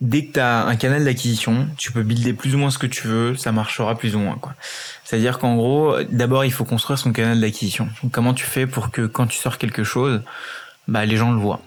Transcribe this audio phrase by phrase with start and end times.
[0.00, 2.86] dès que tu as un canal d'acquisition, tu peux builder plus ou moins ce que
[2.86, 4.38] tu veux, ça marchera plus ou moins.
[5.04, 7.88] C'est-à-dire qu'en gros, d'abord, il faut construire son canal d'acquisition.
[8.12, 10.22] Comment tu fais pour que quand tu sors quelque chose,
[10.88, 11.60] bah, les gens le voient?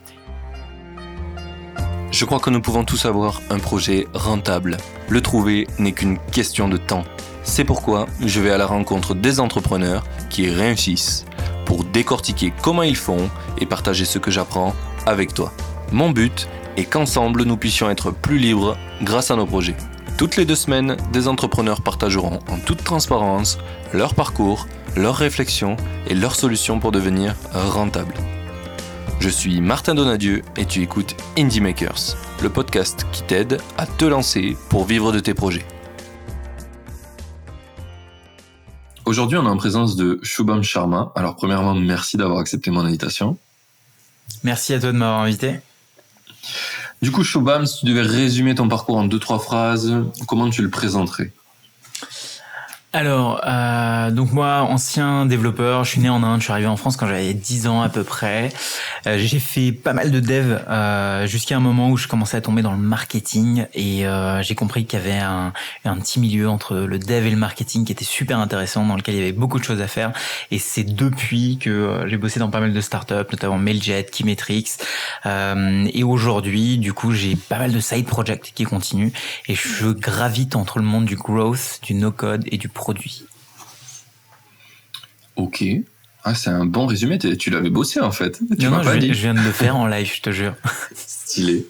[2.12, 4.78] Je crois que nous pouvons tous avoir un projet rentable.
[5.09, 7.04] Le trouver n'est qu'une question de temps.
[7.44, 11.25] C'est pourquoi je vais à la rencontre des entrepreneurs qui réussissent
[11.66, 14.73] pour décortiquer comment ils font et partager ce que j'apprends
[15.05, 15.54] avec toi.
[15.91, 16.48] Mon but
[16.78, 19.76] est qu'ensemble nous puissions être plus libres grâce à nos projets.
[20.18, 23.58] Toutes les deux semaines, des entrepreneurs partageront en toute transparence
[23.94, 25.76] leur parcours, leurs réflexions
[26.08, 28.16] et leurs solutions pour devenir rentables.
[29.20, 34.05] Je suis Martin Donadieu et tu écoutes Indie Makers, le podcast qui t'aide à te
[34.05, 35.66] lancer pour vivre de tes projets.
[39.05, 41.14] Aujourd'hui, on est en présence de Shubham Sharma.
[41.16, 43.38] Alors, premièrement, merci d'avoir accepté mon invitation.
[44.44, 45.62] Merci à toi de m'avoir invité.
[47.02, 49.94] Du coup, Shobam, si tu devais résumer ton parcours en deux, trois phrases,
[50.28, 51.32] comment tu le présenterais?
[52.93, 56.77] Alors, euh, donc moi, ancien développeur, je suis né en Inde, je suis arrivé en
[56.77, 58.49] France quand j'avais 10 ans à peu près.
[59.05, 62.41] Euh, j'ai fait pas mal de dev euh, jusqu'à un moment où je commençais à
[62.41, 65.52] tomber dans le marketing et euh, j'ai compris qu'il y avait un,
[65.83, 69.15] un petit milieu entre le dev et le marketing qui était super intéressant, dans lequel
[69.15, 70.13] il y avait beaucoup de choses à faire.
[70.52, 74.77] Et c'est depuis que euh, j'ai bossé dans pas mal de startups, notamment Mailjet, Keymetrix.
[75.25, 79.11] Euh, et aujourd'hui, du coup, j'ai pas mal de side projects qui continuent
[79.49, 83.23] et je gravite entre le monde du growth, du no-code et du produit.
[85.36, 85.64] Ok.
[86.23, 87.17] Ah, c'est un bon résumé.
[87.17, 88.42] Tu l'avais bossé en fait.
[88.59, 90.56] Tu non, non, je, viens de le faire en live, je te jure.
[90.94, 91.66] Stylé,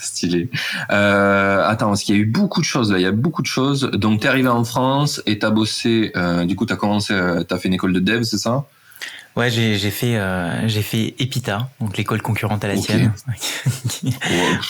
[0.00, 0.50] stylé.
[0.90, 2.98] Euh, attends, parce qu'il y a eu beaucoup de choses là.
[2.98, 3.90] Il y a beaucoup de choses.
[3.92, 6.12] Donc, t'es arrivé en France et t'as bossé.
[6.14, 7.14] Euh, du coup, t'as commencé.
[7.14, 8.66] Euh, t'as fait une école de dev, c'est ça?
[9.36, 13.12] Ouais, j'ai j'ai fait euh, j'ai fait Epita, donc l'école concurrente à la tienne.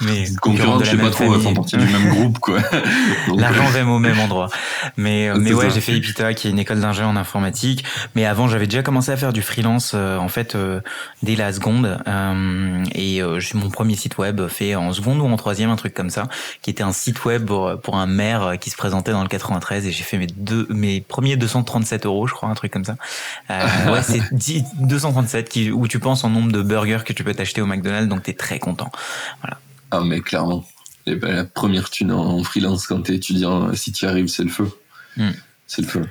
[0.03, 2.59] mais concurrente, je sais pas trop, elles font partie du même groupe quoi.
[3.37, 4.49] L'argent va au même endroit.
[4.97, 7.85] Mais mais ouais, j'ai fait Epita qui est une école d'ingé en informatique,
[8.17, 10.81] mais avant j'avais déjà commencé à faire du freelance euh, en fait euh,
[11.23, 15.37] dès la seconde euh, et j'ai mon premier site web fait en seconde ou en
[15.37, 16.25] troisième un truc comme ça,
[16.63, 19.87] qui était un site web pour, pour un maire qui se présentait dans le 93
[19.87, 22.97] et j'ai fait mes deux mes premiers 237 euros, je crois un truc comme ça.
[23.49, 24.21] ouais, c'est
[24.81, 28.09] 237 qui, où tu penses en nombre de burgers que tu peux t'acheter au McDonald's,
[28.09, 28.91] donc tu es très content.
[29.43, 29.59] Voilà.
[29.91, 30.65] Ah, mais clairement.
[31.07, 34.51] Ben, la première thune en freelance quand tu es étudiant, si tu arrives, c'est le
[34.51, 34.69] feu.
[35.17, 35.31] Hmm.
[35.67, 36.03] C'est le feu.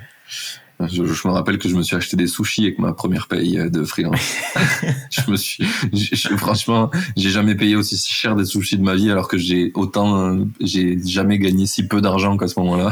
[0.80, 3.84] Je, me rappelle que je me suis acheté des sushis avec ma première paye de
[3.84, 4.34] freelance.
[5.10, 5.64] je me suis,
[6.36, 10.38] franchement, j'ai jamais payé aussi cher des sushis de ma vie alors que j'ai autant,
[10.60, 12.90] j'ai jamais gagné si peu d'argent qu'à ce moment-là.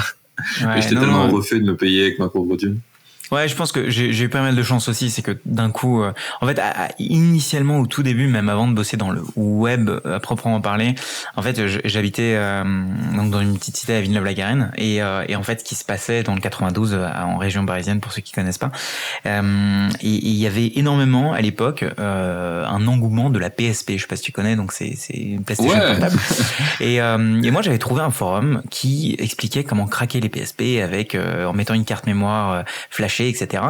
[0.76, 2.80] et j'étais tellement refait de me payer avec ma pauvre thune.
[3.30, 5.10] Ouais, je pense que j'ai eu pas mal de chance aussi.
[5.10, 6.60] C'est que d'un coup, euh, en fait,
[6.98, 10.94] initialement au tout début, même avant de bosser dans le web à proprement parler,
[11.36, 12.62] en fait, j'habitais euh,
[13.16, 15.84] donc dans une petite cité à Villeneuve-la-Garenne et, euh, et, en fait, ce qui se
[15.84, 18.72] passait dans le 92 en région parisienne, pour ceux qui connaissent pas,
[19.24, 23.92] il y avait énormément à l'époque un engouement de la PSP.
[23.92, 26.18] Je sais pas si tu connais, donc c'est une PlayStation portable.
[26.80, 31.52] Et, et moi, j'avais trouvé un forum qui expliquait comment craquer les PSP avec en
[31.52, 33.62] mettant une carte mémoire flash etc.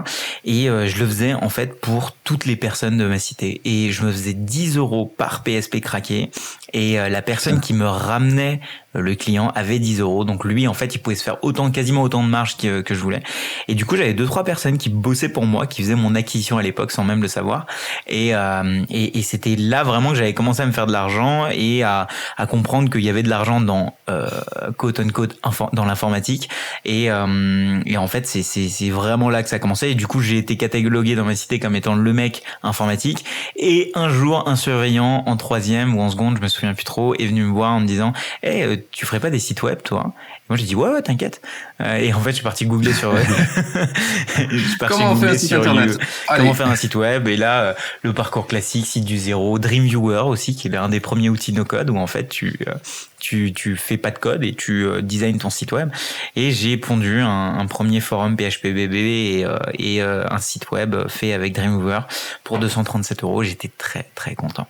[0.45, 3.61] Et euh, je le faisais en fait pour toutes les personnes de ma cité.
[3.65, 6.31] Et je me faisais 10 euros par PSP craqué.
[6.73, 8.61] Et euh, la personne qui me ramenait
[9.01, 10.25] le client avait 10 euros.
[10.25, 12.95] Donc lui, en fait, il pouvait se faire autant, quasiment autant de marge que, que
[12.95, 13.23] je voulais.
[13.69, 16.59] Et du coup, j'avais deux, trois personnes qui bossaient pour moi, qui faisaient mon acquisition
[16.59, 17.67] à l'époque sans même le savoir.
[18.07, 21.83] Et, euh, et, c'était là vraiment que j'avais commencé à me faire de l'argent et
[21.83, 22.07] à,
[22.49, 24.29] comprendre qu'il y avait de l'argent dans euh,
[24.77, 25.39] quote unquote
[25.73, 26.49] dans l'informatique.
[26.85, 29.89] Et, euh, et en fait, c'est vraiment que ça a commencé.
[29.89, 33.25] Et du coup, j'ai été catalogué dans ma cité comme étant le mec informatique.
[33.57, 37.15] Et un jour, un surveillant en troisième ou en seconde, je me souviens plus trop,
[37.15, 38.13] est venu me voir en me disant,
[38.43, 40.13] hey, tu ferais pas des sites web, toi?
[40.55, 41.41] Moi, j'ai dit, ouais, ouais, t'inquiète.
[41.81, 43.13] Euh, et en fait, je suis parti googler sur.
[44.87, 45.99] Comment on fait un site internet
[46.29, 50.23] Comment faire un site web Et là, euh, le parcours classique, site du zéro, Dreamviewer
[50.29, 52.75] aussi, qui est un des premiers outils no code où en fait tu euh,
[53.19, 55.91] tu tu fais pas de code et tu designs ton site web.
[56.37, 59.47] Et j'ai pondu un, un, premier forum PHPBB et,
[59.81, 62.03] et un site web fait avec Dreamweaver
[62.45, 63.43] pour 237 euros.
[63.43, 64.69] J'étais très très content.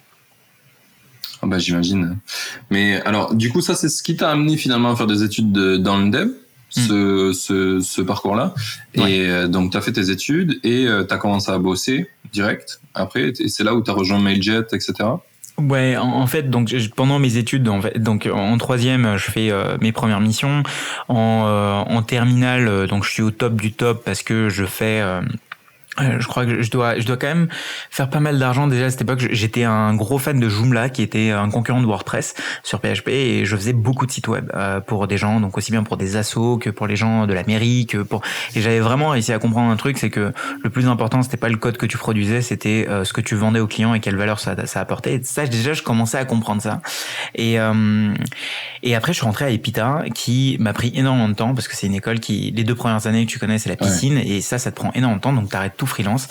[1.45, 2.17] Ah bah, j'imagine.
[2.71, 5.53] Mais alors, du coup, ça, c'est ce qui t'a amené finalement à faire des études
[5.53, 6.29] dans le dev,
[6.71, 7.35] ce, hmm.
[7.35, 8.55] ce, ce parcours-là.
[8.95, 12.09] Et euh, donc, tu as fait tes études et euh, tu as commencé à bosser
[12.33, 13.33] direct après.
[13.39, 14.95] Et c'est là où tu as rejoint Mailjet, etc.
[15.59, 19.77] Ouais, en, fait, donc pendant mes études, en fait, donc en troisième, je fais euh,
[19.83, 20.63] mes premières missions.
[21.09, 25.01] En, en terminale, donc je suis au top du top parce que je fais
[26.01, 27.49] euh, je crois que je dois, je dois quand même
[27.91, 29.27] faire pas mal d'argent déjà à cette époque.
[29.31, 33.45] J'étais un gros fan de Joomla, qui était un concurrent de WordPress sur PHP, et
[33.45, 36.17] je faisais beaucoup de sites web euh, pour des gens, donc aussi bien pour des
[36.17, 38.23] assos que pour les gens de la mairie, que pour.
[38.55, 40.33] Et j'avais vraiment réussi à comprendre un truc, c'est que
[40.63, 43.35] le plus important, c'était pas le code que tu produisais, c'était euh, ce que tu
[43.37, 45.15] vendais aux clients et quelle valeur ça, ça apportait.
[45.15, 46.81] Et ça, déjà, je commençais à comprendre ça.
[47.35, 47.59] Et
[48.85, 51.75] et après, je suis rentré à Epita, qui m'a pris énormément de temps parce que
[51.75, 54.43] c'est une école qui, les deux premières années que tu connais, c'est la piscine, et
[54.43, 56.29] ça, ça te prend énormément de temps, donc t'arrêtes tout freelance.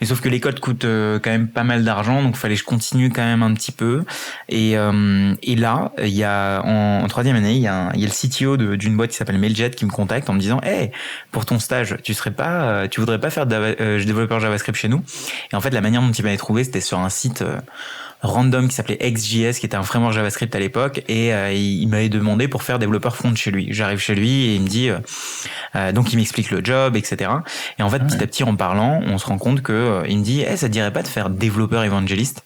[0.00, 2.64] Mais sauf que l'école coûte euh, quand même pas mal d'argent, donc fallait que je
[2.64, 4.04] continue quand même un petit peu.
[4.48, 8.08] Et, euh, là, il y a en, troisième année, il y, a il y a
[8.08, 10.90] le CTO d'une boîte qui s'appelle Mailjet qui me contacte en me disant, hey,
[11.30, 14.88] pour ton stage, tu serais pas, euh, tu voudrais pas faire de développeur JavaScript chez
[14.88, 15.02] nous?
[15.52, 17.44] Et en fait, la manière dont il m'avait trouvé, c'était sur un site
[18.24, 22.08] random qui s'appelait XJS, qui était un framework JavaScript à l'époque, et euh, il, m'avait
[22.08, 23.68] demandé pour faire développeur front chez lui.
[23.70, 24.98] J'arrive chez lui et il me dit, euh,
[25.76, 27.30] euh, donc il m'explique le job, etc.
[27.78, 30.24] Et en fait, petit à petit, en parlant, on se rend compte que il me
[30.24, 32.42] dit, eh, ça te dirait pas de faire développeur évangéliste?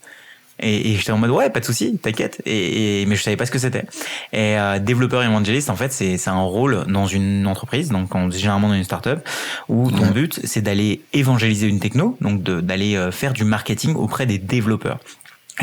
[0.61, 2.43] Et, et j'étais en mode ouais pas de souci t'inquiète.
[2.45, 3.85] Et, mais je savais pas ce que c'était.
[4.33, 8.67] Et développeur évangéliste en fait c'est c'est un rôle dans une entreprise donc on, généralement
[8.67, 9.21] dans une startup
[9.69, 14.39] où ton but c'est d'aller évangéliser une techno donc d'aller faire du marketing auprès des
[14.39, 14.99] développeurs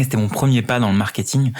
[0.03, 1.51] c'était mon premier pas dans le marketing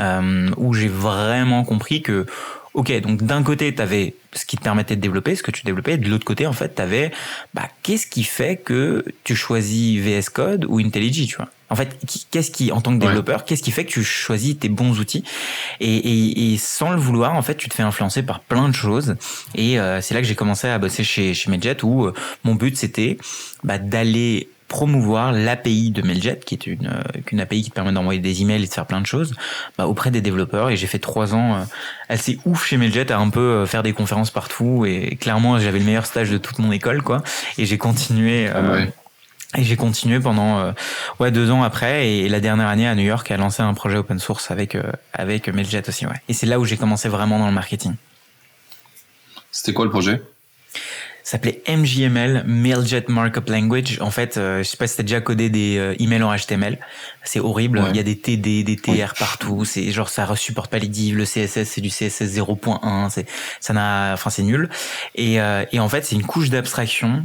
[0.00, 2.26] euh, où j'ai vraiment compris que
[2.74, 5.62] Ok, donc d'un côté, tu avais ce qui te permettait de développer, ce que tu
[5.64, 7.12] développais, et de l'autre côté, en fait, tu avais
[7.52, 11.50] bah, qu'est-ce qui fait que tu choisis VS Code ou IntelliJ, tu vois?
[11.68, 11.98] En fait,
[12.30, 15.24] qu'est-ce qui, en tant que développeur, qu'est-ce qui fait que tu choisis tes bons outils?
[15.80, 18.74] Et, et, et, sans le vouloir, en fait, tu te fais influencer par plein de
[18.74, 19.16] choses.
[19.54, 22.54] Et euh, c'est là que j'ai commencé à bosser chez, chez Medjet, où euh, mon
[22.54, 23.16] but, c'était
[23.64, 27.92] bah, d'aller promouvoir l'API de Mailjet, qui est une, euh, une API qui te permet
[27.92, 29.34] d'envoyer des emails et de faire plein de choses,
[29.76, 30.70] bah, auprès des développeurs.
[30.70, 31.64] Et j'ai fait trois ans euh,
[32.08, 34.86] assez ouf chez Mailjet à un peu euh, faire des conférences partout.
[34.86, 37.22] Et clairement, j'avais le meilleur stage de toute mon école, quoi.
[37.58, 38.48] Et j'ai continué.
[38.48, 38.78] Ah
[39.54, 40.72] et j'ai continué pendant
[41.20, 43.98] ouais deux ans après et la dernière année à New York a lancé un projet
[43.98, 44.78] open source avec
[45.12, 46.22] avec Mailjet aussi ouais.
[46.30, 47.92] Et c'est là où j'ai commencé vraiment dans le marketing.
[49.50, 50.22] C'était quoi le projet?
[51.22, 53.98] S'appelait MJML, Mailjet Markup Language.
[54.00, 56.78] En fait, euh, je sais pas si t'as déjà codé des euh, emails en HTML.
[57.24, 57.84] C'est horrible.
[57.90, 59.64] Il y a des TD, des TR partout.
[59.64, 61.16] C'est genre ça supporte pas les divs.
[61.16, 63.10] Le CSS c'est du CSS 0.1.
[63.10, 63.26] C'est
[63.60, 64.68] ça n'a, enfin c'est nul.
[65.14, 67.24] Et, euh, et en fait c'est une couche d'abstraction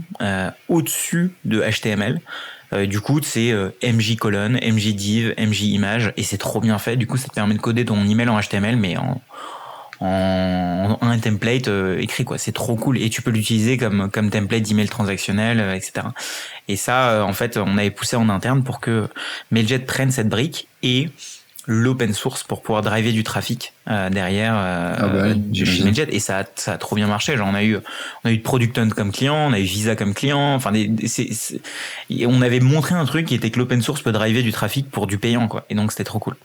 [0.70, 2.20] au-dessus de HTML.
[2.86, 3.54] du coup, c'est
[3.84, 6.98] MJ colonne, MJ div, MJ image, et c'est trop bien fait.
[6.98, 9.22] Du coup, ça te permet de coder ton email en HTML, mais en,
[10.00, 12.38] en, un template euh, écrit quoi.
[12.38, 12.98] C'est trop cool.
[13.02, 16.08] Et tu peux l'utiliser comme comme template d'email transactionnel euh, etc
[16.68, 19.08] et ça euh, en fait on avait poussé en interne pour que
[19.52, 21.10] Mailjet prenne cette brique et
[21.66, 26.08] l'open source pour pouvoir driver du trafic derrière ah bah chez Mailjet.
[26.12, 27.36] Et ça a, ça a trop bien marché.
[27.36, 27.78] Genre on a eu
[28.24, 30.56] on a eu Product Hunt comme client on a eu Visa comme client.
[30.56, 30.90] Enfin des,
[32.26, 35.08] on avait montré un truc qui était que l'open source peut driver du trafic pour
[35.08, 35.66] du payant quoi.
[35.70, 36.38] Et donc c'était trop cool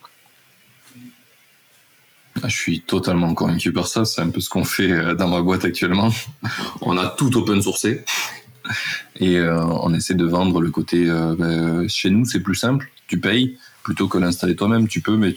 [2.44, 4.04] je suis totalement convaincu par ça.
[4.04, 6.10] C'est un peu ce qu'on fait euh, dans ma boîte actuellement.
[6.80, 8.04] on a tout open sourcé
[9.16, 11.08] et euh, on essaie de vendre le côté.
[11.08, 12.90] Euh, ben, chez nous, c'est plus simple.
[13.06, 14.88] Tu payes plutôt que l'installer toi-même.
[14.88, 15.34] Tu peux, mais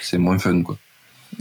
[0.00, 0.78] c'est moins fun, quoi.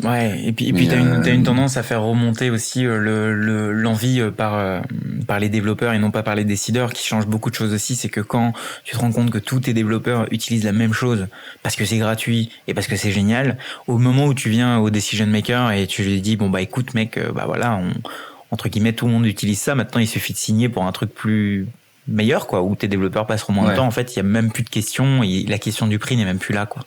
[0.04, 3.72] Ouais, et puis, et puis t'as une, as une tendance à faire remonter aussi le
[3.72, 4.82] l'envie par
[5.28, 7.96] par les développeurs et non pas par les décideurs qui change beaucoup de choses aussi.
[7.96, 8.54] C'est que quand
[8.84, 11.28] tu te rends compte que tous tes développeurs utilisent la même chose
[11.62, 13.58] parce que c'est gratuit et parce que c'est génial,
[13.88, 16.94] au moment où tu viens au decision maker et tu lui dis bon bah écoute
[16.94, 17.92] mec, bah voilà, on,
[18.52, 19.76] entre guillemets tout le monde utilise ça.
[19.76, 21.68] Maintenant il suffit de signer pour un truc plus
[22.08, 23.86] meilleur quoi, où tes développeurs passeront moins de temps.
[23.86, 26.26] En fait, il y a même plus de questions et la question du prix n'est
[26.26, 26.84] même plus là quoi.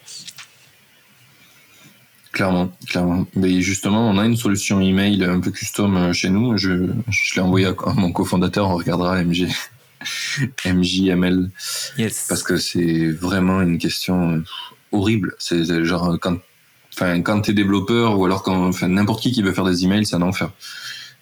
[2.34, 3.28] Clairement, clairement.
[3.36, 6.58] Mais justement, on a une solution email un peu custom euh, chez nous.
[6.58, 9.46] Je, je l'ai envoyé à mon cofondateur, on regardera MG,
[10.66, 11.50] MJML.
[11.96, 12.26] Yes.
[12.28, 14.44] Parce que c'est vraiment une question euh,
[14.90, 15.36] horrible.
[15.38, 16.36] C'est genre quand,
[16.92, 20.04] enfin, quand t'es développeur ou alors quand, enfin, n'importe qui qui veut faire des emails,
[20.04, 20.50] c'est un enfer.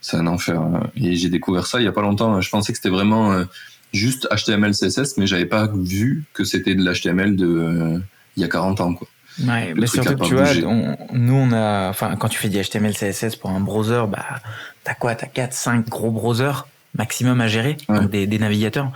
[0.00, 0.62] C'est un enfer.
[0.96, 2.40] Et j'ai découvert ça il y a pas longtemps.
[2.40, 3.44] Je pensais que c'était vraiment euh,
[3.92, 8.00] juste HTML, CSS, mais j'avais pas vu que c'était de l'HTML de,
[8.38, 9.06] il y a 40 ans, quoi.
[9.40, 10.54] Ouais, mais surtout que tu vois,
[11.12, 14.40] nous on a, enfin, quand tu fais du HTML, CSS pour un browser, bah,
[14.84, 17.76] t'as quoi, t'as 4, 5 gros browsers maximum à gérer,
[18.10, 18.92] des, des, navigateurs.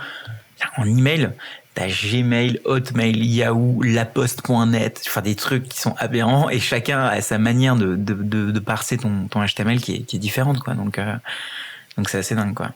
[0.77, 1.31] En email,
[1.73, 7.39] t'as Gmail, Hotmail, Yahoo, laposte.net, enfin des trucs qui sont aberrants et chacun a sa
[7.39, 10.75] manière de, de, de, de parser ton, ton HTML qui est, qui est différente, quoi.
[10.75, 11.15] Donc, euh,
[11.97, 12.71] donc c'est assez dingue, quoi.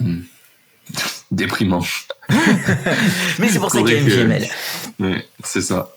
[0.00, 0.22] Hmm
[1.30, 1.82] déprimant.
[3.38, 4.48] Mais c'est pour ça qu'il y a MGML.
[5.44, 5.90] c'est ça,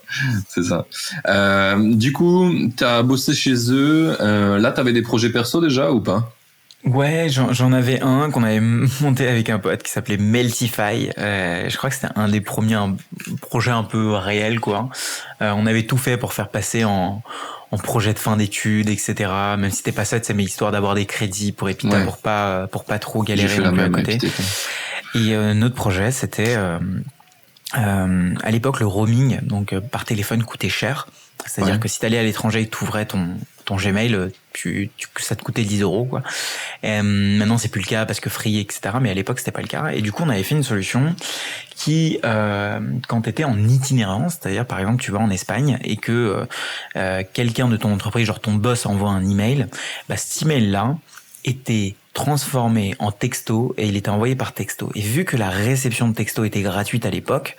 [0.48, 0.86] c'est ça.
[1.28, 4.16] Euh, du coup, tu as bossé chez eux.
[4.20, 6.32] Euh, là, tu avais des projets perso déjà ou pas?
[6.86, 8.60] Ouais, j'en avais un qu'on avait
[9.02, 11.12] monté avec un pote qui s'appelait Meltify.
[11.18, 12.80] Euh, je crois que c'était un des premiers
[13.42, 14.90] projets un peu réels, quoi.
[15.42, 17.22] Euh, on avait tout fait pour faire passer en,
[17.72, 19.30] en projet de fin d'études, etc.
[19.58, 22.86] Même si c'était pas ça, mais histoire d'avoir des crédits pour Epita pour pas pour
[22.86, 24.18] pas trop galérer non plus à côté.
[25.16, 26.56] Et euh, notre projet, c'était
[27.74, 31.08] à l'époque le roaming, donc par téléphone coûtait cher.
[31.46, 33.36] C'est-à-dire que si t'allais à l'étranger et t'ouvrais ton
[33.70, 36.24] ton Gmail, tu, tu, ça te coûtait 10 euros quoi.
[36.82, 38.96] Et, maintenant c'est plus le cas parce que Free etc.
[39.00, 39.90] Mais à l'époque c'était pas le cas.
[39.90, 41.16] Et du coup on avait fait une solution
[41.76, 45.98] qui, euh, quand tu étais en itinérance, c'est-à-dire par exemple tu vas en Espagne et
[45.98, 46.46] que euh,
[46.96, 49.68] euh, quelqu'un de ton entreprise, genre ton boss envoie un email,
[50.10, 50.98] bah cet email là
[51.46, 54.92] était transformé en texto et il était envoyé par texto.
[54.96, 57.56] Et vu que la réception de texto était gratuite à l'époque,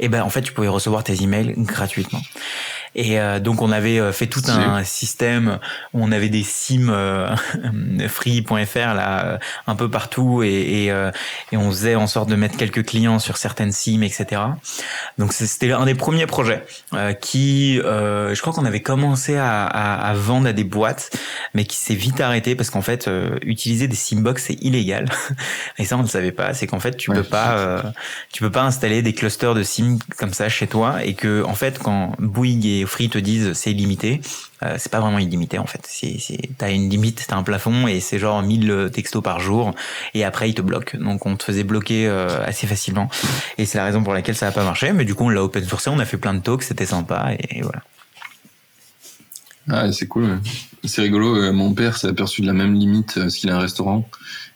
[0.00, 2.20] eh ben en fait tu pouvais recevoir tes emails gratuitement.
[2.98, 5.58] Et euh, donc on avait euh, fait tout un système.
[5.92, 7.36] Où on avait des sims euh,
[8.08, 10.42] free.fr là un peu partout.
[10.42, 10.86] Et, et,
[11.52, 14.40] et, on faisait en sorte de mettre quelques clients sur certaines sims, etc.
[15.18, 16.64] Donc c'était un des premiers projets
[17.20, 21.10] qui, je crois qu'on avait commencé à, à, à, vendre à des boîtes,
[21.54, 23.10] mais qui s'est vite arrêté parce qu'en fait
[23.42, 25.10] utiliser des simbox c'est illégal.
[25.78, 27.82] et ça on ne savait pas, c'est qu'en fait tu peux pas,
[28.32, 31.54] tu peux pas installer des clusters de sims comme ça chez toi et que en
[31.54, 34.20] fait quand Bouygues et Free te disent c'est illimité,
[34.62, 35.80] euh, c'est pas vraiment illimité en fait.
[35.86, 39.74] C'est, c'est, t'as une limite, t'as un plafond et c'est genre 1000 textos par jour
[40.14, 40.98] et après ils te bloquent.
[40.98, 43.10] Donc on te faisait bloquer euh, assez facilement
[43.58, 44.92] et c'est la raison pour laquelle ça a pas marché.
[44.92, 47.32] Mais du coup on l'a open sourcé, on a fait plein de talks, c'était sympa
[47.38, 47.82] et, voilà.
[49.68, 50.40] Ah c'est cool.
[50.84, 51.36] C'est rigolo.
[51.36, 54.08] Euh, mon père s'est aperçu de la même limite parce qu'il a un restaurant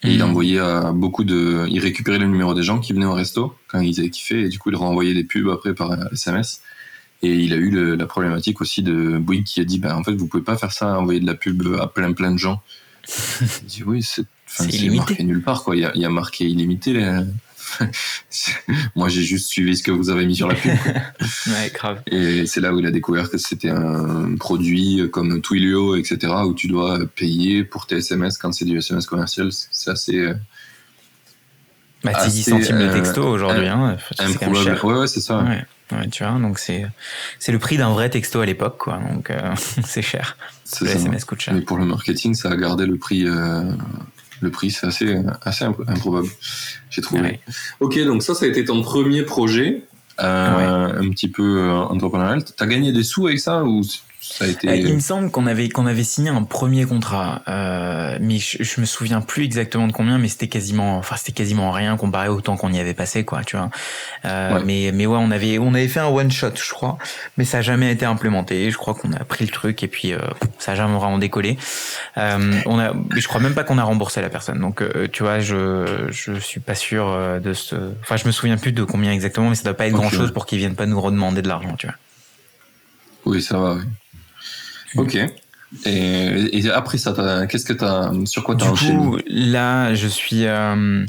[0.02, 0.22] et il mmh.
[0.22, 3.80] envoyait à beaucoup de, il récupérait le numéro des gens qui venaient au resto quand
[3.80, 6.62] ils avaient kiffé et du coup il renvoyait des pubs après par SMS.
[7.22, 10.02] Et il a eu le, la problématique aussi de Bouygues qui a dit, ben, en
[10.02, 12.62] fait, vous pouvez pas faire ça, envoyer de la pub à plein plein de gens.
[13.62, 14.24] il dit, oui, c'est
[14.90, 15.76] marqué nulle part, quoi.
[15.76, 16.94] Il y a, il y a marqué illimité.
[16.94, 17.24] Là.
[18.96, 20.72] Moi, j'ai juste suivi ce que vous avez mis sur la pub.
[21.46, 22.02] ouais, grave.
[22.06, 26.54] Et c'est là où il a découvert que c'était un produit comme Twilio, etc., où
[26.54, 29.50] tu dois payer pour tes SMS quand c'est du SMS commercial.
[29.52, 30.16] C'est assez.
[30.16, 30.34] Euh,
[32.02, 33.68] bah, c'est 10 centimes de texto euh, aujourd'hui.
[33.68, 33.96] Hein.
[34.18, 34.80] Improbable.
[34.82, 35.42] Ouais, ouais, c'est ça.
[35.42, 35.64] Ouais.
[35.92, 36.86] Ouais, tu vois, donc c'est
[37.38, 38.98] c'est le prix d'un vrai texto à l'époque, quoi.
[38.98, 39.54] Donc euh,
[39.84, 40.36] c'est cher.
[40.80, 41.54] Le SMS coûte cher.
[41.54, 43.26] Mais pour le marketing, ça a gardé le prix.
[43.26, 43.72] Euh,
[44.40, 46.28] le prix, c'est assez assez improbable.
[46.90, 47.40] J'ai trouvé.
[47.80, 49.82] Ok, donc ça, ça a été ton premier projet,
[50.20, 52.44] euh, un petit peu entrepreneurial.
[52.44, 53.82] T'as gagné des sous avec ça ou
[54.42, 58.62] euh, il me semble qu'on avait qu'on avait signé un premier contrat, euh, mais je,
[58.62, 62.28] je, me souviens plus exactement de combien, mais c'était quasiment, enfin c'était quasiment rien comparé
[62.28, 63.70] au temps qu'on y avait passé, quoi, tu vois.
[64.24, 66.98] Euh, Mais mais ouais, on avait on avait fait un one shot, je crois,
[67.36, 68.70] mais ça a jamais été implémenté.
[68.70, 70.18] Je crois qu'on a pris le truc et puis euh,
[70.58, 71.58] ça a jamais vraiment décollé.
[72.16, 74.60] Euh, on a, je crois même pas qu'on a remboursé la personne.
[74.60, 78.56] Donc euh, tu vois, je je suis pas sûr de ce, enfin je me souviens
[78.56, 80.86] plus de combien exactement, mais ça doit pas être grand chose pour qu'ils viennent pas
[80.86, 81.96] nous redemander de l'argent, tu vois.
[83.26, 83.74] Oui, ça va.
[83.74, 83.82] Oui.
[84.96, 85.18] Ok.
[85.86, 87.14] Et, et, après ça,
[87.48, 88.92] qu'est-ce que t'as, sur quoi t'as enchaîné?
[88.92, 91.06] Du coup, là, je suis, euh,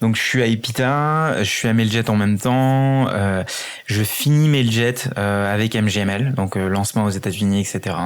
[0.00, 3.08] donc je suis à Epita, je suis à Mailjet en même temps.
[3.08, 3.44] Euh,
[3.84, 7.96] je finis Mailjet euh, avec MGML, donc euh, lancement aux États-Unis, etc.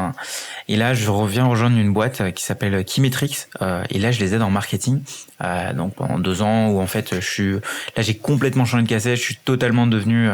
[0.67, 2.75] Et là, je reviens rejoindre une boîte euh, qui s'appelle.
[2.75, 5.03] Euh, et là, je les aide en marketing.
[5.77, 7.53] donc pendant deux ans où en fait, je suis
[7.97, 9.17] là, j'ai complètement changé de cassette.
[9.17, 10.29] Je suis totalement devenu,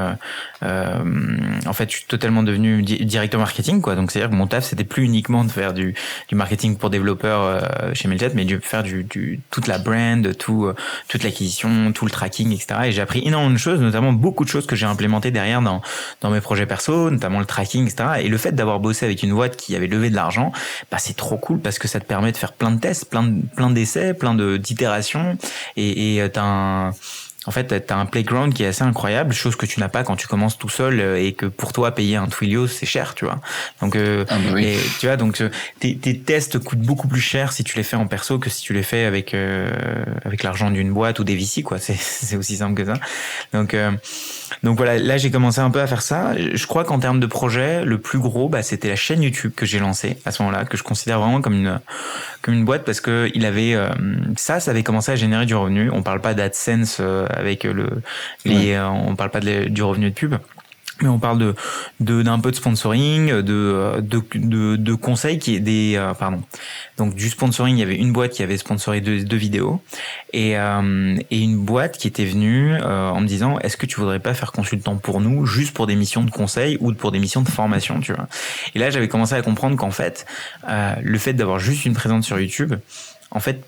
[0.62, 3.96] en fait, je suis totalement devenu directeur marketing, quoi.
[3.96, 5.94] Donc c'est à dire que mon taf, c'était plus uniquement de faire du,
[6.28, 10.72] du marketing pour développeurs chez Mailjet, mais de faire du, du toute la brand, tout
[11.08, 11.49] toute l'acquisition
[11.92, 12.80] tout le tracking, etc.
[12.84, 15.82] Et j'ai appris énormément de choses, notamment beaucoup de choses que j'ai implémentées derrière dans,
[16.20, 18.22] dans mes projets perso, notamment le tracking, etc.
[18.22, 20.52] Et le fait d'avoir bossé avec une boîte qui avait levé de l'argent,
[20.90, 23.32] bah, c'est trop cool parce que ça te permet de faire plein de tests, plein
[23.56, 25.36] plein d'essais, plein de, d'itérations.
[25.76, 26.92] Et, et euh, un
[27.46, 30.04] en fait, tu as un playground qui est assez incroyable, chose que tu n'as pas
[30.04, 33.14] quand tu commences tout seul euh, et que pour toi payer un Twilio c'est cher,
[33.14, 33.40] tu vois.
[33.80, 37.20] Donc, euh, ah bah et, tu vois, donc euh, tes, tes, tests coûtent beaucoup plus
[37.20, 40.70] cher si tu les fais en perso que si tu les fais avec avec l'argent
[40.70, 41.78] d'une boîte ou des VC, quoi.
[41.78, 42.94] C'est aussi simple que ça.
[43.54, 43.74] Donc
[44.62, 46.32] donc voilà, là j'ai commencé un peu à faire ça.
[46.36, 49.66] Je crois qu'en termes de projet, le plus gros, bah, c'était la chaîne YouTube que
[49.66, 51.80] j'ai lancée à ce moment-là, que je considère vraiment comme une
[52.42, 53.76] comme une boîte parce que il avait
[54.36, 55.90] ça, ça avait commencé à générer du revenu.
[55.90, 57.88] On parle pas d'AdSense avec le
[58.44, 60.34] les, euh, on parle pas du revenu de pub
[61.02, 61.54] mais on parle de
[62.00, 66.42] d'un peu de sponsoring, de de, de, de conseils qui est des euh, pardon.
[66.98, 69.82] Donc du sponsoring, il y avait une boîte qui avait sponsoré deux, vidéos
[70.32, 74.20] et euh, et une boîte qui était venue en me disant est-ce que tu voudrais
[74.20, 77.42] pas faire consultant pour nous juste pour des missions de conseil ou pour des missions
[77.42, 78.28] de formation, tu vois?
[78.74, 80.26] Et là, j'avais commencé à comprendre qu'en fait
[80.66, 82.74] le fait d'avoir juste une présence sur YouTube,
[83.30, 83.64] en fait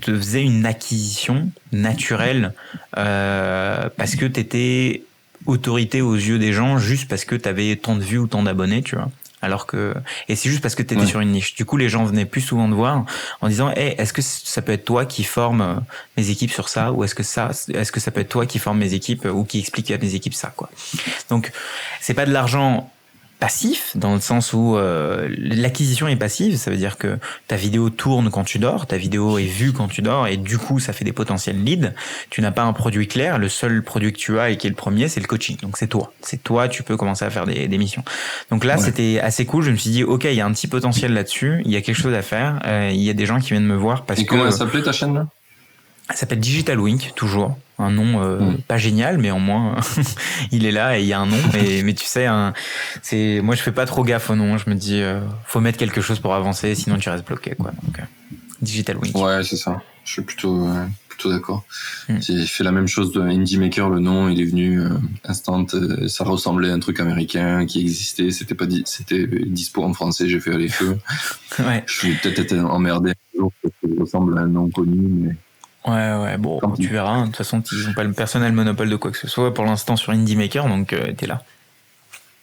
[0.00, 2.52] te faisait une acquisition naturelle
[2.96, 5.02] euh, parce que tu étais
[5.46, 8.42] autorité aux yeux des gens juste parce que tu avais tant de vues ou tant
[8.42, 9.10] d'abonnés, tu vois.
[9.42, 9.94] Alors que
[10.28, 11.54] et c'est juste parce que tu étais sur une niche.
[11.54, 13.04] Du coup, les gens venaient plus souvent te voir
[13.42, 15.74] en disant hey, est-ce que ça peut être toi qui forme euh,
[16.16, 18.58] mes équipes sur ça ou est-ce que ça est-ce que ça peut être toi qui
[18.58, 20.70] forme mes équipes ou qui explique à mes équipes ça quoi."
[21.28, 21.52] Donc,
[22.00, 22.90] c'est pas de l'argent
[23.44, 27.90] passif dans le sens où euh, l'acquisition est passive, ça veut dire que ta vidéo
[27.90, 30.94] tourne quand tu dors, ta vidéo est vue quand tu dors et du coup ça
[30.94, 31.92] fait des potentiels leads.
[32.30, 34.70] Tu n'as pas un produit clair, le seul produit que tu as et qui est
[34.70, 35.58] le premier, c'est le coaching.
[35.60, 38.02] Donc c'est toi, c'est toi, tu peux commencer à faire des, des missions.
[38.50, 39.62] Donc là c'était assez cool.
[39.62, 41.82] Je me suis dit ok, il y a un petit potentiel là-dessus, il y a
[41.82, 42.60] quelque chose à faire.
[42.64, 44.30] Euh, il y a des gens qui viennent me voir parce et que.
[44.30, 45.26] Comment s'appelait ta chaîne là?
[46.10, 47.56] Elle s'appelle Digital Wink toujours.
[47.78, 48.58] Un nom euh, mm.
[48.68, 49.74] pas génial mais au moins
[50.52, 51.36] il est là et il y a un nom.
[51.52, 52.28] Mais tu sais
[53.02, 54.58] c'est moi je fais pas trop gaffe au nom.
[54.58, 57.72] Je me dis euh, faut mettre quelque chose pour avancer sinon tu restes bloqué quoi.
[57.82, 58.02] Donc euh,
[58.60, 59.16] Digital Wink.
[59.16, 59.82] Ouais c'est ça.
[60.04, 60.68] Je suis plutôt
[61.08, 61.64] plutôt d'accord.
[62.08, 62.18] Mm.
[62.20, 64.80] j'ai fait la même chose de Indie Maker le nom il est venu
[65.24, 65.66] instant
[66.06, 68.30] ça ressemblait à un truc américain qui existait.
[68.30, 70.98] C'était pas c'était dispo en français j'ai fait les feux
[71.58, 71.82] ouais.
[71.86, 75.08] je vais peut-être être emmerdé un jour parce que ça ressemble à un nom connu
[75.08, 75.34] mais
[75.86, 77.12] Ouais, ouais, bon, tu verras.
[77.12, 77.20] Hein.
[77.22, 79.64] De toute façon, ils n'ont pas le personnel monopole de quoi que ce soit pour
[79.64, 81.42] l'instant sur Indie Maker, donc euh, t'es là.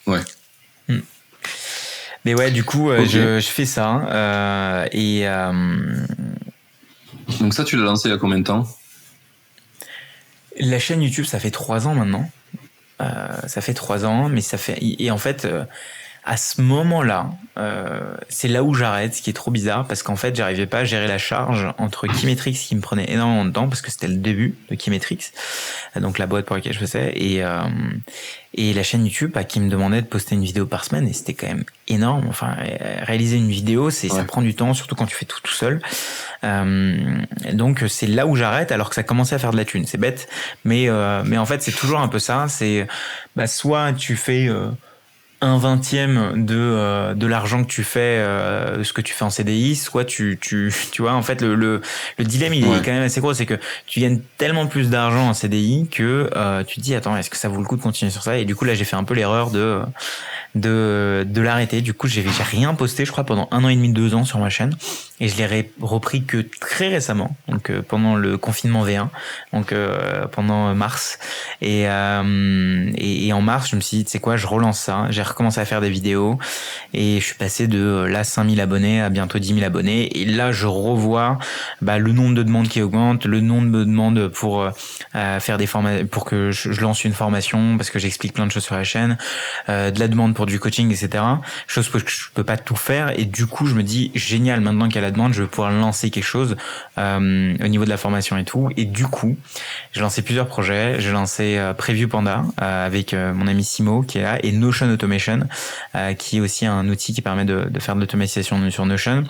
[0.06, 0.22] Ouais.
[0.88, 1.00] Hmm.
[2.24, 3.88] Mais ouais, du coup, euh, je, je, fais ça.
[3.88, 5.26] Hein, euh, et.
[7.40, 8.68] Donc, ça, tu l'as lancé il y a combien de temps?
[10.60, 12.30] La chaîne YouTube, ça fait trois ans maintenant.
[13.00, 14.78] ça fait trois ans, mais ça fait.
[14.80, 15.48] Et en fait
[16.24, 20.16] à ce moment-là, euh, c'est là où j'arrête, ce qui est trop bizarre, parce qu'en
[20.16, 23.68] fait, j'arrivais pas à gérer la charge entre Kimetrix qui me prenait énormément de temps,
[23.68, 25.32] parce que c'était le début de Kimetrix,
[26.00, 27.62] donc la boîte pour laquelle je faisais, et, euh,
[28.54, 31.14] et la chaîne YouTube bah, qui me demandait de poster une vidéo par semaine, et
[31.14, 32.28] c'était quand même énorme.
[32.30, 32.56] Enfin,
[33.02, 35.82] réaliser une vidéo, c'est ça prend du temps, surtout quand tu fais tout tout seul.
[36.44, 37.22] Euh,
[37.54, 39.86] donc c'est là où j'arrête, alors que ça commençait à faire de la thune.
[39.86, 40.28] C'est bête,
[40.66, 42.48] mais euh, mais en fait, c'est toujours un peu ça.
[42.48, 42.88] C'est
[43.36, 44.70] bah, soit tu fais euh,
[45.42, 49.32] un vingtième de euh, de l'argent que tu fais euh, ce que tu fais en
[49.32, 51.82] CDI soit tu tu tu vois en fait le le,
[52.18, 55.30] le dilemme il est quand même assez gros c'est que tu gagnes tellement plus d'argent
[55.30, 57.82] en CDI que euh, tu te dis attends est-ce que ça vaut le coup de
[57.82, 58.38] continuer sur ça?
[58.38, 59.82] Et du coup là j'ai fait un peu l'erreur de
[60.56, 61.82] de, de l'arrêter.
[61.82, 64.40] Du coup, j'ai rien posté, je crois, pendant un an et demi, deux ans sur
[64.40, 64.76] ma chaîne.
[65.20, 69.08] Et je l'ai repris que très récemment, donc euh, pendant le confinement V1,
[69.54, 71.20] donc euh, pendant mars.
[71.62, 74.80] Et, euh, et, et, en mars, je me suis dit, tu sais quoi, je relance
[74.80, 75.06] ça.
[75.12, 76.38] J'ai recommencé à faire des vidéos
[76.94, 80.20] et je suis passé de là 5000 abonnés à bientôt 10 000 abonnés.
[80.20, 81.38] Et là, je revois
[81.82, 84.70] bah, le nombre de demandes qui augmente, le nombre de demandes pour
[85.14, 88.64] faire des formations, pour que je, lance une formation parce que j'explique plein de choses
[88.64, 89.18] sur la chaîne,
[89.68, 91.24] de la demande pour du coaching, etc.
[91.68, 93.18] Chose que je peux pas tout faire.
[93.20, 95.48] Et du coup, je me dis, génial, maintenant qu'il y a la demande, je vais
[95.48, 96.56] pouvoir lancer quelque chose
[96.98, 98.70] euh, au niveau de la formation et tout.
[98.78, 99.38] Et du coup,
[99.94, 101.00] j'ai lancé plusieurs projets.
[101.00, 104.52] J'ai lancé euh, Preview Panda euh, avec euh, mon ami Simo qui est là et
[104.52, 105.21] Notion Automation,
[105.96, 109.26] euh, qui est aussi un outil qui permet de, de faire de l'automatisation sur Notion.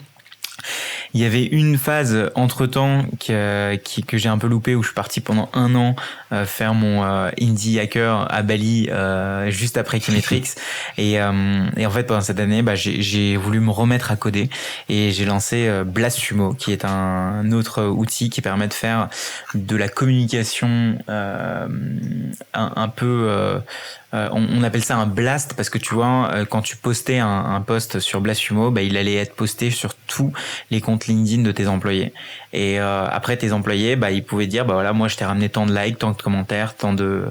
[1.13, 3.75] Il y avait une phase entre temps que,
[4.07, 5.95] que j'ai un peu loupé où je suis parti pendant un an
[6.31, 10.43] euh, faire mon euh, indie hacker à Bali euh, juste après Kimetrix
[10.97, 11.19] et, et
[11.85, 14.49] en fait pendant cette année bah, j'ai voulu me remettre à coder
[14.87, 19.09] et j'ai lancé Blastsumo qui est un autre outil qui permet de faire
[19.53, 21.67] de la communication un,
[22.53, 23.61] un, peu
[24.13, 27.27] euh, on, appelle ça un blast parce que tu vois, euh, quand tu postais un,
[27.27, 30.33] un post sur Blastsumo, bah, il allait être posté sur tous
[30.69, 32.13] les comptes LinkedIn de tes employés.
[32.53, 35.49] Et euh, après, tes employés, bah, ils pouvaient dire, bah voilà, moi, je t'ai ramené
[35.49, 37.25] tant de likes, tant de commentaires, tant de,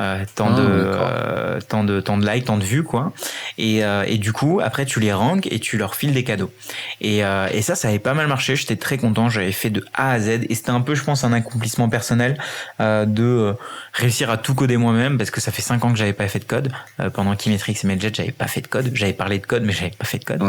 [0.00, 3.12] euh, tant, ah, de euh, tant de, tant de likes, tant de vues, quoi.
[3.56, 6.52] Et, euh, et du coup, après, tu les ranks et tu leur files des cadeaux.
[7.00, 8.56] Et, et ça, ça avait pas mal marché.
[8.56, 9.28] J'étais très content.
[9.28, 10.28] J'avais fait de A à Z.
[10.48, 12.38] Et c'était un peu, je pense, un accomplissement personnel
[12.80, 13.54] de
[13.92, 16.40] réussir à tout coder moi-même parce que ça fait cinq ans que j'avais pas fait
[16.40, 16.72] de code.
[17.14, 18.90] pendant Kimetrix et Medjet, j'avais pas fait de code.
[18.92, 20.42] J'avais parlé de code, mais j'avais pas fait de code.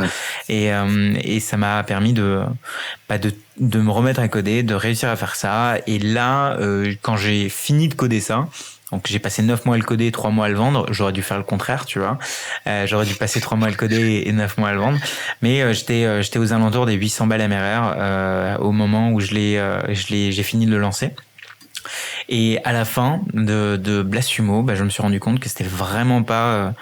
[0.49, 0.69] Et,
[1.23, 2.41] et ça m'a permis de,
[3.07, 5.77] pas de de me remettre à coder, de réussir à faire ça.
[5.85, 8.47] Et là, euh, quand j'ai fini de coder ça,
[8.91, 10.87] donc j'ai passé 9 mois à le coder, 3 mois à le vendre.
[10.91, 12.17] J'aurais dû faire le contraire, tu vois.
[12.65, 14.97] Euh, j'aurais dû passer 3 mois à le coder et 9 mois à le vendre.
[15.41, 19.19] Mais euh, j'étais euh, j'étais aux alentours des 800 balles MRR euh, au moment où
[19.19, 19.57] je l'ai
[19.89, 21.11] je l'ai j'ai fini de le lancer.
[22.27, 25.63] Et à la fin de de Blasumo, bah, je me suis rendu compte que c'était
[25.63, 26.73] vraiment pas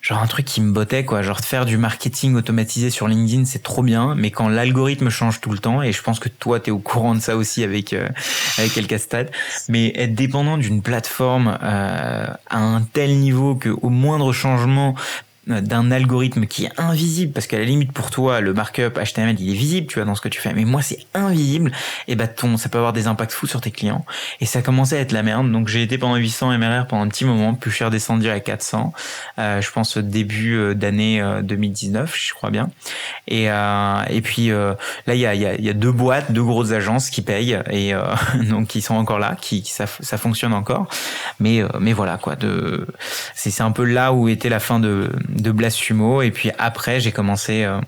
[0.00, 1.22] genre un truc qui me bottait quoi.
[1.22, 5.50] Genre faire du marketing automatisé sur LinkedIn c'est trop bien mais quand l'algorithme change tout
[5.50, 7.92] le temps et je pense que toi tu es au courant de ça aussi avec
[7.92, 8.08] euh,
[8.58, 8.72] avec
[9.68, 14.94] mais être dépendant d'une plateforme euh, à un tel niveau que au moindre changement
[15.60, 19.50] d'un algorithme qui est invisible, parce qu'à la limite pour toi, le markup HTML, il
[19.50, 21.72] est visible, tu vois, dans ce que tu fais, mais moi, c'est invisible,
[22.08, 24.04] et bah, ton, ça peut avoir des impacts fous sur tes clients.
[24.40, 25.50] Et ça commençait à être la merde.
[25.50, 28.92] Donc, j'ai été pendant 800 MRR pendant un petit moment, plus cher descendu à 400,
[29.38, 32.70] euh, je pense début euh, d'année 2019, je crois bien.
[33.28, 37.10] Et, et puis, là, il y a, y, y a deux boîtes, deux grosses agences
[37.10, 37.92] qui payent, et
[38.48, 40.88] donc, qui sont encore là, qui, qui ça, fonctionne encore.
[41.38, 42.86] Mais, mais voilà, quoi, de,
[43.34, 45.10] c'est un peu là où était la fin de
[45.50, 45.80] Blast
[46.22, 47.80] Et puis après, j'ai commencé euh,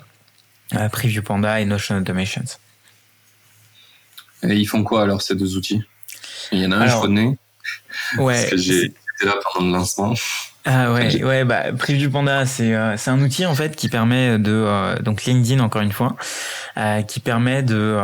[0.90, 2.58] Preview Panda et Notion Automations.
[4.42, 5.82] Et ils font quoi alors ces deux outils?
[6.50, 7.36] Il y en a un, je connais.
[8.18, 8.34] Ouais.
[8.34, 10.14] Parce que j'étais là pendant le lancement.
[10.64, 14.38] Ah ouais, ouais, bah Preview Panda, c'est euh, c'est un outil en fait qui permet
[14.38, 16.16] de euh, donc LinkedIn encore une fois,
[16.76, 17.98] euh, qui permet de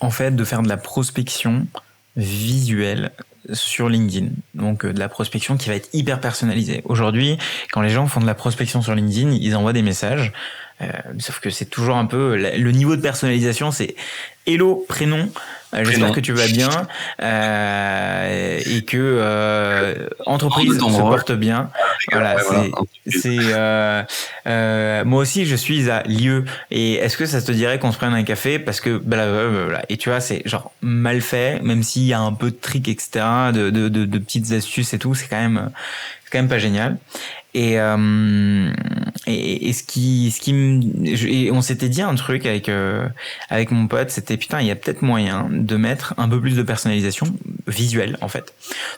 [0.00, 1.66] en fait de faire de la prospection
[2.16, 3.10] visuelle
[3.52, 4.28] sur LinkedIn.
[4.54, 6.82] Donc euh, de la prospection qui va être hyper personnalisée.
[6.84, 7.38] Aujourd'hui,
[7.72, 10.32] quand les gens font de la prospection sur LinkedIn, ils envoient des messages.
[10.80, 10.86] Euh,
[11.18, 13.96] sauf que c'est toujours un peu le niveau de personnalisation, c'est
[14.46, 15.28] hello prénom.
[15.74, 16.70] Euh, J'espère que tu vas bien.
[17.20, 21.70] Euh, et que euh, entreprise se porte bien.
[22.10, 22.36] Voilà,
[23.06, 24.02] c'est euh,
[24.46, 27.98] euh, moi aussi je suis à lieu et est-ce que ça te dirait qu'on se
[27.98, 28.58] prenne un café?
[28.58, 29.82] Parce que blablabla.
[29.90, 32.88] et tu vois c'est genre mal fait même s'il y a un peu de trick
[32.88, 35.70] etc de, de, de, de petites astuces et tout c'est quand même
[36.28, 36.98] c'est quand même pas génial
[37.54, 38.70] et, euh,
[39.26, 43.08] ce qui, on s'était dit un truc avec euh,
[43.48, 46.56] avec mon pote, c'était putain, il y a peut-être moyen de mettre un peu plus
[46.56, 47.26] de personnalisation
[47.66, 48.54] visuelle en fait.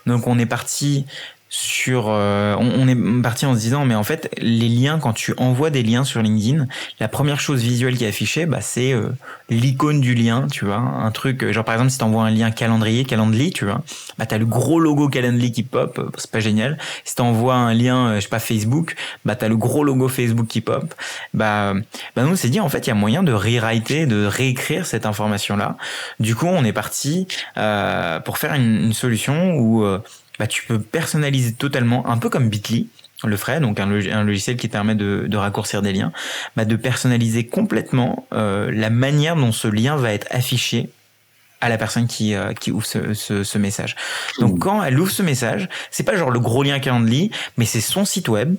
[0.06, 1.06] Donc on est parti
[1.52, 5.34] sur euh, on, est parti en se disant mais en fait les liens quand tu
[5.36, 6.68] envoies des liens sur LinkedIn
[7.00, 9.08] la première chose visuelle qui est affichée bah, c'est euh,
[9.48, 10.76] l'icône du lien tu vois.
[10.76, 13.82] Un truc genre par exemple si tu envoies un lien calendrier calendly tu vois
[14.16, 16.78] bah t'as le gros logo calendly qui pop c'est pas génial.
[17.04, 20.06] Si tu envoies un lien euh, je sais pas Facebook bah t'as le gros logo
[20.06, 20.94] Facebook qui pop.
[21.34, 21.74] Bah
[22.14, 24.86] bah nous on s'est dit en fait il y a moyen de rewriter de réécrire
[24.86, 25.76] cette information là
[26.20, 27.26] du coup on est parti
[28.24, 29.84] pour faire une, une solution où
[30.40, 32.88] bah, tu peux personnaliser totalement, un peu comme Bitly
[33.24, 33.84] le ferait, donc un,
[34.24, 36.12] logiciel qui permet de, raccourcir des liens,
[36.56, 40.88] bah, de personnaliser complètement euh, la manière dont ce lien va être affiché
[41.60, 43.96] à la personne qui, euh, qui ouvre ce, message.
[44.38, 47.82] Donc quand elle ouvre ce message, c'est pas genre le gros lien Calendly, mais c'est
[47.82, 48.54] son site web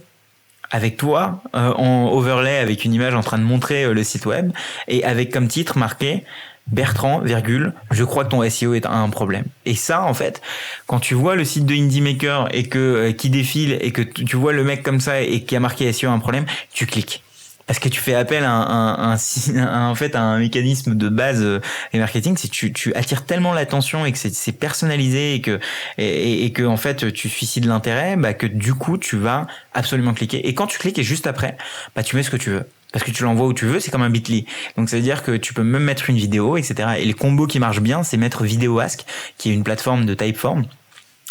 [0.69, 4.51] avec toi euh, en overlay avec une image en train de montrer le site web
[4.87, 6.23] et avec comme titre marqué
[6.71, 9.45] Bertrand, virgule, je crois que ton SEO est un problème.
[9.65, 10.41] Et ça, en fait,
[10.87, 14.01] quand tu vois le site de Indie Maker et que euh, qui défile et que
[14.01, 17.23] tu vois le mec comme ça et qui a marqué SEO un problème, tu cliques.
[17.67, 21.59] Parce que tu fais appel à un, en fait, à un mécanisme de base euh,
[21.93, 25.59] et marketing, c'est tu, tu attires tellement l'attention et que c'est personnalisé et que
[25.97, 30.13] et, et, que en fait tu suicides l'intérêt, bah que du coup tu vas absolument
[30.13, 30.47] cliquer.
[30.47, 31.55] Et quand tu cliques et juste après,
[31.95, 33.91] bah tu mets ce que tu veux parce que tu l'envoies où tu veux, c'est
[33.91, 34.45] comme un Bitly.
[34.77, 36.89] Donc ça veut dire que tu peux même mettre une vidéo, etc.
[36.97, 39.05] Et les combos qui marchent bien, c'est mettre Vidéo Ask,
[39.37, 40.65] qui est une plateforme de Typeform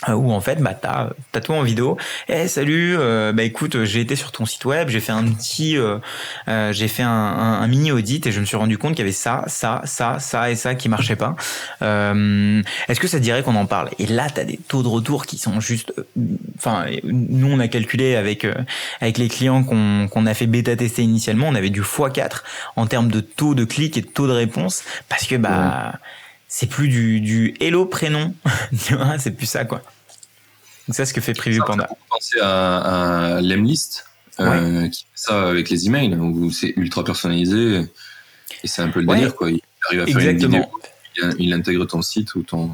[0.09, 1.97] où en fait bah t'as as tout en vidéo.
[2.29, 5.77] Eh salut euh, bah écoute j'ai été sur ton site web j'ai fait un petit
[5.77, 5.99] euh,
[6.73, 9.45] j'ai fait un, mini audit et je me suis rendu compte qu'il y avait ça
[9.47, 11.37] ça ça ça et ça qui marchait pas.
[11.81, 13.91] Est-ce que ça dirait qu'on en parle?
[13.99, 15.93] Et là t'as des taux de retour qui sont juste
[16.57, 18.47] enfin nous on a calculé avec
[19.01, 22.43] avec les clients qu'on qu'on a fait bêta tester initialement on avait du x4
[22.77, 25.93] en termes de taux de clics et de taux de réponse parce que bah
[26.53, 28.35] c'est plus du, du hello prénom,
[29.19, 29.83] c'est plus ça quoi.
[30.89, 31.89] Donc ça, ce que fait Preview Panda.
[32.11, 34.05] Penser à, à Lemlist,
[34.41, 37.85] euh, qui fait ça avec les emails, où c'est ultra personnalisé
[38.65, 39.51] et c'est un peu le délire quoi.
[39.51, 40.71] Il arrive à faire Exactement.
[41.17, 42.73] une vidéo, il intègre ton site ou ton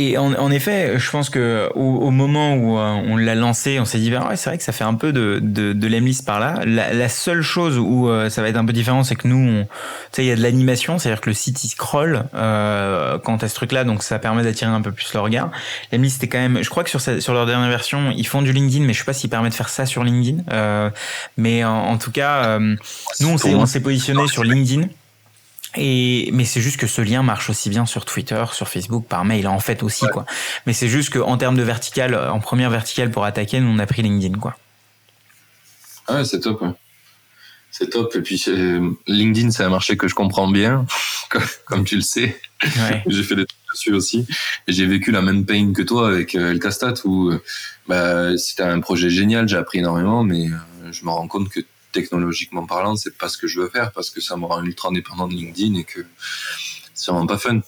[0.00, 3.80] et en, en, effet, je pense que au, au moment où euh, on l'a lancé,
[3.80, 5.86] on s'est dit, bah ouais, c'est vrai que ça fait un peu de, de, de
[5.88, 6.60] l'emlist par là.
[6.64, 9.64] La, la, seule chose où euh, ça va être un peu différent, c'est que nous,
[9.64, 9.66] tu
[10.12, 13.48] sais, il y a de l'animation, c'est-à-dire que le site il scroll euh, quant à
[13.48, 15.50] ce truc-là, donc ça permet d'attirer un peu plus le regard.
[15.90, 18.52] L'emlist c'était quand même, je crois que sur, sur leur dernière version, ils font du
[18.52, 20.44] LinkedIn, mais je sais pas s'ils permettent de faire ça sur LinkedIn.
[20.52, 20.90] Euh,
[21.36, 22.76] mais en, en, tout cas, euh,
[23.18, 24.86] nous on s'est positionné sur LinkedIn.
[25.76, 29.24] Et mais c'est juste que ce lien marche aussi bien sur Twitter, sur Facebook, par
[29.24, 30.24] mail en fait aussi quoi.
[30.66, 33.78] Mais c'est juste que en termes de vertical, en première verticale pour attaquer, nous on
[33.78, 34.56] a pris LinkedIn quoi.
[36.06, 36.64] Ah ouais, c'est top.
[37.70, 38.16] C'est top.
[38.16, 38.42] Et puis
[39.06, 40.86] LinkedIn, c'est un marché que je comprends bien,
[41.66, 42.40] comme tu le sais.
[43.06, 44.26] j'ai fait des trucs dessus aussi.
[44.66, 47.42] J'ai vécu la même pain que toi avec euh, El Castat où euh,
[47.86, 51.60] bah, c'était un projet génial, j'ai appris énormément, mais euh, je me rends compte que
[52.00, 54.90] technologiquement parlant, c'est pas ce que je veux faire parce que ça me rend ultra
[54.90, 56.06] dépendant de LinkedIn et que
[56.94, 57.60] c'est vraiment pas fun.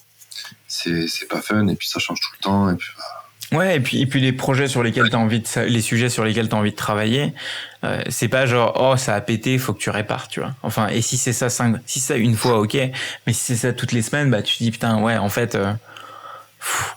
[0.68, 2.90] C'est pas fun et puis ça change tout le temps et puis.
[2.96, 3.04] Bah,
[3.52, 6.08] Ouais, et puis, et puis les projets sur lesquels tu as envie de, les sujets
[6.08, 7.34] sur lesquels tu as envie de travailler,
[7.82, 10.54] euh, c'est pas genre, oh, ça a pété, faut que tu répares, tu vois.
[10.62, 12.76] Enfin, et si c'est ça cinq, si ça une fois, ok,
[13.26, 15.56] mais si c'est ça toutes les semaines, bah, tu te dis, putain, ouais, en fait,
[15.56, 15.72] euh,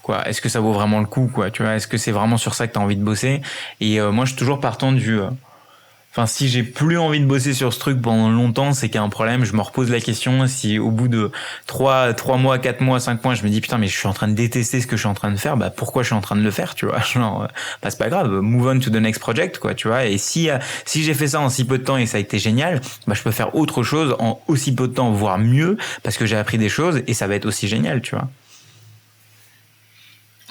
[0.04, 2.38] quoi, est-ce que ça vaut vraiment le coup, quoi, tu vois, est-ce que c'est vraiment
[2.38, 3.42] sur ça que tu as envie de bosser?
[3.80, 5.20] Et euh, moi, je suis toujours partant du,
[6.16, 9.00] Enfin, si j'ai plus envie de bosser sur ce truc pendant longtemps, c'est qu'il y
[9.00, 9.46] a un problème.
[9.46, 10.46] Je me repose la question.
[10.46, 11.32] Si au bout de
[11.66, 14.14] 3, 3 mois, 4 mois, 5 mois, je me dis putain, mais je suis en
[14.14, 16.16] train de détester ce que je suis en train de faire, bah pourquoi je suis
[16.16, 17.00] en train de le faire, tu vois?
[17.14, 17.48] Genre, euh,
[17.82, 18.30] bah c'est pas grave.
[18.30, 20.06] Move on to the next project, quoi, tu vois?
[20.06, 22.20] Et si euh, si j'ai fait ça en si peu de temps et ça a
[22.20, 25.78] été génial, bah je peux faire autre chose en aussi peu de temps, voire mieux,
[26.04, 28.30] parce que j'ai appris des choses et ça va être aussi génial, tu vois?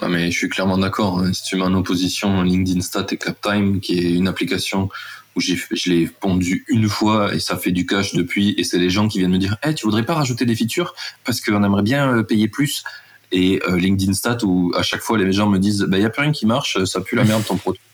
[0.01, 1.19] Ah mais je suis clairement d'accord.
[1.19, 1.31] Hein.
[1.31, 4.89] Si tu mets en opposition LinkedIn Stat et CapTime, qui est une application
[5.35, 8.53] où je l'ai pondu une fois et ça fait du cash depuis.
[8.57, 10.93] Et c'est les gens qui viennent me dire hey, tu voudrais pas rajouter des features?
[11.23, 12.83] Parce qu'on aimerait bien euh, payer plus.
[13.31, 16.09] Et euh, LinkedIn Stat où à chaque fois les gens me disent bah y a
[16.11, 17.81] plus rien qui marche ça pue la merde ton produit.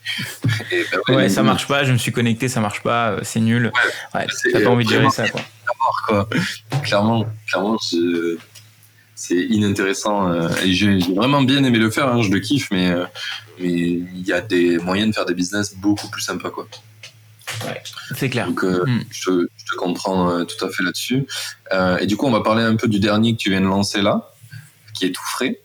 [1.08, 3.72] Bah ouais, ça marche pas je me suis connecté ça marche pas euh, c'est nul.
[4.14, 5.42] Ouais, t'as pas envie de gérer ça quoi.
[6.08, 6.30] quoi.
[6.84, 7.78] Clairement clairement
[9.16, 12.92] c'est inintéressant et j'ai vraiment bien aimé le faire hein, je le kiffe mais
[13.60, 16.68] mais il y a des moyens de faire des business beaucoup plus sympas quoi
[18.16, 18.48] c'est clair.
[18.48, 19.04] Donc, euh, hmm.
[19.12, 21.26] je, te comprends euh, tout à fait là-dessus.
[21.72, 23.68] Euh, et du coup, on va parler un peu du dernier que tu viens de
[23.68, 24.32] lancer là,
[24.94, 25.60] qui est tout frais.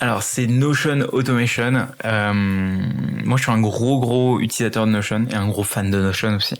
[0.00, 1.70] alors, c'est Notion Automation.
[2.02, 6.34] moi, je suis un gros, gros utilisateur de Notion et un gros fan de Notion
[6.34, 6.56] aussi.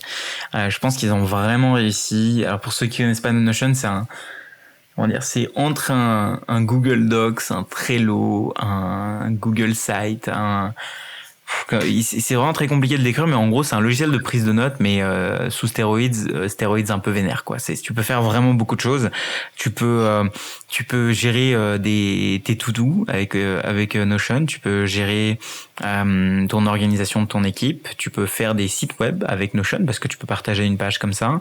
[0.53, 2.45] je pense qu'ils ont vraiment réussi.
[2.47, 4.07] Alors, pour ceux qui connaissent pas Notion, c'est un,
[4.95, 10.75] comment dire, c'est entre un, un, Google Docs, un Trello, un Google Site, un,
[12.03, 14.53] c'est vraiment très compliqué de décrire, mais en gros, c'est un logiciel de prise de
[14.53, 17.59] notes, mais euh, sous stéroïdes, euh, stéroïdes un peu vénère, quoi.
[17.59, 19.11] C'est, tu peux faire vraiment beaucoup de choses.
[19.57, 20.25] Tu peux, euh,
[20.75, 24.45] tu peux gérer des tes to-do avec avec Notion.
[24.45, 25.39] Tu peux gérer
[25.79, 27.87] ton organisation de ton équipe.
[27.97, 30.99] Tu peux faire des sites web avec Notion parce que tu peux partager une page
[30.99, 31.41] comme ça.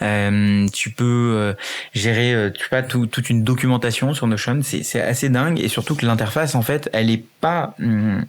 [0.00, 1.54] tu peux
[1.92, 4.60] gérer, tu pas toute une documentation sur Notion.
[4.62, 8.24] C'est, assez dingue et surtout que l'interface, en fait, elle est pas, hum,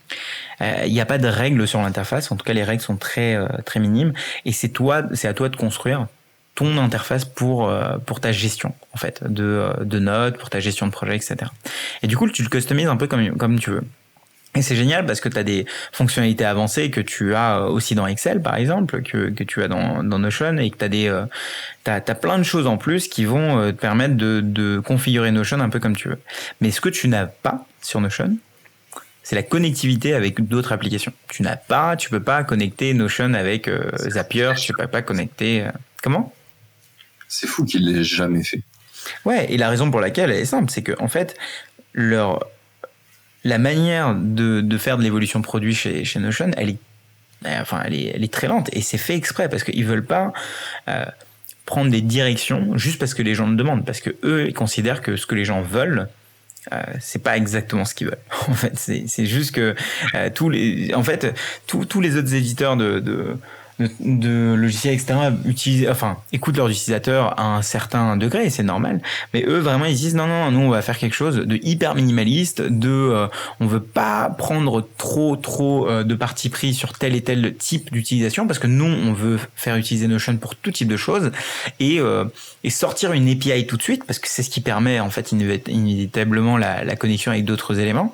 [0.59, 2.29] il n'y a pas de règles sur l'interface.
[2.29, 4.11] En tout cas, les règles sont très euh, très minimes.
[4.43, 6.07] Et c'est toi, c'est à toi de construire
[6.55, 10.59] ton interface pour euh, pour ta gestion en fait de, euh, de notes, pour ta
[10.59, 11.37] gestion de projet, etc.
[12.03, 13.83] Et du coup, tu le customises un peu comme comme tu veux.
[14.53, 18.05] Et c'est génial parce que tu as des fonctionnalités avancées que tu as aussi dans
[18.05, 21.23] Excel, par exemple, que, que tu as dans, dans Notion, et que tu as, des,
[21.85, 25.69] t'as, plein de choses en plus qui vont te permettre de, de configurer Notion un
[25.69, 26.19] peu comme tu veux.
[26.59, 28.35] Mais ce que tu n'as pas sur Notion,
[29.23, 31.13] c'est la connectivité avec d'autres applications.
[31.29, 35.63] Tu n'as pas, tu peux pas connecter Notion avec euh, Zapier, tu peux pas connecter.
[35.63, 36.33] Euh, comment?
[37.31, 38.61] C'est fou qu'il l'ait jamais fait.
[39.25, 41.37] Ouais, et la raison pour laquelle elle est simple, c'est que en fait
[41.93, 42.45] leur
[43.43, 46.77] la manière de, de faire de l'évolution produit chez, chez Notion, elle est
[47.45, 50.33] enfin elle est, elle est très lente et c'est fait exprès parce qu'ils veulent pas
[50.89, 51.05] euh,
[51.65, 55.01] prendre des directions juste parce que les gens le demandent parce que eux ils considèrent
[55.01, 56.09] que ce que les gens veulent
[56.73, 58.19] euh, c'est pas exactement ce qu'ils veulent.
[58.47, 59.73] En fait, c'est juste que
[60.13, 63.35] euh, tous les, en fait, tous les autres éditeurs de
[63.99, 65.13] de, logiciels, etc.,
[65.45, 69.01] utilisent, enfin, écoutent leurs utilisateurs à un certain degré, c'est normal.
[69.33, 71.95] Mais eux, vraiment, ils disent non, non, nous, on va faire quelque chose de hyper
[71.95, 73.27] minimaliste, de, euh,
[73.59, 77.91] on veut pas prendre trop, trop euh, de parti pris sur tel et tel type
[77.91, 81.31] d'utilisation, parce que nous, on veut faire utiliser Notion pour tout type de choses,
[81.79, 82.25] et, euh,
[82.63, 85.31] et sortir une API tout de suite, parce que c'est ce qui permet, en fait,
[85.31, 88.13] inévitablement la connexion avec d'autres éléments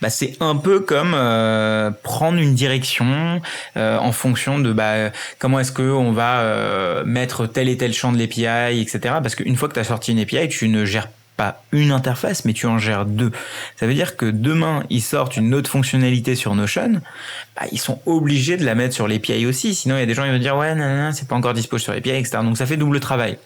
[0.00, 3.40] bah, c'est un peu comme euh, prendre une direction
[3.76, 8.12] euh, en fonction de bah, comment est-ce qu'on va euh, mettre tel et tel champ
[8.12, 9.00] de l'API, etc.
[9.22, 11.08] Parce qu'une fois que tu as sorti une API, tu ne gères
[11.72, 13.30] une interface, mais tu en gères deux.
[13.76, 17.00] Ça veut dire que demain, ils sortent une autre fonctionnalité sur Notion,
[17.56, 19.74] bah, ils sont obligés de la mettre sur l'API aussi.
[19.74, 21.52] Sinon, il y a des gens qui vont dire, ouais, non, non, c'est pas encore
[21.52, 22.38] dispo sur l'API, etc.
[22.42, 23.38] Donc, ça fait double travail.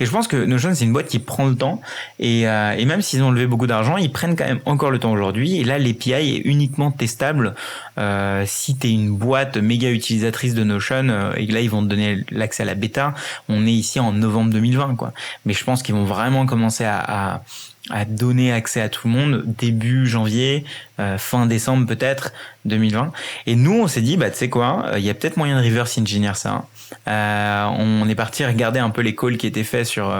[0.00, 1.80] Et je pense que Notion, c'est une boîte qui prend le temps.
[2.18, 4.98] Et, euh, et même s'ils ont levé beaucoup d'argent, ils prennent quand même encore le
[4.98, 5.56] temps aujourd'hui.
[5.56, 7.54] Et là, l'API est uniquement testable
[7.98, 11.08] euh, si tu es une boîte méga utilisatrice de Notion.
[11.08, 13.14] Euh, et là, ils vont te donner l'accès à la bêta.
[13.48, 15.12] On est ici en novembre 2020, quoi.
[15.44, 17.39] Mais je pense qu'ils vont vraiment commencer à, à
[17.88, 20.64] à donner accès à tout le monde début janvier,
[20.98, 22.32] euh, fin décembre peut-être
[22.66, 23.12] 2020.
[23.46, 25.60] Et nous, on s'est dit, bah tu sais quoi, euh, il y a peut-être moyen
[25.60, 26.66] de reverse engineer ça.
[27.08, 30.14] Euh, on est parti regarder un peu les calls qui étaient faits sur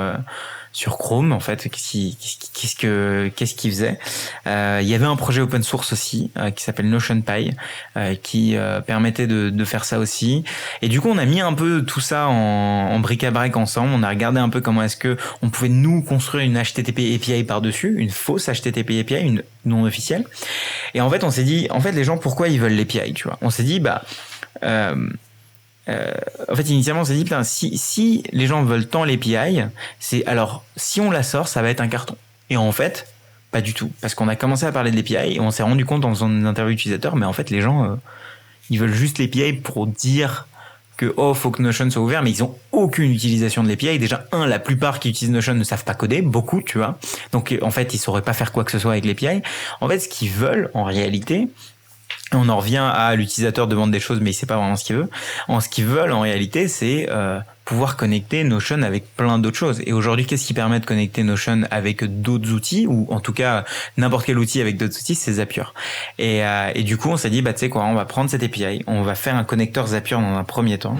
[0.72, 3.98] sur Chrome en fait qu'est-ce que qu'est-ce qu'il faisait.
[4.46, 7.52] Euh, il y avait un projet open source aussi euh, qui s'appelle NotionPy
[7.96, 10.44] euh, qui euh, permettait de, de, faire ça aussi.
[10.80, 13.90] Et du coup on a mis un peu tout ça en, en bric-à-brac ensemble.
[13.94, 17.44] On a regardé un peu comment est-ce que on pouvait nous construire une HTTP API
[17.44, 20.24] par dessus une fausse HTTP API une non officielle.
[20.94, 23.24] Et en fait on s'est dit en fait les gens pourquoi ils veulent l'API tu
[23.24, 23.38] vois?
[23.42, 24.02] On s'est dit bah
[25.90, 26.12] euh,
[26.48, 29.62] en fait, initialement, on s'est dit, si, les gens veulent tant l'API,
[30.26, 32.16] alors, si on la sort, ça va être un carton.
[32.48, 33.06] Et en fait,
[33.50, 33.90] pas du tout.
[34.00, 36.28] Parce qu'on a commencé à parler de l'API et on s'est rendu compte en faisant
[36.28, 37.94] des interviews utilisateurs, mais en fait, les gens, euh,
[38.70, 40.46] ils veulent juste l'API pour dire
[40.96, 43.98] que, oh, faut que Notion soit ouvert, mais ils ont aucune utilisation de l'API.
[43.98, 46.98] Déjà, un, la plupart qui utilisent Notion ne savent pas coder, beaucoup, tu vois.
[47.32, 49.40] Donc, en fait, ils sauraient pas faire quoi que ce soit avec l'API.
[49.80, 51.48] En fait, ce qu'ils veulent, en réalité,
[52.32, 54.96] on en revient à l'utilisateur demande des choses mais il sait pas vraiment ce qu'il
[54.96, 55.10] veut.
[55.48, 59.80] En ce qu'ils veulent en réalité, c'est euh, pouvoir connecter Notion avec plein d'autres choses.
[59.86, 63.64] Et aujourd'hui, qu'est-ce qui permet de connecter Notion avec d'autres outils ou en tout cas
[63.96, 65.64] n'importe quel outil avec d'autres outils, c'est Zapier.
[66.18, 68.30] Et, euh, et du coup, on s'est dit bah tu sais quoi, on va prendre
[68.30, 70.98] cette API, on va faire un connecteur Zapier dans un premier temps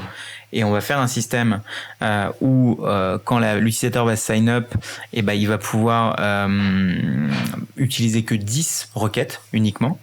[0.53, 1.61] et on va faire un système
[2.03, 4.75] euh, où euh, quand l'utilisateur va sign up,
[5.12, 7.29] et ben il va pouvoir euh,
[7.77, 9.99] utiliser que 10 requêtes uniquement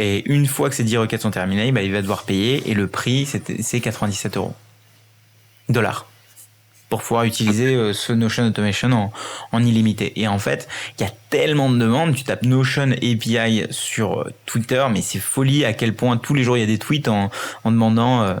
[0.00, 2.72] et une fois que ces 10 requêtes sont terminées, bah, il va devoir payer et
[2.72, 4.54] le prix, c'est 97 euros.
[5.68, 6.06] Dollars.
[6.88, 9.12] Pour pouvoir utiliser euh, ce Notion Automation en,
[9.52, 10.18] en illimité.
[10.18, 12.14] Et en fait, il y a tellement de demandes.
[12.14, 16.44] Tu tapes Notion API sur euh, Twitter, mais c'est folie à quel point tous les
[16.44, 17.30] jours il y a des tweets en,
[17.62, 18.34] en demandant euh,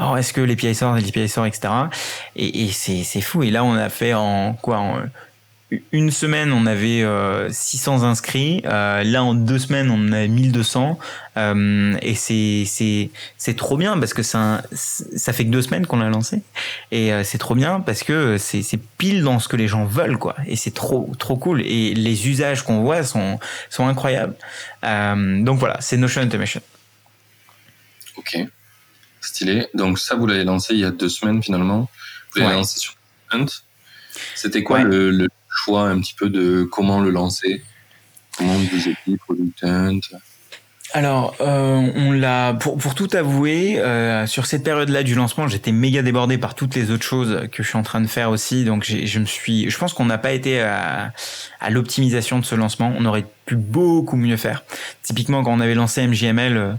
[0.00, 1.72] oh, est-ce que l'API sort, l'API sort, etc.
[2.36, 3.42] Et, c'est fou.
[3.42, 5.00] Et là, on a fait en quoi en,
[5.90, 7.04] une semaine, on avait
[7.50, 8.62] 600 euh, inscrits.
[8.64, 10.98] Euh, là, en deux semaines, on en a 1200.
[11.36, 15.84] Euh, et c'est c'est c'est trop bien parce que ça ça fait que deux semaines
[15.84, 16.42] qu'on l'a lancé.
[16.92, 20.18] Et c'est trop bien parce que c'est c'est pile dans ce que les gens veulent
[20.18, 20.36] quoi.
[20.46, 21.62] Et c'est trop trop cool.
[21.62, 24.36] Et les usages qu'on voit sont sont incroyables.
[24.82, 26.62] donc voilà, c'est Notion Automation.
[28.16, 28.38] Ok,
[29.20, 29.66] stylé.
[29.74, 31.90] Donc ça, vous l'avez lancé il y a deux semaines finalement.
[32.32, 32.94] Vous l'avez lancé sur
[33.32, 33.46] Hunt.
[34.34, 37.62] C'était quoi le choix un petit peu de comment le lancer
[38.36, 40.00] Comment vous étiez Product Hunt
[40.92, 45.72] alors, euh, on l'a pour, pour tout avouer, euh, sur cette période-là du lancement, j'étais
[45.72, 48.64] méga débordé par toutes les autres choses que je suis en train de faire aussi.
[48.64, 51.12] Donc, je me suis, je pense qu'on n'a pas été à,
[51.68, 52.94] l'optimisation de ce lancement.
[52.96, 54.62] On aurait pu beaucoup mieux faire.
[55.02, 56.78] Typiquement, quand on avait lancé MJML,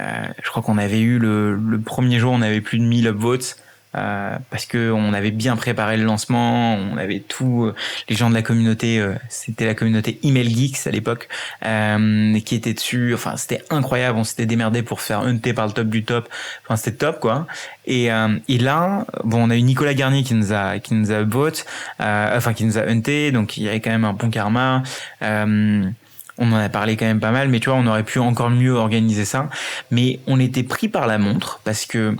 [0.00, 0.04] euh,
[0.42, 3.56] je crois qu'on avait eu le, le premier jour, on avait plus de 1000 upvotes.
[3.94, 7.74] Euh, parce que on avait bien préparé le lancement, on avait tous euh,
[8.08, 11.28] les gens de la communauté, euh, c'était la communauté Email Geeks à l'époque,
[11.66, 13.12] euh, qui était dessus.
[13.14, 14.18] Enfin, c'était incroyable.
[14.18, 16.28] On s'était démerdé pour faire hunter par le top du top.
[16.64, 17.46] Enfin, c'était top quoi.
[17.86, 18.10] Et,
[18.48, 21.66] et là, bon, on a eu Nicolas Garnier qui nous a qui nous a vote,
[21.98, 24.82] enfin qui nous a hunté, donc il y avait quand même un bon karma.
[25.20, 25.92] on
[26.38, 28.72] en a parlé quand même pas mal, mais tu vois, on aurait pu encore mieux
[28.72, 29.50] organiser ça.
[29.90, 32.16] Mais on était pris par la montre parce que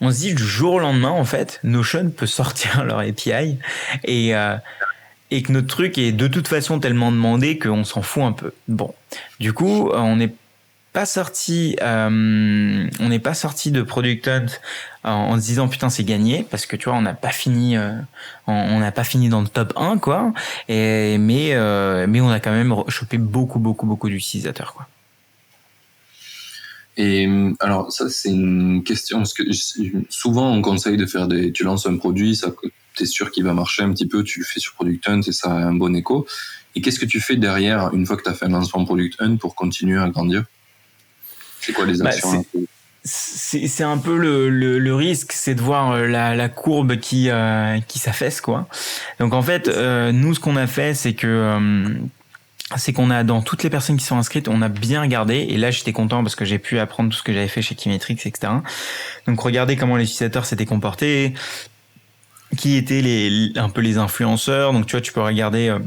[0.00, 3.58] on se dit du jour au lendemain, en fait, Notion peut sortir leur API
[4.04, 4.56] et, euh,
[5.30, 8.52] et que notre truc est de toute façon tellement demandé qu'on s'en fout un peu.
[8.68, 8.94] Bon,
[9.40, 10.34] du coup, on n'est
[10.92, 14.46] pas sorti, euh, on n'est pas sorti de Product Hunt
[15.04, 17.92] en, se disant putain c'est gagné parce que tu vois on n'a pas fini, euh,
[18.46, 20.32] on n'a pas fini dans le top 1 quoi.
[20.68, 21.54] Et mais
[22.06, 24.88] mais on a quand même chopé beaucoup beaucoup beaucoup d'utilisateurs quoi.
[27.00, 27.28] Et
[27.60, 29.44] alors ça c'est une question parce que
[30.10, 32.52] souvent on conseille de faire des, tu lances un produit, ça
[32.96, 35.32] t'es sûr qu'il va marcher un petit peu, tu le fais sur Product Hunt et
[35.32, 36.26] ça a un bon écho.
[36.74, 39.14] Et qu'est-ce que tu fais derrière une fois que tu as fait un lancement Product
[39.20, 40.44] Hunt pour continuer à grandir?
[41.60, 42.44] C'est quoi les bah, actions
[43.04, 47.30] c'est un peu le, le, le risque, c'est de voir euh, la, la courbe qui
[47.30, 48.68] euh, qui s'affaisse quoi.
[49.18, 51.94] Donc en fait, euh, nous ce qu'on a fait, c'est que euh,
[52.76, 55.56] c'est qu'on a dans toutes les personnes qui sont inscrites, on a bien regardé et
[55.56, 58.18] là j'étais content parce que j'ai pu apprendre tout ce que j'avais fait chez Kimetrix,
[58.24, 58.52] etc.
[59.26, 61.32] Donc regardez comment les utilisateurs s'étaient comportés,
[62.56, 64.72] qui étaient les un peu les influenceurs.
[64.72, 65.78] Donc tu vois, tu peux regarder euh,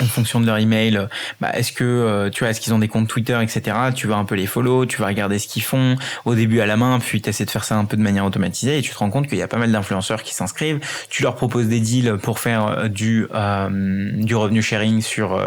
[0.00, 1.06] en fonction de leur email, euh,
[1.40, 3.76] bah, est-ce que euh, tu vois, est-ce qu'ils ont des comptes Twitter, etc.
[3.94, 6.66] Tu vas un peu les follow, tu vas regarder ce qu'ils font au début à
[6.66, 8.90] la main, puis tu essaies de faire ça un peu de manière automatisée et tu
[8.90, 10.80] te rends compte qu'il y a pas mal d'influenceurs qui s'inscrivent.
[11.10, 15.40] Tu leur proposes des deals pour faire euh, du du revenu sharing sur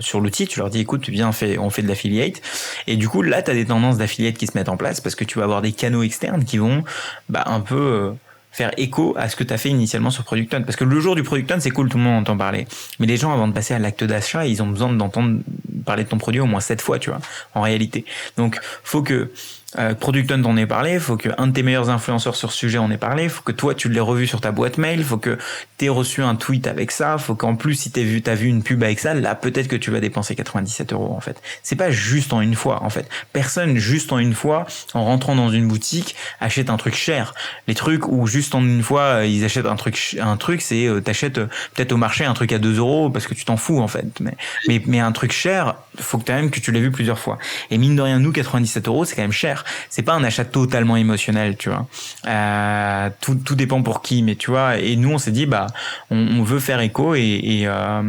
[0.00, 0.46] sur l'outil.
[0.46, 2.40] Tu leur dis écoute, viens, on fait on fait de l'affiliate
[2.86, 5.14] et du coup là tu as des tendances d'affiliate qui se mettent en place parce
[5.14, 6.84] que tu vas avoir des canaux externes qui vont
[7.28, 8.14] bah, un peu
[8.54, 10.62] faire écho à ce que tu as fait initialement sur Product Hunt.
[10.62, 12.68] Parce que le jour du Product Hunt, c'est cool, tout le monde entend parler.
[13.00, 15.40] Mais les gens, avant de passer à l'acte d'achat, ils ont besoin d'entendre
[15.84, 17.18] parler de ton produit au moins sept fois, tu vois,
[17.54, 18.04] en réalité.
[18.36, 19.32] Donc, faut que
[19.78, 22.58] euh, Product Hunt en ait parlé, faut que un de tes meilleurs influenceurs sur ce
[22.58, 25.18] sujet en ait parlé, faut que toi tu l'aies revu sur ta boîte mail, faut
[25.18, 25.38] que
[25.78, 28.82] tu aies reçu un tweet avec ça, faut qu'en plus si t'as vu une pub
[28.82, 31.40] avec ça, là peut-être que tu vas dépenser 97 euros en fait.
[31.62, 33.08] C'est pas juste en une fois en fait.
[33.32, 37.34] Personne juste en une fois en rentrant dans une boutique achète un truc cher.
[37.66, 40.86] Les trucs où juste en une fois euh, ils achètent un truc un truc c'est
[40.86, 43.56] euh, t'achètes euh, peut-être au marché un truc à 2 euros parce que tu t'en
[43.56, 44.06] fous en fait.
[44.20, 47.38] Mais, mais un truc cher, faut que même que tu l'aies vu plusieurs fois.
[47.70, 49.63] Et mine de rien nous 97 euros c'est quand même cher.
[49.90, 51.86] C'est pas un achat totalement émotionnel, tu vois.
[52.26, 54.78] Euh, tout, tout dépend pour qui, mais tu vois.
[54.78, 55.66] Et nous, on s'est dit, bah,
[56.10, 58.02] on, on, veut faire écho et, et, euh,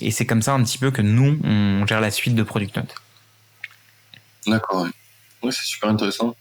[0.00, 2.76] et c'est comme ça un petit peu que nous, on gère la suite de Product
[2.76, 2.94] Note.
[4.46, 4.86] D'accord.
[5.42, 6.36] Ouais c'est super intéressant.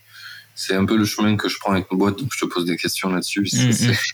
[0.56, 2.66] C'est un peu le chemin que je prends avec ma boîte, donc je te pose
[2.66, 3.42] des questions là-dessus.
[3.42, 4.14] Mm -hmm.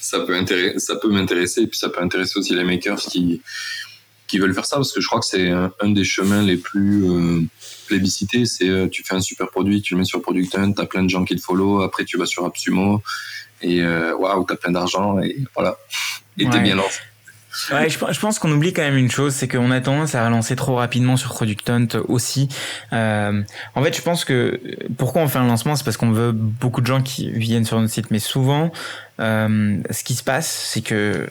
[0.00, 0.34] Ça peut
[0.78, 3.40] ça peut m'intéresser, et puis ça peut intéresser aussi les makers qui
[4.28, 6.56] qui veulent faire ça parce que je crois que c'est un, un, des chemins les
[6.56, 7.42] plus euh,
[7.88, 8.44] plébiscités.
[8.44, 11.02] C'est euh, tu fais un super produit, tu le mets sur Product Hunt, t'as plein
[11.02, 13.02] de gens qui te follow, après tu vas sur AppSumo
[13.62, 15.76] et euh, waouh, t'as plein d'argent et voilà,
[16.38, 16.60] et t'es Ouais.
[16.60, 17.00] bien lancé.
[17.72, 20.24] Ouais, je, je pense qu'on oublie quand même une chose, c'est qu'on a tendance à
[20.24, 22.48] relancer trop rapidement sur Product Hunt aussi.
[22.92, 23.42] Euh,
[23.74, 24.60] en fait, je pense que
[24.96, 27.80] pourquoi on fait un lancement, c'est parce qu'on veut beaucoup de gens qui viennent sur
[27.80, 28.70] notre site, mais souvent,
[29.18, 31.28] euh, ce qui se passe, c'est que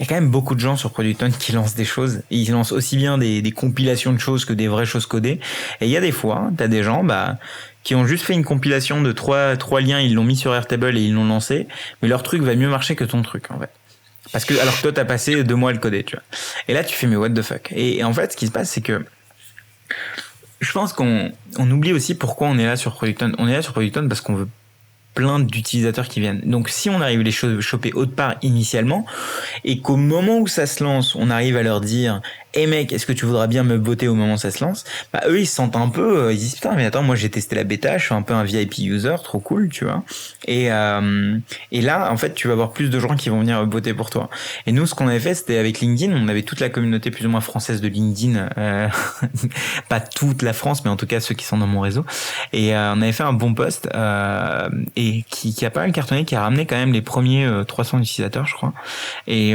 [0.00, 2.22] il y a quand même beaucoup de gens sur Product qui lancent des choses.
[2.30, 5.40] Ils lancent aussi bien des, compilations de choses que des vraies choses codées.
[5.82, 7.36] Et il y a des fois, tu as des gens bah,
[7.82, 11.02] qui ont juste fait une compilation de trois, liens, ils l'ont mis sur Airtable et
[11.02, 11.68] ils l'ont lancé,
[12.00, 13.68] mais leur truc va mieux marcher que ton truc en fait.
[14.32, 16.24] Parce que alors que toi t'as passé deux mois à le coder, tu vois.
[16.68, 17.70] Et là tu fais mais what the fuck?
[17.76, 19.04] Et, en fait ce qui se passe c'est que
[20.60, 23.32] je pense qu'on on oublie aussi pourquoi on est là sur Product Hunt.
[23.38, 24.48] On est là sur Product Hunt parce qu'on veut
[25.14, 26.40] plein d'utilisateurs qui viennent.
[26.44, 29.06] Donc si on arrive les choper autre part initialement
[29.64, 32.20] et qu'au moment où ça se lance, on arrive à leur dire
[32.54, 34.64] "Eh hey mec, est-ce que tu voudras bien me voter au moment où ça se
[34.64, 34.84] lance?
[35.12, 37.30] Bah eux ils se sentent un peu euh, ils disent "Putain, mais attends, moi j'ai
[37.30, 40.02] testé la bêta, je suis un peu un VIP user, trop cool, tu vois."
[40.46, 41.38] Et euh,
[41.72, 44.10] et là en fait, tu vas avoir plus de gens qui vont venir voter pour
[44.10, 44.30] toi.
[44.66, 47.26] Et nous ce qu'on avait fait, c'était avec LinkedIn, on avait toute la communauté plus
[47.26, 48.88] ou moins française de LinkedIn euh,
[49.88, 52.04] pas toute la France, mais en tout cas ceux qui sont dans mon réseau
[52.52, 55.92] et euh, on avait fait un bon post euh, et qui, qui, a pas mal
[55.92, 58.72] cartonné, qui a ramené quand même les premiers euh, 300 utilisateurs, je crois.
[59.26, 59.54] Et,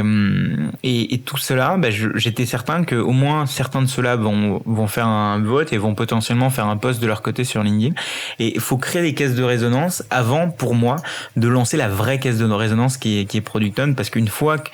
[0.82, 4.86] et, et tout cela, bah, j'étais certain que au moins certains de ceux-là vont, vont
[4.86, 7.94] faire un vote et vont potentiellement faire un post de leur côté sur LinkedIn.
[8.38, 10.96] Et il faut créer des caisses de résonance avant, pour moi,
[11.36, 14.28] de lancer la vraie caisse de résonance qui est, qui est Product Hunt, parce qu'une
[14.28, 14.70] fois que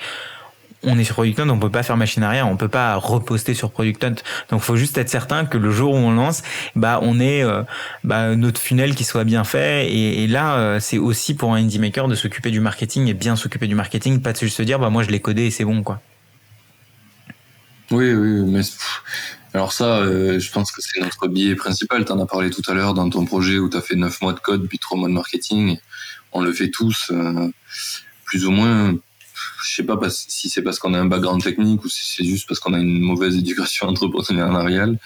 [0.83, 3.53] on est sur Product Hunt, on peut pas faire machine arrière, on peut pas reposter
[3.53, 4.15] sur Product Hunt.
[4.49, 6.43] Donc faut juste être certain que le jour où on lance,
[6.75, 7.63] bah on est euh,
[8.03, 9.91] bah, notre funnel qui soit bien fait.
[9.93, 13.35] Et, là, euh, c'est aussi pour un indie maker de s'occuper du marketing et bien
[13.35, 15.65] s'occuper du marketing, pas de juste se dire bah moi je l'ai codé et c'est
[15.65, 16.01] bon quoi.
[17.91, 18.61] Oui, oui, mais
[19.53, 22.05] alors ça, euh, je pense que c'est notre biais principal.
[22.05, 24.21] Tu en as parlé tout à l'heure dans ton projet où tu as fait 9
[24.21, 25.77] mois de code puis 3 mois de marketing.
[26.31, 27.11] On le fait tous,
[28.25, 28.95] plus ou moins
[29.63, 32.47] je sais pas si c'est parce qu'on a un background technique ou si c'est juste
[32.47, 34.99] parce qu'on a une mauvaise éducation entrepreneuriale,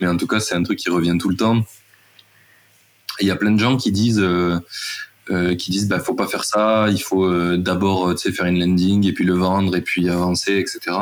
[0.00, 1.64] mais en tout cas, c'est un truc qui revient tout le temps.
[3.20, 4.58] Il y a plein de gens qui disent, euh,
[5.30, 5.54] euh,
[5.88, 9.24] bah, faut pas faire ça, il faut euh, d'abord, sais, faire une landing et puis
[9.24, 10.96] le vendre et puis avancer, etc.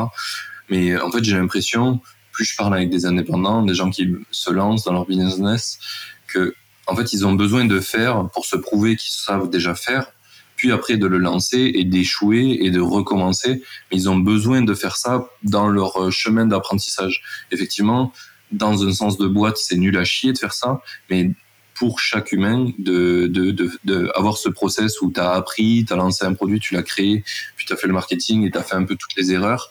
[0.68, 2.00] Mais en fait, j'ai l'impression,
[2.32, 5.78] plus je parle avec des indépendants, des gens qui se lancent dans leur business,
[6.26, 6.54] que,
[6.86, 10.12] en fait, ils ont besoin de faire pour se prouver qu'ils savent déjà faire
[10.61, 13.62] puis après de le lancer et d'échouer et de recommencer.
[13.90, 17.22] Ils ont besoin de faire ça dans leur chemin d'apprentissage.
[17.50, 18.12] Effectivement,
[18.52, 21.30] dans un sens de boîte, c'est nul à chier de faire ça, mais
[21.74, 23.52] pour chaque humain, de, de,
[23.84, 26.82] de, avoir ce process où tu as appris, tu as lancé un produit, tu l'as
[26.82, 27.24] créé,
[27.56, 29.70] puis tu as fait le marketing et tu as fait un peu toutes les erreurs,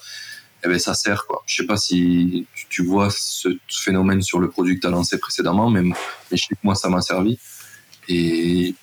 [0.64, 1.28] eh ben ça sert.
[1.28, 1.44] quoi.
[1.46, 5.20] Je sais pas si tu vois ce phénomène sur le produit que tu as lancé
[5.20, 7.38] précédemment, mais, mais je moi, ça m'a servi.
[8.08, 8.74] Et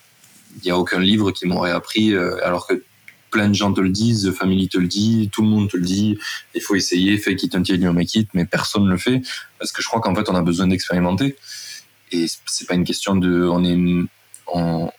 [0.63, 2.83] n'y a aucun livre qui m'aurait appris, euh, alors que
[3.29, 5.77] plein de gens te le disent, The Family te le dit, tout le monde te
[5.77, 6.17] le dit,
[6.55, 9.21] il faut essayer, fake it until you make it, mais personne ne le fait,
[9.59, 11.35] parce que je crois qu'en fait, on a besoin d'expérimenter.
[12.11, 14.07] Et c'est pas une question de, on est,
[14.47, 14.89] on,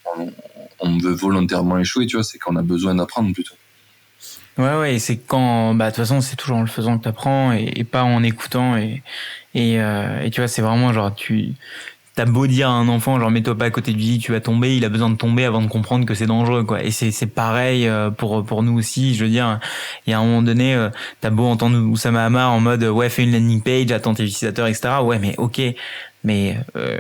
[0.81, 3.55] on, veut volontairement échouer, tu vois, c'est qu'on a besoin d'apprendre plutôt.
[4.59, 7.09] Ouais, ouais, c'est quand, bah, de toute façon, c'est toujours en le faisant que tu
[7.09, 8.77] apprends et, pas en écoutant.
[8.77, 9.03] Et,
[9.55, 11.55] et, euh, et tu vois, c'est vraiment genre, tu,
[12.19, 14.41] t'as beau dire à un enfant genre mets-toi pas à côté du lit tu vas
[14.41, 16.83] tomber il a besoin de tomber avant de comprendre que c'est dangereux quoi.
[16.83, 19.61] Et c'est pareil euh, pour pour nous aussi je veux dire
[20.05, 20.91] il y a un moment donné euh,
[21.21, 24.67] t'as beau entendre Oussama Hamar en mode ouais fais une landing page attends tes utilisateurs
[24.67, 25.63] etc ouais mais ok.
[26.25, 26.99] Mais euh,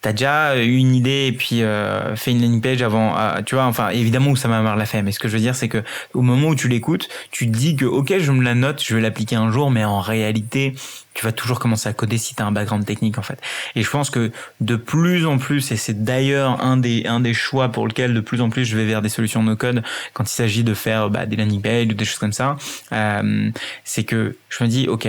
[0.00, 3.56] t'as déjà eu une idée et puis euh, fait une landing page avant, euh, tu
[3.56, 5.82] vois, enfin évidemment ça m'a la fait, mais ce que je veux dire c'est que
[6.14, 8.94] au moment où tu l'écoutes, tu te dis que ok je me la note, je
[8.94, 10.74] vais l'appliquer un jour, mais en réalité
[11.14, 13.40] tu vas toujours commencer à coder si tu as un background technique en fait.
[13.74, 14.30] Et je pense que
[14.60, 18.20] de plus en plus, et c'est d'ailleurs un des, un des choix pour lequel de
[18.20, 19.82] plus en plus je vais vers des solutions no code
[20.12, 22.56] quand il s'agit de faire bah, des landing pages ou des choses comme ça,
[22.92, 23.50] euh,
[23.82, 25.08] c'est que je me dis ok,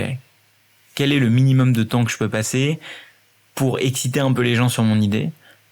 [0.96, 2.80] quel est le minimum de temps que je peux passer
[3.60, 5.28] pour exciter un peu les gens sur mon idée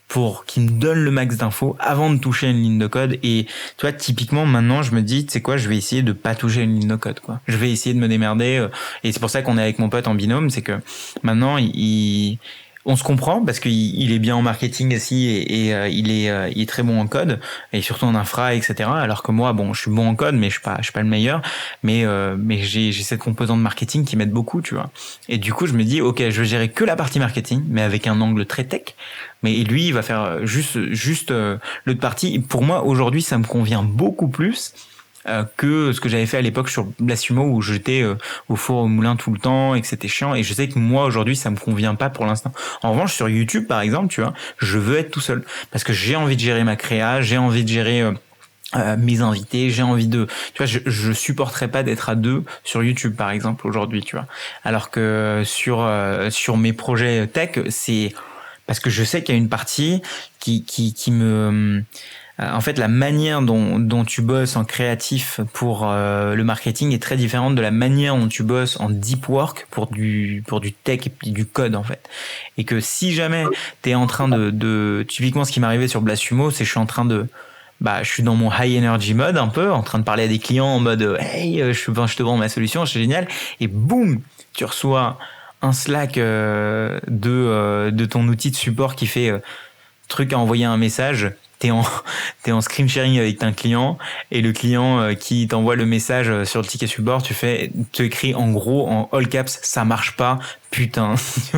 [0.09, 3.19] pour qu'ils me donnent le max d'infos avant de toucher une ligne de code.
[3.23, 6.13] Et tu vois, typiquement, maintenant, je me dis, tu sais quoi, je vais essayer de
[6.13, 7.41] pas toucher une ligne de code, quoi.
[7.49, 8.59] Je vais essayer de me démerder.
[8.59, 8.69] Euh,
[9.05, 10.79] et c'est pour ça qu'on est avec mon pote en binôme, c'est que
[11.23, 12.37] maintenant, il,
[12.89, 16.31] on se comprend parce qu'il il est bien en marketing aussi et, euh, il est
[16.31, 17.39] euh, il est très bon en code
[17.75, 20.47] et surtout en infra etc alors que moi bon je suis bon en code mais
[20.47, 21.43] je suis pas je suis pas le meilleur.
[21.83, 24.91] Mais euh, mais j'ai cette composante marketing qui m'aide beaucoup tu vois.
[25.29, 27.83] Et du coup je me dis ok je vais gérer que la partie marketing mais
[27.83, 28.95] avec un angle très tech.
[29.43, 31.31] Mais lui il va faire juste juste
[31.85, 32.39] l'autre partie.
[32.39, 34.88] Pour moi aujourd'hui ça me convient beaucoup plus euh,
[35.57, 38.15] que ce que j'avais fait à l'époque sur Blasumo où j'étais euh,
[38.49, 40.79] au four au moulin tout le temps et que c'était chiant et je sais que
[40.79, 42.53] moi aujourd'hui ça me convient pas pour l'instant.
[42.83, 45.93] En revanche sur YouTube par exemple, tu vois, je veux être tout seul parce que
[45.93, 50.09] j'ai envie de gérer ma créa, j'ai envie de gérer euh, mes invités, j'ai envie
[50.09, 54.03] de, tu vois, je, je supporterais pas d'être à deux sur YouTube par exemple aujourd'hui,
[54.03, 54.27] tu vois.
[54.65, 55.89] Alors que sur
[56.31, 58.13] sur mes projets tech, c'est
[58.69, 60.03] parce que je sais qu'il y a une partie
[60.39, 61.81] qui qui qui me euh,
[62.41, 67.03] en fait, la manière dont, dont tu bosses en créatif pour euh, le marketing est
[67.03, 70.73] très différente de la manière dont tu bosses en deep work pour du, pour du
[70.73, 72.09] tech et du code, en fait.
[72.57, 73.45] Et que si jamais
[73.83, 75.05] tu es en train de, de...
[75.09, 77.27] Typiquement, ce qui m'est arrivé sur Blasumo, c'est que je suis en train de...
[77.81, 80.29] Bah, je suis dans mon high energy mode un peu, en train de parler à
[80.29, 83.27] des clients en mode Hey, je, je te vends ma solution, c'est génial.
[83.59, 84.21] Et boum,
[84.53, 85.19] tu reçois
[85.61, 89.33] un Slack euh, de, de ton outil de support qui fait
[90.09, 91.83] truc à envoyer un message t'es en
[92.47, 93.99] es en screen sharing avec un client
[94.31, 97.71] et le client euh, qui t'envoie le message euh, sur le ticket support, tu fais
[97.93, 100.39] tu écris en gros en all caps ça marche pas
[100.71, 101.15] putain.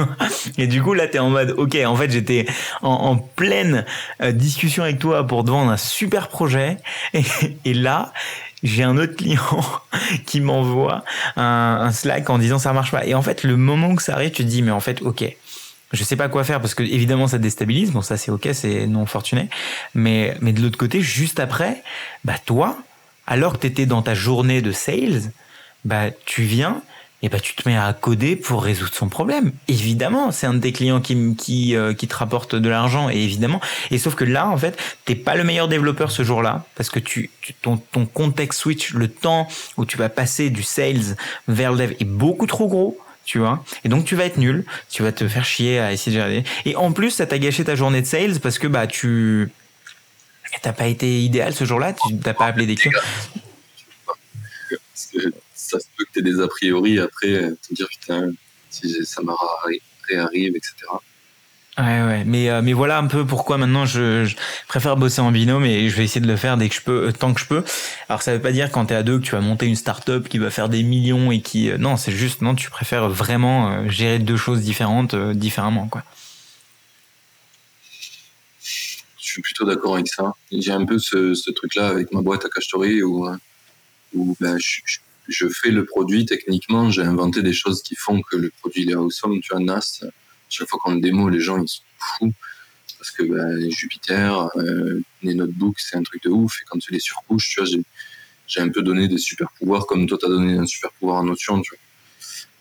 [0.59, 2.47] Et du coup là t'es en mode ok en fait j'étais
[2.83, 3.85] en, pleine
[4.23, 6.77] euh, discussion avec toi pour te vendre un super projet
[7.65, 8.13] et, là
[8.63, 9.41] j'ai un autre client
[10.27, 11.05] qui m'envoie
[11.37, 13.07] un, Slack en disant ça marche pas.
[13.07, 15.35] Et en fait le moment que ça arrive tu te dis mais en fait ok
[15.93, 17.93] je sais pas quoi faire parce que évidemment ça déstabilise.
[17.93, 19.49] Bon, ça c'est ok, c'est non fortuné.
[19.95, 21.83] Mais, mais de l'autre côté, juste après,
[22.25, 22.79] bah toi,
[23.27, 25.33] alors que tu étais dans ta journée de sales,
[25.85, 26.83] bah tu viens
[27.23, 29.53] et bah tu te mets à coder pour résoudre son problème.
[29.69, 33.17] Évidemment, c'est un de tes clients qui qui euh, qui te rapporte de l'argent et
[33.17, 33.61] évidemment.
[33.91, 37.01] Et sauf que là en fait, t'es pas le meilleur développeur ce jour-là parce que
[37.01, 41.17] tu, tu ton ton contexte switch, le temps où tu vas passer du sales
[41.49, 42.99] vers le dev est beaucoup trop gros
[43.31, 43.65] tu vois.
[43.85, 46.45] Et donc tu vas être nul, tu vas te faire chier à essayer de gérer.
[46.65, 49.53] Et en plus, ça t'a gâché ta journée de sales parce que bah tu
[50.63, 52.99] t'as pas été idéal ce jour-là, tu t'as pas appelé des clients.
[55.55, 58.33] Ça se peut que t'aies des a priori après, te dire putain,
[58.69, 59.33] si ça me
[60.09, 60.75] réarrive, etc.
[61.81, 62.25] Ouais, ouais.
[62.27, 64.31] Mais, euh, mais voilà un peu pourquoi maintenant je,
[64.69, 67.09] préfère bosser en binôme et je vais essayer de le faire dès que je peux,
[67.09, 67.65] euh, tant que je peux.
[68.11, 70.29] Alors ça veut pas dire quand t'es à deux que tu vas monter une start-up
[70.29, 73.89] qui va faire des millions et qui, euh, non, c'est juste, non, tu préfères vraiment
[73.89, 76.03] gérer deux choses différentes différemment, quoi.
[78.63, 80.35] Je suis plutôt d'accord avec ça.
[80.53, 83.29] J'ai un peu ce, truc-là avec ma boîte à Cachetori où,
[84.15, 84.59] où ben,
[85.29, 88.95] je, fais le produit techniquement, j'ai inventé des choses qui font que le produit est
[88.95, 89.41] awesome.
[89.41, 90.03] Tu vois, NAS,
[90.51, 92.35] chaque fois qu'on le démo, les gens ils sont fous
[93.01, 96.61] parce que bah, Jupiter, euh, les notebooks, c'est un truc de ouf.
[96.61, 97.71] Et quand tu les surcouches, tu vois,
[98.47, 101.17] j'ai un peu donné des super pouvoirs comme toi, tu as donné un super pouvoir
[101.19, 101.63] en Notion.
[101.63, 101.79] Tu vois.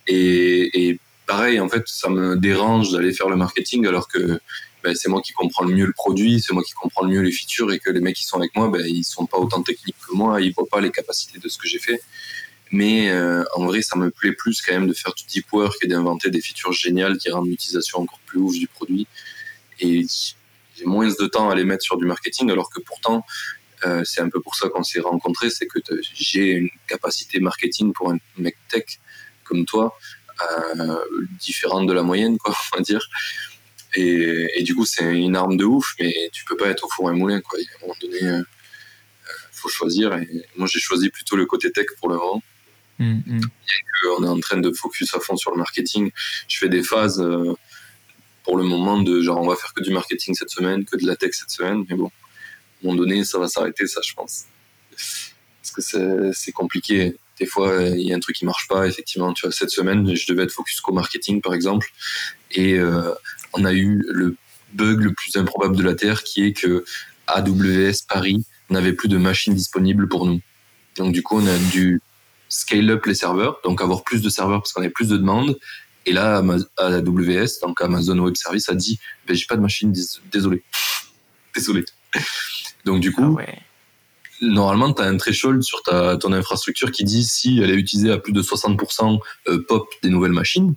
[0.08, 4.40] Et, pareil, en fait, ça me dérange d'aller faire le marketing alors que
[4.82, 7.22] ben, c'est moi qui comprends le mieux le produit, c'est moi qui comprends le mieux
[7.22, 9.62] les features et que les mecs qui sont avec moi, ben, ils sont pas autant
[9.62, 12.02] techniques que moi, ils voient pas les capacités de ce que j'ai fait.
[12.72, 15.76] Mais euh, en vrai, ça me plaît plus quand même de faire du deep work
[15.84, 19.08] et d'inventer des features géniales qui rendent l'utilisation encore plus ouf du produit.
[19.80, 20.06] Et
[20.78, 23.26] j'ai moins de temps à les mettre sur du marketing, alors que pourtant,
[23.86, 25.80] euh, c'est un peu pour ça qu'on s'est rencontrés, c'est que
[26.14, 29.00] j'ai une capacité marketing pour un mec tech
[29.46, 29.98] comme toi,
[30.78, 31.00] euh,
[31.40, 33.02] différente de la moyenne, quoi, on va dire.
[33.96, 37.10] Et, du coup, c'est une arme de ouf, mais tu peux pas être au four
[37.10, 37.58] et moulin, quoi.
[37.58, 38.44] À un moment donné,
[39.52, 40.14] faut choisir.
[40.14, 42.44] Et moi, j'ai choisi plutôt le côté tech pour le moment.
[43.00, 43.42] Mm, mm.
[44.18, 46.12] On est en train de focus à fond sur le marketing.
[46.48, 47.54] Je fais des phases euh,
[48.44, 51.06] pour le moment de genre on va faire que du marketing cette semaine, que de
[51.06, 54.14] la tech cette semaine, mais bon, à un moment donné, ça va s'arrêter, ça, je
[54.14, 54.46] pense.
[55.62, 57.18] Parce que c'est compliqué.
[57.40, 58.88] Des fois, il y a un truc qui marche pas.
[58.88, 61.88] Effectivement, tu vois, cette semaine, je devais être focus qu'au marketing, par exemple,
[62.52, 63.14] et euh,
[63.54, 64.36] on a eu le
[64.74, 66.84] bug le plus improbable de la Terre, qui est que
[67.28, 70.42] AWS Paris n'avait plus de machines disponibles pour nous.
[70.98, 72.02] Donc du coup, on a dû
[72.50, 75.58] scale up les serveurs, donc avoir plus de serveurs parce qu'on avait plus de demandes.
[76.06, 76.44] Et là,
[76.78, 79.94] AWS, donc Amazon Web Service, a dit ben, j'ai pas de machine,
[80.32, 80.64] désolé.
[81.56, 81.86] désolé.
[82.86, 83.46] Donc du coup, ah
[84.42, 88.12] normalement, tu as un threshold sur ta, ton infrastructure qui dit si elle est utilisée
[88.12, 90.76] à plus de 60% euh, pop des nouvelles machines.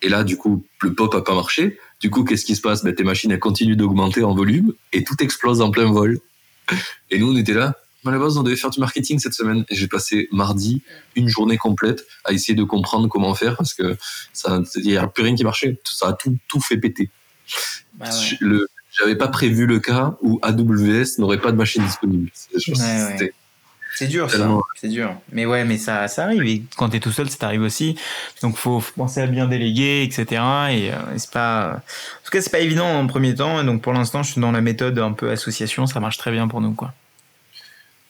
[0.00, 1.78] Et là, du coup, le pop a pas marché.
[2.00, 2.84] Du coup, qu'est-ce qui se passe?
[2.84, 6.20] Ben, Tes machines, elles continuent d'augmenter en volume et tout explose en plein vol.
[7.10, 7.76] Et nous, on était là.
[8.06, 9.64] À la base, on devait faire du marketing cette semaine.
[9.68, 10.82] Et j'ai passé mardi
[11.16, 13.96] une journée complète à essayer de comprendre comment faire parce que
[14.32, 15.78] ça, il n'y a plus rien qui marchait.
[15.84, 17.10] Ça a tout, tout fait péter.
[17.94, 18.06] Bah
[18.40, 18.68] le,
[18.98, 22.30] j'avais pas prévu le cas où AWS n'aurait pas de machine disponible.
[23.94, 24.48] C'est dur, ça.
[24.76, 25.16] C'est dur.
[25.32, 26.44] Mais ouais, mais ça, ça arrive.
[26.44, 27.98] Et quand t'es tout seul, ça t'arrive aussi.
[28.42, 30.24] Donc, faut, faut penser à bien déléguer, etc.
[30.70, 33.60] Et, euh, c'est pas, en tout cas, c'est pas évident en premier temps.
[33.60, 35.86] Et donc, pour l'instant, je suis dans la méthode un peu association.
[35.86, 36.94] Ça marche très bien pour nous, quoi.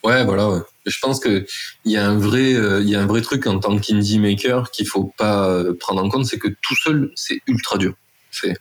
[0.05, 0.49] Ouais, voilà.
[0.49, 0.61] Ouais.
[0.87, 1.45] Je pense que
[1.85, 4.19] il y a un vrai, euh, il y a un vrai truc en tant qu'indie
[4.19, 7.95] maker qu'il faut pas euh, prendre en compte, c'est que tout seul, c'est ultra dur.
[8.31, 8.55] C'est,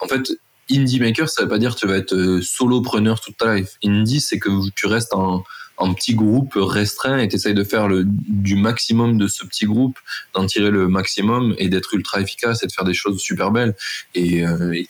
[0.00, 0.30] en fait,
[0.70, 3.76] indie maker, ça veut pas dire que tu vas être euh, solopreneur toute ta life.
[3.84, 5.42] Indie, c'est que tu restes en,
[5.76, 9.66] en petit groupe restreint et tu essayes de faire le, du maximum de ce petit
[9.66, 9.98] groupe,
[10.32, 13.74] d'en tirer le maximum et d'être ultra efficace et de faire des choses super belles.
[14.14, 14.82] Et, euh,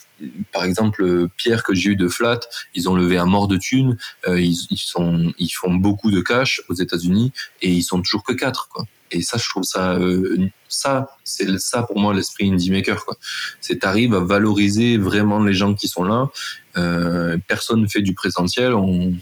[0.52, 2.40] par exemple, Pierre que j'ai eu de Flat,
[2.74, 3.96] ils ont levé à mort de thunes,
[4.28, 7.32] euh, ils, ils, sont, ils font beaucoup de cash aux États-Unis
[7.62, 8.68] et ils sont toujours que quatre.
[8.68, 8.86] Quoi.
[9.14, 13.04] Et ça, je trouve ça, euh, ça, c'est ça pour moi l'esprit indie maker.
[13.04, 13.16] Quoi.
[13.60, 16.30] C'est t'arrives à valoriser vraiment les gens qui sont là.
[16.76, 18.74] Euh, personne fait du présentiel.
[18.74, 19.14] On,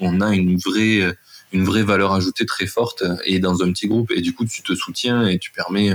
[0.00, 1.16] on a une vraie,
[1.52, 4.10] une vraie valeur ajoutée très forte et dans un petit groupe.
[4.12, 5.92] Et du coup, tu te soutiens et tu permets,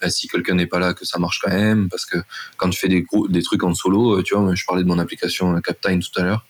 [0.00, 1.88] bah, si quelqu'un n'est pas là, que ça marche quand même.
[1.88, 2.18] Parce que
[2.56, 5.60] quand tu fais des, des trucs en solo, tu vois, je parlais de mon application
[5.60, 6.44] Captime tout à l'heure.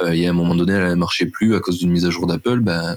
[0.00, 2.06] Euh, il y a un moment donné, elle ne marchait plus à cause d'une mise
[2.06, 2.60] à jour d'Apple.
[2.60, 2.96] Ben,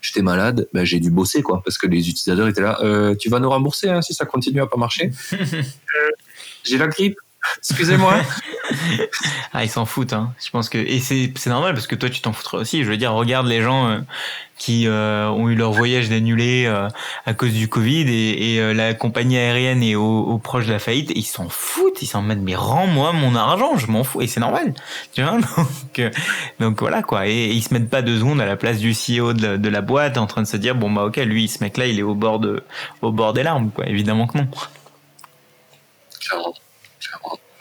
[0.00, 2.78] j'étais malade, ben, j'ai dû bosser quoi, parce que les utilisateurs étaient là.
[2.82, 5.10] Euh, tu vas nous rembourser hein, si ça continue à pas marcher.
[5.96, 6.10] Euh,
[6.64, 7.18] j'ai la grippe.
[7.58, 8.16] Excusez-moi.
[9.52, 10.12] ah, ils s'en foutent.
[10.12, 10.32] Hein.
[10.44, 12.84] Je pense que et c'est c'est normal parce que toi tu t'en foutrais aussi.
[12.84, 13.98] Je veux dire, regarde les gens euh,
[14.58, 16.88] qui euh, ont eu leur voyage annulé euh,
[17.26, 20.78] à cause du Covid et, et la compagnie aérienne est au, au, proche de la
[20.78, 21.12] faillite.
[21.14, 22.02] Ils s'en foutent.
[22.02, 22.42] Ils s'en mettent.
[22.42, 23.76] Mais rends-moi mon argent.
[23.76, 24.74] Je m'en fous et c'est normal.
[25.12, 26.12] Tu vois donc
[26.60, 27.26] donc voilà quoi.
[27.28, 29.80] Et, ils se mettent pas deux secondes à la place du CEO de, de, la
[29.80, 32.02] boîte en train de se dire bon bah ok lui ce mec là il est
[32.02, 32.62] au bord de
[33.02, 33.86] au bord des larmes quoi.
[33.86, 34.48] Évidemment que non.
[36.20, 36.54] Clairement.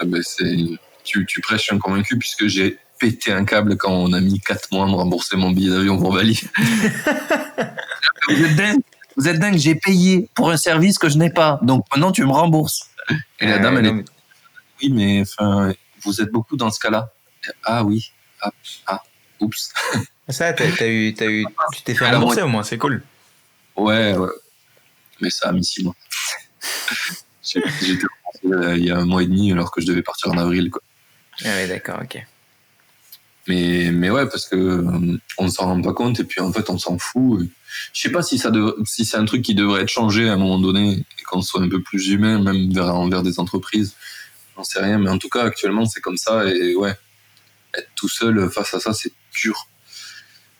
[0.03, 0.21] Ah ben,
[1.05, 4.73] tu, tu prêches un convaincu puisque j'ai pété un câble quand on a mis 4
[4.73, 6.41] mois à me rembourser mon billet d'avion pour Bali.
[8.27, 8.81] vous êtes dingue,
[9.15, 12.25] vous êtes dingue, j'ai payé pour un service que je n'ai pas, donc maintenant tu
[12.25, 12.89] me rembourses.
[13.39, 14.05] Et la dame, elle est.
[14.81, 15.73] Oui, mais enfin,
[16.03, 17.13] vous êtes beaucoup dans ce cas-là.
[17.63, 18.11] Ah oui.
[18.41, 18.51] Ah,
[18.87, 19.03] ah.
[19.39, 19.73] oups.
[20.29, 23.03] Ça, t'as, eu, as eu, tu t'es fait rembourser au moins, c'est cool.
[23.75, 24.29] Ouais, ouais.
[25.21, 25.95] Mais ça a mis 6 mois.
[27.43, 28.07] J'étais
[28.45, 30.69] euh, il y a un mois et demi alors que je devais partir en avril.
[30.69, 30.81] Quoi.
[31.43, 32.25] Ah oui, d'accord, ok.
[33.47, 36.69] Mais, mais ouais, parce que euh, on s'en rend pas compte et puis en fait
[36.69, 37.45] on s'en fout.
[37.91, 38.51] Je sais pas si ça
[38.85, 41.61] si c'est un truc qui devrait être changé à un moment donné et qu'on soit
[41.61, 43.95] un peu plus humain même vers envers des entreprises.
[44.55, 46.95] J'en sais rien, mais en tout cas actuellement c'est comme ça et ouais,
[47.77, 49.67] être tout seul face à ça c'est dur,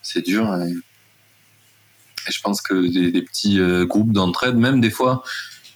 [0.02, 0.54] c'est dur.
[0.56, 0.74] Et,
[2.30, 5.24] je pense que des, des petits euh, groupes d'entraide, même des fois,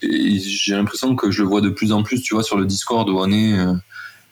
[0.02, 3.10] j'ai l'impression que je le vois de plus en plus, tu vois, sur le Discord
[3.10, 3.74] où on est, euh,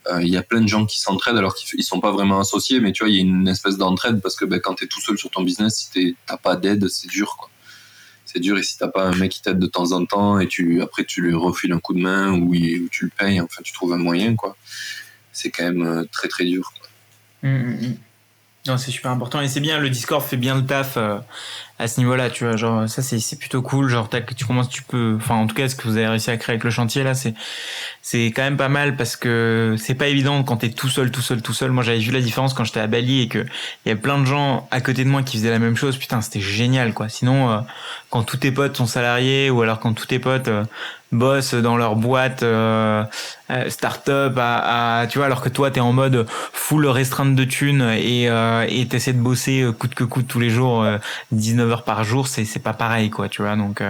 [0.07, 2.79] euh, il y a plein de gens qui s'entraident alors qu'ils sont pas vraiment associés,
[2.79, 4.87] mais tu vois, il y a une espèce d'entraide parce que ben, quand tu es
[4.87, 7.49] tout seul sur ton business, si t'as pas d'aide, c'est dur, quoi.
[8.25, 10.47] C'est dur et si t'as pas un mec qui t'aide de temps en temps et
[10.47, 12.53] tu après tu lui refiles un coup de main ou,
[12.89, 14.57] tu le payes, enfin tu trouves un moyen, quoi.
[15.31, 16.73] C'est quand même euh, très très dur.
[16.77, 16.89] Quoi.
[17.43, 17.97] Mmh, mmh, mmh.
[18.67, 19.79] Non, c'est super important et c'est bien.
[19.79, 20.97] Le Discord fait bien le taf
[21.77, 24.81] à ce niveau-là, tu vois, genre ça c'est c'est plutôt cool, genre tu commences, tu
[24.81, 27.03] peux, enfin en tout cas ce que vous avez réussi à créer avec le chantier
[27.03, 27.33] là, c'est
[28.01, 31.21] c'est quand même pas mal parce que c'est pas évident quand t'es tout seul, tout
[31.21, 31.71] seul, tout seul.
[31.71, 33.45] Moi j'avais vu la différence quand j'étais à Bali et que
[33.85, 35.97] il y a plein de gens à côté de moi qui faisaient la même chose.
[35.97, 37.09] Putain, c'était génial quoi.
[37.09, 37.59] Sinon, euh,
[38.09, 40.63] quand tous tes potes sont salariés ou alors quand tous tes potes euh,
[41.17, 43.03] bossent dans leur boîte euh,
[43.51, 47.81] euh, start-up à, tu vois alors que toi t'es en mode full restreinte de thunes
[47.81, 50.83] et euh, et t'essaies de bosser euh, coûte que coûte tous les jours
[51.31, 53.83] 19 heures par jour c'est c'est pas pareil quoi tu vois donc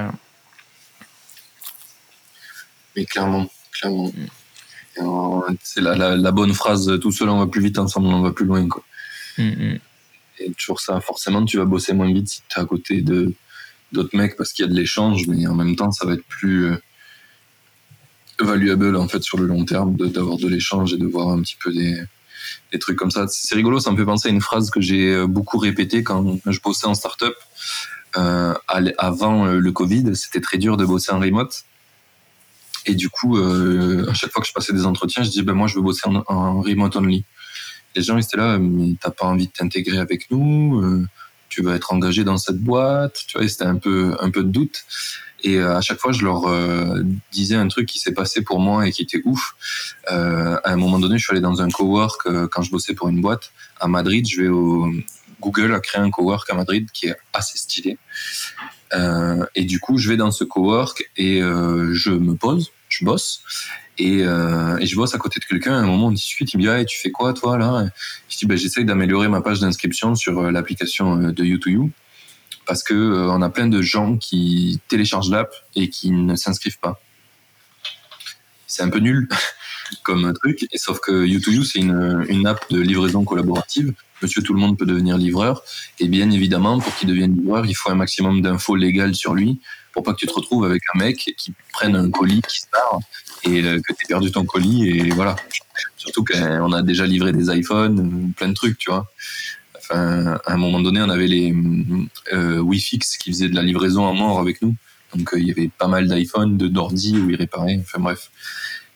[2.96, 4.12] mais clairement clairement.
[5.62, 8.32] C'est la, la, la, bonne phrase tout seul on va plus vite ensemble on va
[8.32, 8.84] plus loin quoi.
[9.38, 9.80] Mm, mm.
[10.40, 13.34] et toujours ça forcément tu vas bosser moins vite si t'es à côté de
[13.94, 16.26] d'autres mecs parce qu'il y a de l'échange mais en même temps ça va être
[16.26, 16.74] plus
[18.40, 21.58] valuable en fait sur le long terme d'avoir de, l'échange et de voir un petit
[21.62, 22.02] peu des
[22.72, 23.26] des trucs comme ça.
[23.28, 26.60] C'est rigolo, ça me fait penser à une phrase que j'ai beaucoup répétée quand je
[26.62, 27.34] bossais en startup.
[28.18, 28.54] Euh,
[28.98, 31.66] avant le Covid, c'était très dur de bosser en remote.
[32.86, 35.54] Et du coup, euh, à chaque fois que je passais des entretiens, je disais, ben
[35.54, 37.26] moi, je veux bosser en, en remote only.
[37.96, 41.08] Les gens, ils étaient là, mais t'as pas envie de t'intégrer avec nous, euh,
[41.50, 44.50] tu veux être engagé dans cette boîte, tu vois, c'était un peu, un peu de
[44.50, 44.84] doute.
[45.46, 48.60] Et euh, à chaque fois, je leur euh, disais un truc qui s'est passé pour
[48.60, 49.56] moi et qui était ouf.
[50.12, 53.10] Euh, à un moment donné, je suis allé dans un cowork quand je bossais pour
[53.10, 54.28] une boîte à Madrid.
[54.28, 54.92] Je vais au
[55.40, 58.00] Google a créé un cowork à Madrid qui est assez stylé.
[59.54, 63.44] et du coup, je vais dans ce cowork et je me pose, je bosse.
[64.00, 65.76] Et, je bosse à côté de quelqu'un.
[65.76, 66.52] À un moment, on discute.
[66.54, 67.86] Il me dit Tu fais quoi, toi, là?
[68.30, 71.92] Je dis bah, J'essaye d'améliorer ma page d'inscription sur l'application de U2U
[72.66, 76.80] parce que euh, on a plein de gens qui téléchargent l'app et qui ne s'inscrivent
[76.80, 77.00] pas.
[78.68, 79.28] C'est un peu nul
[80.04, 83.94] comme truc, sauf que U2U c'est une, une app de livraison collaborative.
[84.22, 85.62] Monsieur tout le monde peut devenir livreur,
[86.00, 89.60] et bien évidemment pour qu'il devienne livreur, il faut un maximum d'infos légales sur lui
[89.96, 92.68] pour pas que tu te retrouves avec un mec qui prenne un colis qui se
[92.72, 93.00] barre
[93.44, 95.36] et euh, que tu perdu ton colis et voilà.
[95.98, 99.10] Surtout qu'on a déjà livré des iPhones, plein de trucs, tu vois
[99.92, 101.54] à un moment donné, on avait les
[102.34, 104.76] euh, Wi-Fix qui faisaient de la livraison à mort avec nous.
[105.16, 107.80] Donc, euh, il y avait pas mal d'iPhone, de d'ordi où ils réparaient.
[107.82, 108.30] Enfin, bref.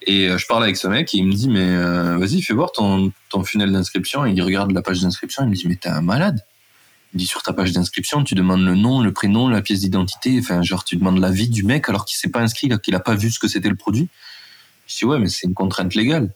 [0.01, 2.53] Et euh, je parle avec ce mec et il me dit, mais euh, vas-y, fais
[2.53, 3.11] voir ton,
[3.43, 4.25] funnel d'inscription.
[4.25, 5.43] Il regarde la page d'inscription.
[5.43, 6.43] Il me dit, mais t'es un malade.
[7.13, 10.37] Il dit, sur ta page d'inscription, tu demandes le nom, le prénom, la pièce d'identité.
[10.39, 12.99] Enfin, genre, tu demandes la vie du mec alors qu'il s'est pas inscrit, qu'il a
[12.99, 14.07] pas vu ce que c'était le produit.
[14.87, 16.31] Je dis, ouais, mais c'est une contrainte légale.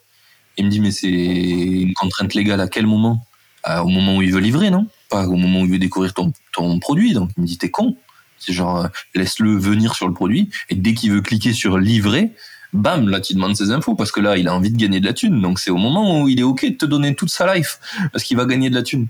[0.57, 3.25] Il me dit, mais c'est une contrainte légale à quel moment?
[3.65, 4.87] Au moment où il veut livrer, non?
[5.09, 7.13] Pas au moment où il veut découvrir ton, ton produit.
[7.13, 7.97] Donc il me dit t'es con.
[8.39, 12.31] C'est genre euh, laisse-le venir sur le produit et dès qu'il veut cliquer sur livrer,
[12.73, 15.05] bam, là tu demandes ses infos parce que là il a envie de gagner de
[15.05, 15.41] la thune.
[15.41, 17.79] Donc c'est au moment où il est ok de te donner toute sa life
[18.11, 19.07] parce qu'il va gagner de la thune.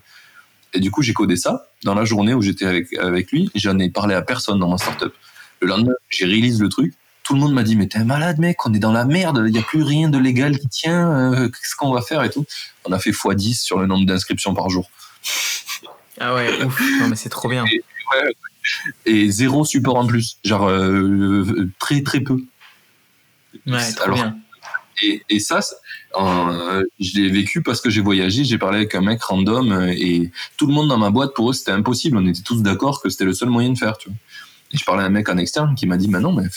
[0.73, 3.49] Et du coup j'ai codé ça dans la journée où j'étais avec avec lui.
[3.55, 5.13] J'en ai parlé à personne dans ma startup.
[5.61, 6.93] Le lendemain j'ai release le truc.
[7.23, 9.53] Tout le monde m'a dit mais t'es malade mec, on est dans la merde, il
[9.53, 12.45] n'y a plus rien de légal qui tient, euh, qu'est-ce qu'on va faire et tout
[12.85, 14.89] on a fait x10 sur le nombre d'inscriptions par jour.
[16.19, 17.63] Ah ouais, ouf, non mais c'est trop bien.
[19.05, 22.43] Et, zéro support en plus, genre euh, très très peu.
[23.65, 24.37] Ouais, trop bien.
[25.29, 25.59] Et, ça,
[26.15, 30.31] euh, je l'ai vécu parce que j'ai voyagé, j'ai parlé avec un mec random et
[30.55, 32.17] tout le monde dans ma boîte, pour eux, c'était impossible.
[32.17, 33.97] On était tous d'accord que c'était le seul moyen de faire.
[33.97, 34.17] Tu vois.
[34.73, 36.47] Et je parlais à un mec en externe qui m'a dit, bah non, mais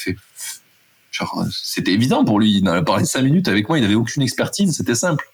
[1.10, 2.58] genre, c'était évident pour lui.
[2.58, 5.24] Il en a parlé cinq minutes avec moi, il n'avait aucune expertise, c'était simple.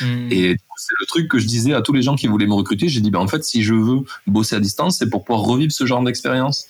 [0.00, 0.28] Hmm.
[0.30, 2.88] Et c'est le truc que je disais à tous les gens qui voulaient me recruter.
[2.88, 5.72] J'ai dit, ben, en fait, si je veux bosser à distance, c'est pour pouvoir revivre
[5.72, 6.66] ce genre d'expérience.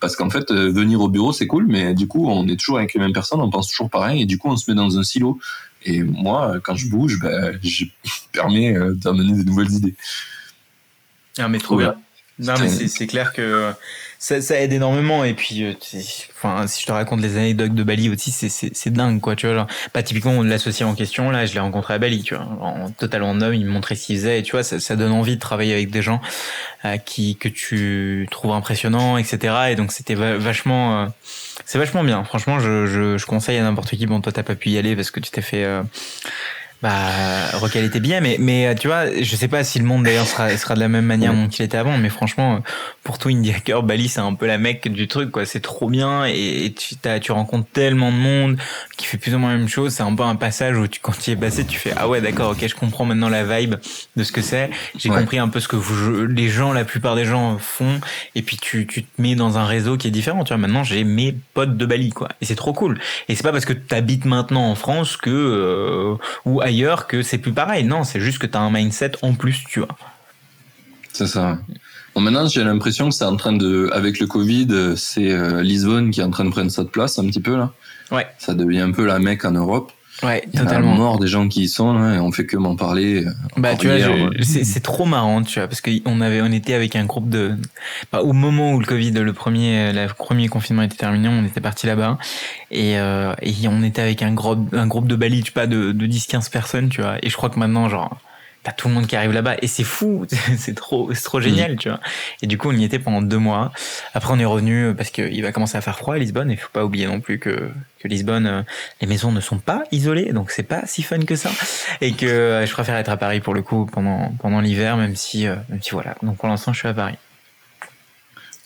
[0.00, 2.78] Parce qu'en fait, euh, venir au bureau, c'est cool, mais du coup, on est toujours
[2.78, 4.98] avec les mêmes personnes, on pense toujours pareil, et du coup, on se met dans
[4.98, 5.38] un silo.
[5.84, 7.84] Et moi, quand je bouge, ben, je
[8.32, 9.94] permets euh, d'amener des nouvelles idées.
[11.36, 11.94] Ah, mais trop bien.
[12.40, 13.72] Non, mais c'est clair que
[14.18, 15.24] ça, ça, aide énormément.
[15.24, 15.72] Et puis, euh,
[16.36, 19.56] enfin, si je te raconte les anecdotes de Bali aussi, c'est dingue, quoi, tu vois.
[19.56, 22.90] Genre, bah, typiquement, l'associé en question, là, je l'ai rencontré à Bali, tu vois, en
[22.90, 25.36] totalement homme, il me montrait ce qu'il faisait, et tu vois, ça, ça, donne envie
[25.36, 26.20] de travailler avec des gens
[26.84, 29.54] euh, qui que tu trouves impressionnants, etc.
[29.70, 31.06] Et donc, c'était vachement, euh,
[31.64, 32.24] c'est vachement bien.
[32.24, 34.06] Franchement, je, je, je conseille à n'importe qui.
[34.06, 35.66] Bon, toi, t'as pas pu y aller parce que tu t'es fait
[36.82, 40.04] bah, Rocal était bien, mais, mais euh, tu vois, je sais pas si le monde
[40.04, 42.60] d'ailleurs sera, sera de la même manière qu'il était avant, mais franchement,
[43.10, 45.44] pour toi, Indie Hacker, Bali, c'est un peu la mec du truc, quoi.
[45.44, 48.56] C'est trop bien et, tu, as, tu rencontres tellement de monde
[48.96, 49.94] qui fait plus ou moins la même chose.
[49.94, 52.08] C'est un peu un passage où tu, quand tu y es passé, tu fais, ah
[52.08, 53.74] ouais, d'accord, ok, je comprends maintenant la vibe
[54.14, 54.70] de ce que c'est.
[54.96, 58.00] J'ai compris un peu ce que vous, les gens, la plupart des gens font.
[58.36, 60.44] Et puis tu, tu te mets dans un réseau qui est différent.
[60.44, 62.28] Tu vois, maintenant, j'ai mes potes de Bali, quoi.
[62.40, 63.00] Et c'est trop cool.
[63.28, 67.22] Et c'est pas parce que tu habites maintenant en France que, euh, ou ailleurs que
[67.22, 67.82] c'est plus pareil.
[67.82, 69.96] Non, c'est juste que tu as un mindset en plus, tu vois.
[71.12, 71.58] C'est ça.
[72.14, 76.10] Bon, maintenant, j'ai l'impression que c'est en train de, avec le Covid, c'est euh, Lisbonne
[76.10, 77.72] qui est en train de prendre cette place un petit peu là.
[78.10, 78.26] Ouais.
[78.38, 79.92] Ça devient un peu la mec en Europe.
[80.22, 80.96] Ouais, Il y totalement.
[80.96, 83.24] mort des gens qui y sont là, et on fait que m'en parler.
[83.24, 83.96] Euh, bah, tu vois,
[84.42, 87.54] c'est trop marrant, tu vois, parce qu'on avait, on était avec un groupe de,
[88.12, 91.62] bah, au moment où le Covid, le premier, le premier confinement était terminé, on était
[91.62, 92.18] parti là-bas,
[92.70, 95.92] et, euh, et on était avec un groupe, un groupe de Bali, tu pas, de,
[95.92, 98.18] de 10-15 personnes, tu vois, et je crois que maintenant, genre,
[98.62, 100.26] t'as tout le monde qui arrive là-bas et c'est fou,
[100.58, 101.76] c'est trop, c'est trop génial, mm.
[101.76, 102.00] tu vois.
[102.42, 103.72] Et du coup, on y était pendant deux mois.
[104.14, 106.50] Après, on est revenu parce qu'il va commencer à faire froid à Lisbonne.
[106.50, 108.62] Et il faut pas oublier non plus que, que Lisbonne, euh,
[109.00, 111.50] les maisons ne sont pas isolées, donc c'est pas si fun que ça.
[112.00, 115.16] Et que euh, je préfère être à Paris pour le coup pendant pendant l'hiver, même
[115.16, 116.16] si euh, même si voilà.
[116.22, 117.16] Donc pour l'instant, je suis à Paris.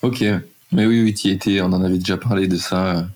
[0.02, 0.24] Ok.
[0.72, 1.60] Mais oui, oui, tu y étais.
[1.60, 3.06] On en avait déjà parlé de ça.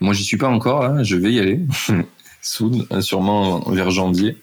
[0.00, 0.84] Moi, j'y suis pas encore.
[0.84, 1.02] Hein.
[1.02, 1.60] Je vais y aller.
[2.40, 4.38] Soon, sûrement vers janvier.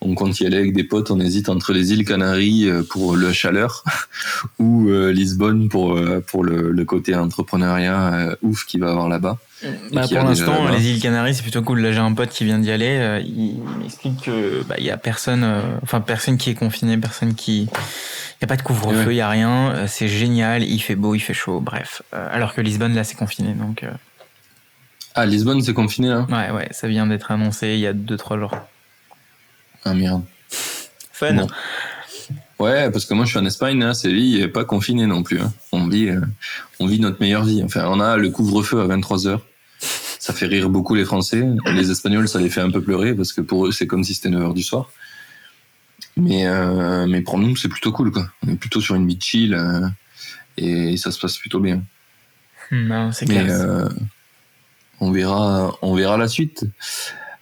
[0.00, 3.16] On compte y aller avec des potes, on hésite entre les îles Canaries euh, pour
[3.16, 3.84] le chaleur
[4.58, 9.38] ou euh, Lisbonne pour, euh, pour le, le côté entrepreneuriat ouf qu'il va avoir là-bas.
[9.92, 11.80] Bah, pour l'instant, les îles Canaries, c'est plutôt cool.
[11.80, 13.22] Là, j'ai un pote qui vient d'y aller.
[13.26, 15.44] il m'explique que bah, y a personne,
[15.82, 19.20] enfin personne qui est confiné, personne qui, il y a pas de couvre-feu, il y
[19.20, 19.86] a rien.
[19.88, 20.62] C'est génial.
[20.62, 21.60] Il fait beau, il fait chaud.
[21.60, 23.84] Bref, alors que Lisbonne là, c'est confiné, donc.
[25.16, 26.28] Ah, Lisbonne, c'est confiné là.
[26.30, 28.54] Ouais, ouais, ça vient d'être annoncé il y a 2-3 jours.
[29.88, 30.22] Ah merde.
[31.12, 31.46] Fun.
[32.58, 35.40] Ouais, parce que moi je suis en Espagne, hein, Séville n'est pas confiné non plus.
[35.40, 35.50] Hein.
[35.72, 36.20] On, vit, euh,
[36.78, 37.62] on vit notre meilleure vie.
[37.64, 39.40] Enfin, on a le couvre-feu à 23h.
[40.18, 41.46] Ça fait rire beaucoup les Français.
[41.66, 44.14] Les Espagnols, ça les fait un peu pleurer parce que pour eux, c'est comme si
[44.14, 44.90] c'était 9h du soir.
[46.16, 48.10] Mais, euh, mais pour nous, c'est plutôt cool.
[48.10, 48.28] Quoi.
[48.46, 49.88] On est plutôt sur une vie chill euh,
[50.58, 51.82] et ça se passe plutôt bien.
[52.72, 53.88] Non, c'est clair.
[55.00, 56.66] on, verra, on verra la suite.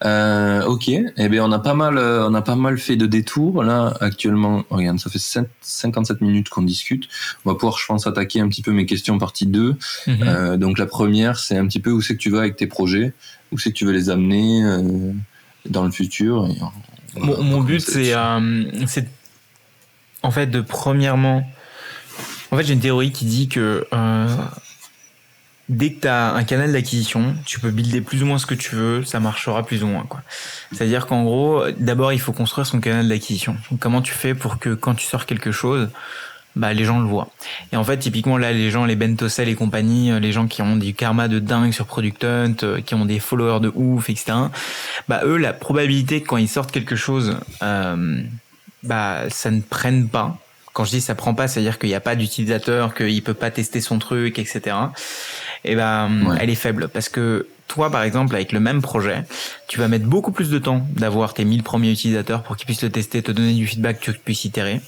[0.05, 3.07] Euh, ok, eh bien on a pas mal, euh, on a pas mal fait de
[3.07, 4.63] détours là actuellement.
[4.69, 5.19] Regarde, ça fait
[5.61, 7.07] 57 minutes qu'on discute.
[7.45, 9.75] On va pouvoir, je pense, attaquer un petit peu mes questions partie 2.
[10.05, 10.17] Mhm.
[10.21, 12.67] euh, donc la première, c'est un petit peu où c'est que tu vas avec tes
[12.67, 13.13] projets,
[13.51, 15.11] où c'est que tu veux les amener euh,
[15.67, 16.47] dans le futur.
[17.15, 18.13] mon, mon but, c'est,
[18.85, 19.07] c'est
[20.21, 21.49] en fait de premièrement,
[22.51, 23.87] en fait j'ai une théorie qui dit que
[25.69, 28.55] dès que tu as un canal d'acquisition, tu peux builder plus ou moins ce que
[28.55, 30.05] tu veux, ça marchera plus ou moins.
[30.71, 33.57] C'est-à-dire qu'en gros, d'abord, il faut construire son canal d'acquisition.
[33.79, 35.89] Comment tu fais pour que quand tu sors quelque chose,
[36.55, 37.29] bah, les gens le voient?
[37.73, 40.61] Et en fait, typiquement, là, les gens, les Bentocel et compagnie, euh, les gens qui
[40.61, 44.09] ont du karma de dingue sur Product Hunt, euh, qui ont des followers de ouf,
[44.09, 44.33] etc.,
[45.09, 48.21] bah, eux, la probabilité que quand ils sortent quelque chose, euh,
[48.83, 50.37] bah, ça ne prenne pas,
[50.71, 53.51] quand je dis ça prend pas, c'est-à-dire qu'il n'y a pas d'utilisateur, qu'il peut pas
[53.51, 54.75] tester son truc, etc
[55.46, 59.23] et eh ben elle est faible parce que toi par exemple avec le même projet,
[59.67, 62.83] tu vas mettre beaucoup plus de temps d'avoir tes 1000 premiers utilisateurs pour qu'ils puissent
[62.83, 64.81] le tester, te donner du feedback, que tu puisses itérer.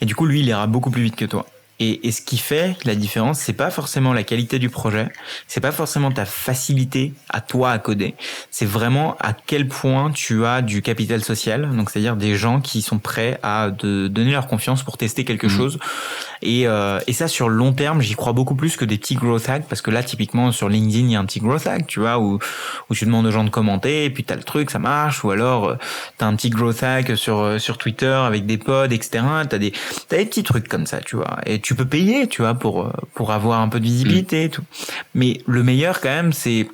[0.00, 1.46] Et du coup lui il ira beaucoup plus vite que toi.
[1.80, 5.08] Et, et, ce qui fait la différence, c'est pas forcément la qualité du projet,
[5.48, 8.14] c'est pas forcément ta facilité à toi à coder,
[8.50, 12.82] c'est vraiment à quel point tu as du capital social, donc c'est-à-dire des gens qui
[12.82, 15.56] sont prêts à de donner leur confiance pour tester quelque mmh.
[15.56, 15.78] chose.
[16.42, 19.14] Et, euh, et ça sur le long terme, j'y crois beaucoup plus que des petits
[19.14, 21.86] growth hacks, parce que là typiquement sur LinkedIn, il y a un petit growth hack,
[21.86, 22.38] tu vois, où,
[22.90, 25.30] où tu demandes aux gens de commenter, et puis t'as le truc, ça marche, ou
[25.30, 25.76] alors euh,
[26.18, 29.24] t'as un petit growth hack sur euh, sur Twitter avec des pods, etc.
[29.48, 29.72] T'as des
[30.08, 32.86] t'as des petits trucs comme ça, tu vois, et tu peux payer, tu vois, pour
[32.86, 34.50] euh, pour avoir un peu de visibilité.
[35.14, 36.68] Mais le meilleur quand même, c'est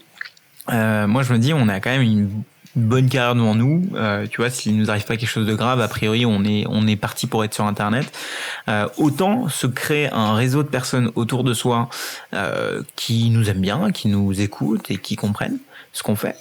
[0.71, 2.31] euh, moi je me dis, on a quand même une
[2.75, 3.89] bonne carrière devant nous.
[3.95, 6.97] Euh, tu vois, s'il nous arrive pas quelque chose de grave, a priori, on est
[6.97, 8.13] parti pour être sur Internet.
[8.99, 11.89] Autant se créer un réseau de personnes autour de soi
[12.95, 15.59] qui nous aiment bien, qui nous écoutent et qui comprennent
[15.93, 16.37] ce qu'on fait.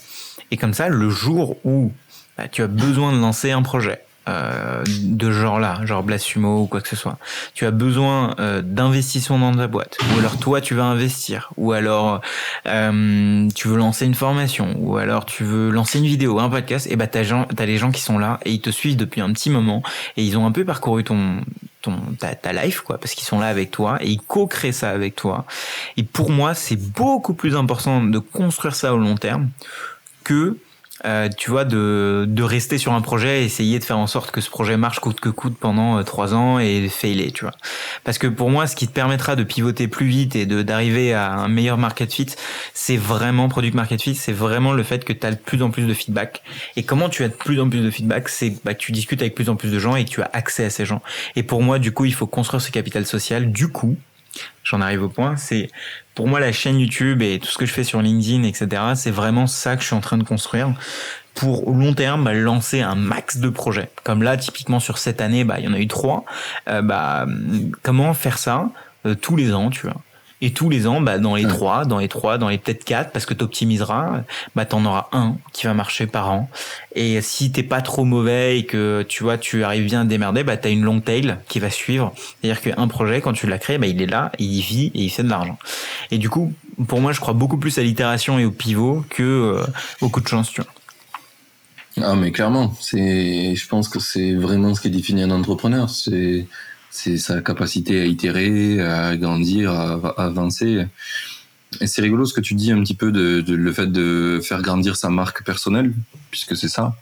[0.52, 1.92] Et comme ça, le jour où
[2.38, 6.82] bah, tu as besoin de lancer un projet, euh, de genre-là, genre Blasumo ou quoi
[6.82, 7.18] que ce soit.
[7.54, 11.72] Tu as besoin euh, d'investissement dans ta boîte, ou alors toi tu vas investir, ou
[11.72, 12.22] alors
[12.66, 16.88] euh, tu veux lancer une formation, ou alors tu veux lancer une vidéo, un podcast,
[16.90, 17.24] et bah t'as,
[17.58, 19.82] as les gens qui sont là et ils te suivent depuis un petit moment.
[20.18, 21.42] Et ils ont un peu parcouru ton
[21.82, 24.90] ton ta, ta life quoi, parce qu'ils sont là avec toi et ils co-créent ça
[24.90, 25.46] avec toi.
[25.96, 29.50] Et pour moi c'est beaucoup plus important de construire ça au long terme
[30.24, 30.58] que
[31.06, 34.42] euh, tu vois, de, de rester sur un projet, essayer de faire en sorte que
[34.42, 37.54] ce projet marche coûte que coûte pendant euh, trois ans et failer, tu vois.
[38.04, 41.14] Parce que pour moi, ce qui te permettra de pivoter plus vite et de d'arriver
[41.14, 42.28] à un meilleur market fit,
[42.74, 45.70] c'est vraiment product market fit, c'est vraiment le fait que tu as de plus en
[45.70, 46.42] plus de feedback.
[46.76, 49.22] Et comment tu as de plus en plus de feedback, c'est bah, que tu discutes
[49.22, 51.02] avec plus en plus de gens et que tu as accès à ces gens.
[51.36, 53.52] Et pour moi, du coup, il faut construire ce capital social.
[53.52, 53.98] Du coup,
[54.64, 55.70] j'en arrive au point, c'est
[56.16, 58.82] pour moi la chaîne YouTube et tout ce que je fais sur LinkedIn, etc.
[58.96, 60.74] C'est vraiment ça que je suis en train de construire
[61.36, 63.90] pour au long terme bah, lancer un max de projets.
[64.04, 66.26] Comme là, typiquement sur cette année, bah, il y en a eu trois.
[66.68, 67.28] Euh, bah,
[67.84, 68.70] comment faire ça
[69.06, 70.02] euh, tous les ans, tu vois
[70.42, 73.12] et tous les ans, bah, dans les trois, dans les trois, dans les peut-être quatre,
[73.12, 74.22] parce que tu optimiseras,
[74.56, 76.50] bah, tu en auras un qui va marcher par an.
[76.94, 80.44] Et si t'es pas trop mauvais et que tu vois, tu arrives bien à démerder,
[80.44, 82.14] bah, tu as une long tail qui va suivre.
[82.16, 85.10] C'est-à-dire qu'un projet, quand tu l'as créé, bah, il est là, il vit et il
[85.10, 85.58] fait de l'argent.
[86.12, 86.54] Et du coup,
[86.88, 89.66] pour moi, je crois beaucoup plus à l'itération et au pivot que euh,
[90.02, 90.72] au coup de chance, tu vois.
[92.04, 95.90] Ah, mais clairement, c'est, je pense que c'est vraiment ce qui définit un entrepreneur.
[95.90, 96.46] C'est,
[96.90, 100.86] c'est sa capacité à itérer, à grandir, à, avancer.
[101.82, 104.62] Et c'est rigolo ce que tu dis un petit peu de, le fait de faire
[104.62, 105.94] grandir sa marque personnelle,
[106.32, 106.96] puisque c'est ça,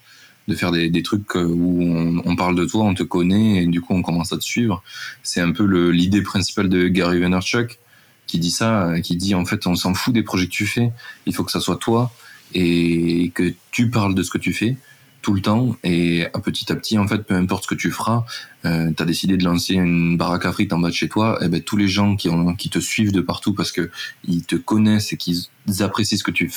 [0.48, 1.82] de faire des, trucs où
[2.26, 4.84] on, parle de toi, on te connaît et du coup on commence à te suivre.
[5.24, 7.80] C'est un peu l'idée principale de Gary Vaynerchuk
[8.28, 10.92] qui dit ça, qui dit en fait on s'en fout des projets que tu fais,
[11.26, 12.12] il faut que ça soit toi
[12.54, 14.78] et que tu parles de ce que tu fais
[15.26, 17.89] tout le temps et à petit à petit en fait peu importe ce que tu
[17.89, 18.26] feras
[18.65, 21.39] euh, tu as décidé de lancer une baraque à frites en bas de chez toi
[21.43, 23.89] et ben tous les gens qui ont qui te suivent de partout parce que
[24.28, 25.47] ils te connaissent et qu'ils
[25.80, 26.53] apprécient ce que tu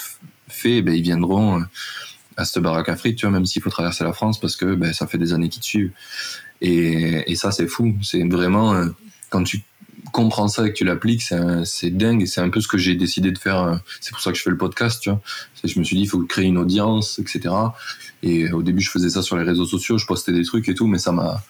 [0.48, 1.64] fais ben ils viendront euh,
[2.36, 4.74] à cette baraque à frites tu vois même s'il faut traverser la France parce que
[4.74, 5.92] ben ça fait des années qu'ils te suivent
[6.60, 8.88] et, et ça c'est fou c'est vraiment euh,
[9.30, 9.62] quand tu
[10.12, 11.22] comprends ça et que tu l'appliques,
[11.64, 12.22] c'est dingue.
[12.22, 13.62] Et c'est un peu ce que j'ai décidé de faire.
[13.62, 15.20] Euh, c'est pour ça que je fais le podcast, tu vois.
[15.64, 17.54] Je me suis dit, il faut créer une audience, etc.
[18.22, 20.74] Et au début, je faisais ça sur les réseaux sociaux, je postais des trucs et
[20.74, 21.42] tout, mais ça m'a,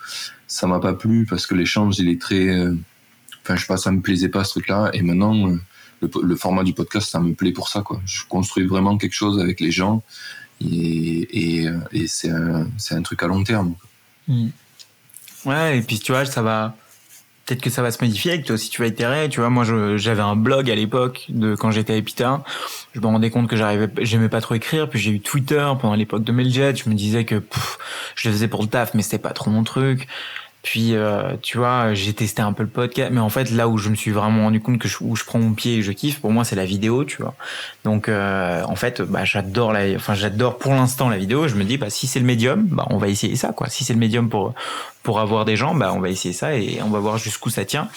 [0.46, 2.74] ça m'a pas plu parce que l'échange, il est très, euh,
[3.42, 4.90] enfin, je sais pas, ça me plaisait pas ce truc-là.
[4.92, 5.58] Et maintenant, euh,
[6.00, 8.00] le, format du podcast, ça me plaît pour ça, quoi.
[8.04, 10.02] Je construis vraiment quelque chose avec les gens
[10.60, 13.74] et, et, c'est un, un, truc à long terme.
[14.26, 14.48] Mmh.
[15.46, 16.76] Ouais, et puis tu vois, ça va
[17.49, 19.28] peut-être que ça va se modifier, que toi aussi tu vas itérer.
[19.28, 19.64] Tu vois, moi
[19.96, 22.42] j'avais un blog à l'époque de quand j'étais à Epita.
[22.92, 24.88] Je me rendais compte que j'arrivais, j'aimais pas trop écrire.
[24.88, 26.74] Puis j'ai eu Twitter pendant l'époque de Mailjet.
[26.76, 27.42] Je me disais que
[28.16, 30.09] je le faisais pour le taf, mais c'était pas trop mon truc.
[30.68, 33.78] Puis, euh, tu vois, j'ai testé un peu le podcast, mais en fait, là où
[33.78, 35.92] je me suis vraiment rendu compte que je, où je prends mon pied et je
[35.92, 37.34] kiffe, pour moi, c'est la vidéo, tu vois.
[37.84, 41.48] Donc, euh, en fait, bah, j'adore la, enfin, j'adore pour l'instant la vidéo.
[41.48, 43.70] Je me dis, bah, si c'est le médium, bah, on va essayer ça, quoi.
[43.70, 44.52] Si c'est le médium pour
[45.02, 47.88] pour avoir des gens, on va essayer ça et on va voir jusqu'où ça tient.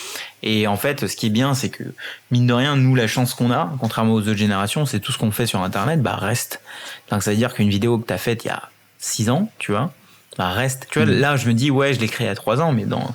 [0.41, 1.84] Et en fait, ce qui est bien, c'est que
[2.32, 5.17] mine de rien, nous, la chance qu'on a, contrairement aux autres générations, c'est tout ce
[5.17, 6.61] qu'on fait sur Internet, bah, reste.
[7.09, 8.61] Donc, ça veut dire qu'une vidéo que t'as faite il y a
[8.97, 9.91] six ans, tu vois
[10.38, 10.88] bah, reste.
[10.90, 11.20] Tu vois, mm.
[11.20, 13.14] là, je me dis, ouais, je l'ai créé il y a 3 ans, mais dans,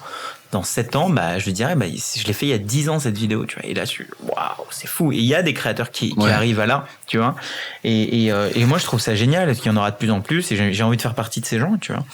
[0.52, 2.98] dans 7 ans, bah, je dirais, bah, je l'ai fait il y a 10 ans,
[2.98, 3.68] cette vidéo, tu vois.
[3.68, 5.12] Et là, je waouh, c'est fou.
[5.12, 7.34] Et il y a des créateurs qui, qui arrivent à là, tu vois.
[7.84, 9.96] Et, et, euh, et moi, je trouve ça génial, parce qu'il y en aura de
[9.96, 12.04] plus en plus, et j'ai envie de faire partie de ces gens, tu vois.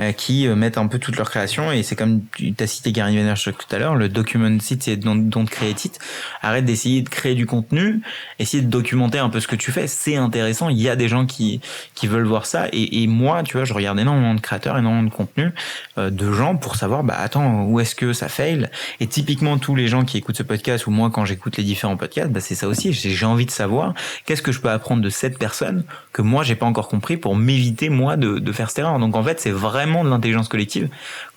[0.00, 2.90] Euh, qui euh, mettent un peu toute leur création et c'est comme tu as cité
[2.90, 6.00] Gary Vaynerchuk tout à l'heure le document site et don't, don't create it.
[6.42, 8.00] Arrête d'essayer de créer du contenu
[8.40, 9.86] essayer de documenter un peu ce que tu fais.
[9.86, 10.68] C'est intéressant.
[10.68, 11.60] Il y a des gens qui
[11.94, 12.66] qui veulent voir ça.
[12.72, 15.52] Et, et moi tu vois je regarde énormément de créateurs énormément de contenu
[15.96, 18.70] euh, de gens pour savoir bah attends où est-ce que ça fail?
[18.98, 21.96] Et typiquement tous les gens qui écoutent ce podcast ou moi quand j'écoute les différents
[21.96, 22.92] podcasts bah c'est ça aussi.
[22.92, 23.94] J'ai envie de savoir
[24.26, 27.36] qu'est-ce que je peux apprendre de cette personne que moi j'ai pas encore compris pour
[27.36, 28.98] m'éviter moi de, de faire cette erreur.
[28.98, 30.88] Donc en fait c'est vrai de l'intelligence collective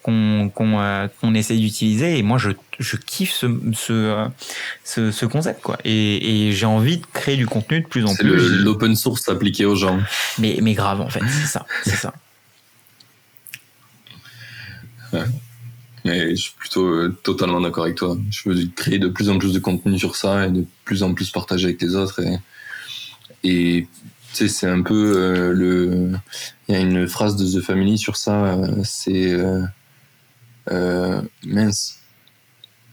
[0.03, 2.17] qu'on qu'on euh, qu'on essaie d'utiliser.
[2.17, 4.27] Et moi je, je kiffe ce ce, euh,
[4.83, 5.77] ce, ce concept quoi.
[5.83, 8.39] Et, et j'ai envie de créer du contenu de plus en plus.
[8.39, 9.99] c'est l'open source appliqué aux gens.
[10.39, 11.21] Mais mais grave en fait.
[11.27, 11.65] C'est ça.
[11.83, 12.13] C'est ça.
[16.05, 18.17] Mais je suis plutôt euh, totalement d'accord avec toi.
[18.29, 21.13] Je veux créer de plus en plus de contenu sur ça et de plus en
[21.13, 22.39] plus partager avec les autres et
[23.43, 23.87] et
[24.47, 26.11] c'est un peu euh, le.
[26.67, 28.45] Il y a une phrase de The Family sur ça.
[28.45, 29.35] Euh, c'est
[30.71, 31.99] euh, mince,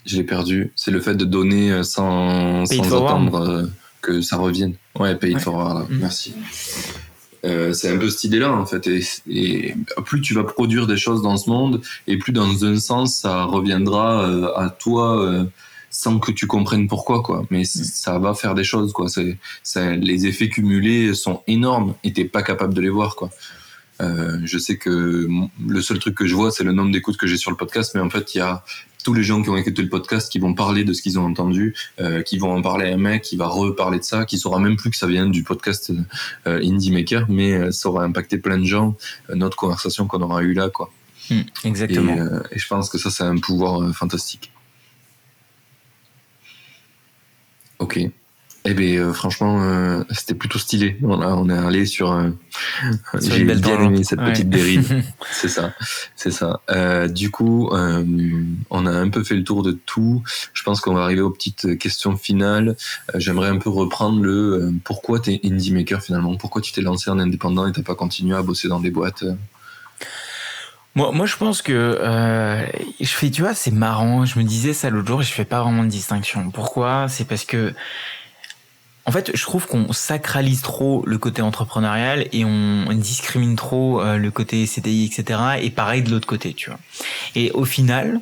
[0.06, 0.72] je l'ai perdu.
[0.76, 3.68] C'est le fait de donner sans, sans attendre
[4.00, 4.74] que ça revienne.
[4.98, 5.90] Ouais, pay it forward.
[5.90, 5.98] Mm.
[5.98, 6.34] Merci.
[7.42, 8.86] c'est un peu cette idée-là en fait.
[9.28, 9.74] Et,
[10.06, 13.44] plus tu vas produire des choses dans ce monde, et plus dans un sens ça
[13.44, 15.46] reviendra à toi
[15.94, 17.64] sans que tu comprennes pourquoi quoi mais mm.
[17.64, 19.38] ça va faire des choses quoi c'est
[19.96, 23.30] les effets cumulés sont énormes et t'es pas capable de les voir quoi
[24.02, 25.28] euh, je sais que
[25.68, 27.92] le seul truc que je vois c'est le nombre d'écoutes que j'ai sur le podcast
[27.94, 28.64] mais en fait il y a
[29.04, 31.26] tous les gens qui ont écouté le podcast qui vont parler de ce qu'ils ont
[31.26, 34.38] entendu, euh, qui vont en parler à un mec, qui va reparler de ça, qui
[34.38, 35.92] saura même plus que ça vient du podcast
[36.46, 38.96] euh, Indie Maker, mais ça aura impacté plein de gens,
[39.28, 40.90] notre conversation qu'on aura eu là, quoi.
[41.28, 42.16] Mm, exactement.
[42.16, 44.53] Et, et, je pense que ça, c'est un pouvoir fantastique.
[47.84, 48.00] Ok.
[48.66, 50.96] Eh bien, euh, franchement, euh, c'était plutôt stylé.
[51.02, 52.12] On, on est allé sur.
[52.12, 52.30] Euh,
[53.20, 55.04] J'ai bien aimé cette petite dérive.
[55.30, 55.74] c'est ça,
[56.16, 56.62] c'est ça.
[57.08, 60.22] Du coup, on a un peu fait le tour de tout.
[60.54, 62.74] Je pense qu'on va arriver aux petites questions finales.
[63.16, 66.34] J'aimerais un peu reprendre le pourquoi t'es indie maker finalement?
[66.38, 69.24] Pourquoi tu t'es lancé en indépendant et t'as pas continué à bosser dans des boîtes
[70.94, 72.66] moi, moi, je pense que euh,
[73.00, 74.24] je fais, tu vois, c'est marrant.
[74.24, 76.50] Je me disais ça l'autre jour et je fais pas vraiment de distinction.
[76.50, 77.06] Pourquoi?
[77.08, 77.74] C'est parce que,
[79.04, 84.18] en fait, je trouve qu'on sacralise trop le côté entrepreneurial et on discrimine trop euh,
[84.18, 85.40] le côté CDI, etc.
[85.60, 86.78] Et pareil de l'autre côté, tu vois.
[87.34, 88.20] Et au final,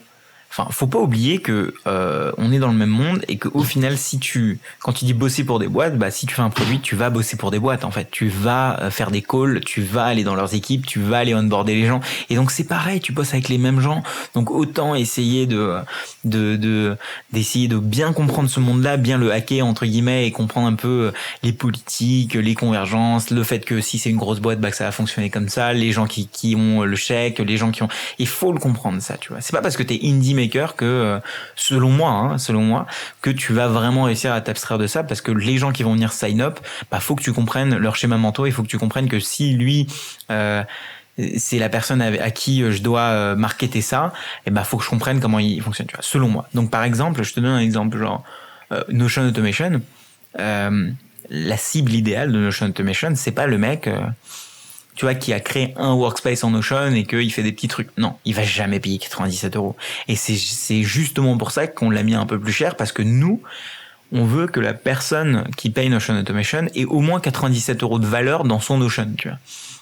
[0.55, 3.97] Enfin, faut pas oublier que euh, on est dans le même monde et qu'au final,
[3.97, 6.79] si tu, quand tu dis bosser pour des boîtes, bah si tu fais un produit,
[6.81, 7.87] tu vas bosser pour des boîtes.
[7.87, 11.01] En fait, tu vas euh, faire des calls, tu vas aller dans leurs équipes, tu
[11.01, 12.01] vas aller onboarder les gens.
[12.29, 14.03] Et donc c'est pareil, tu bosses avec les mêmes gens.
[14.35, 15.79] Donc autant essayer de
[16.25, 16.99] de de
[17.33, 20.89] d'essayer de bien comprendre ce monde-là, bien le hacker entre guillemets et comprendre un peu
[20.89, 24.77] euh, les politiques, les convergences, le fait que si c'est une grosse boîte, bah que
[24.77, 27.83] ça va fonctionner comme ça, les gens qui qui ont le chèque, les gens qui
[27.83, 27.89] ont,
[28.19, 29.41] il faut le comprendre ça, tu vois.
[29.41, 31.21] C'est pas parce que t'es indie que,
[31.57, 32.87] selon moi, hein, selon moi,
[33.21, 35.93] que tu vas vraiment réussir à t'abstraire de ça parce que les gens qui vont
[35.93, 38.79] venir sign up, bah faut que tu comprennes leur schéma mentaux, il faut que tu
[38.79, 39.87] comprennes que si lui
[40.31, 40.63] euh,
[41.37, 44.13] c'est la personne à, qui je dois marketer ça,
[44.47, 46.49] et bah faut que je comprenne comment il fonctionne, tu vois, selon moi.
[46.55, 48.23] Donc par exemple, je te donne un exemple genre
[48.89, 49.83] Notion Automation.
[50.39, 50.91] Euh,
[51.31, 54.01] la cible idéale de Notion Automation, c'est pas le mec, euh,
[55.03, 57.89] tu vois, qui a créé un workspace en Notion et qu'il fait des petits trucs.
[57.99, 59.75] Non, il va jamais payer 97 euros.
[60.07, 63.43] Et c'est justement pour ça qu'on l'a mis un peu plus cher parce que nous,
[64.13, 68.07] on veut que la personne qui paye Notion Automation ait au moins 97 euros de
[68.07, 69.39] valeur dans son Notion, tu vois.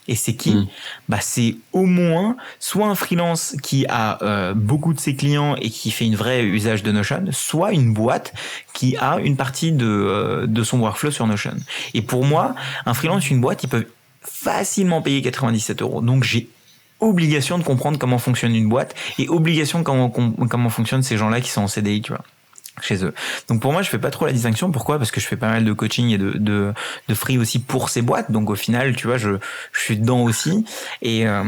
[0.09, 0.67] Et c'est qui mm.
[1.11, 5.69] Bah c'est au moins soit un freelance qui a euh, beaucoup de ses clients et
[5.69, 8.33] qui fait une vraie usage de Notion, soit une boîte
[8.73, 11.57] qui a une partie de, euh, de son workflow sur Notion.
[11.93, 12.55] Et pour moi,
[12.87, 13.85] un freelance, une boîte, ils peuvent
[14.21, 16.01] facilement payer 97 euros.
[16.03, 16.49] Donc j'ai
[17.01, 21.49] obligation de comprendre comment fonctionne une boîte et obligation comment, comment fonctionnent ces gens-là qui
[21.49, 22.25] sont en CDI, tu vois
[22.85, 23.15] chez eux.
[23.49, 24.71] Donc pour moi, je fais pas trop la distinction.
[24.71, 24.99] Pourquoi?
[24.99, 26.75] Parce que je fais pas mal de coaching et de, de,
[27.15, 28.31] free aussi pour ces boîtes.
[28.31, 29.31] Donc au final, tu vois, je,
[29.73, 30.65] je suis dedans aussi.
[31.03, 31.43] Et, euh,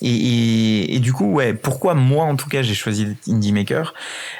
[0.00, 3.94] et, et, du coup, ouais, pourquoi moi en tout cas j'ai choisi Indie Maker?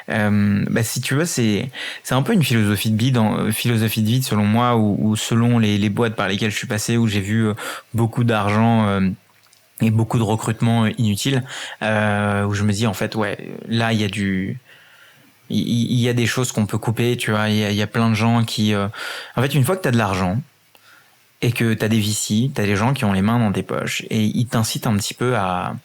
[0.09, 1.69] Euh, bah, Si tu veux, c'est
[2.11, 3.13] un peu une philosophie de vie,
[3.51, 6.97] philosophie de vie selon moi, ou, selon les, les boîtes par lesquelles je suis passé,
[6.97, 7.53] où j'ai vu euh,
[7.93, 9.01] beaucoup d'argent.
[9.81, 11.43] Et beaucoup de recrutement inutile
[11.81, 14.57] euh, où je me dis en fait ouais là il y a du
[15.49, 17.49] il, y a des choses qu'on peut couper, tu vois.
[17.49, 18.73] Il y, a, plein de gens qui.
[18.73, 18.87] Euh,
[19.35, 20.39] en fait, une fois que tu as de l'argent
[21.41, 23.51] et que tu as des VC, tu as des gens qui ont les mains dans
[23.51, 25.75] tes poches et ils t'incitent un petit peu à,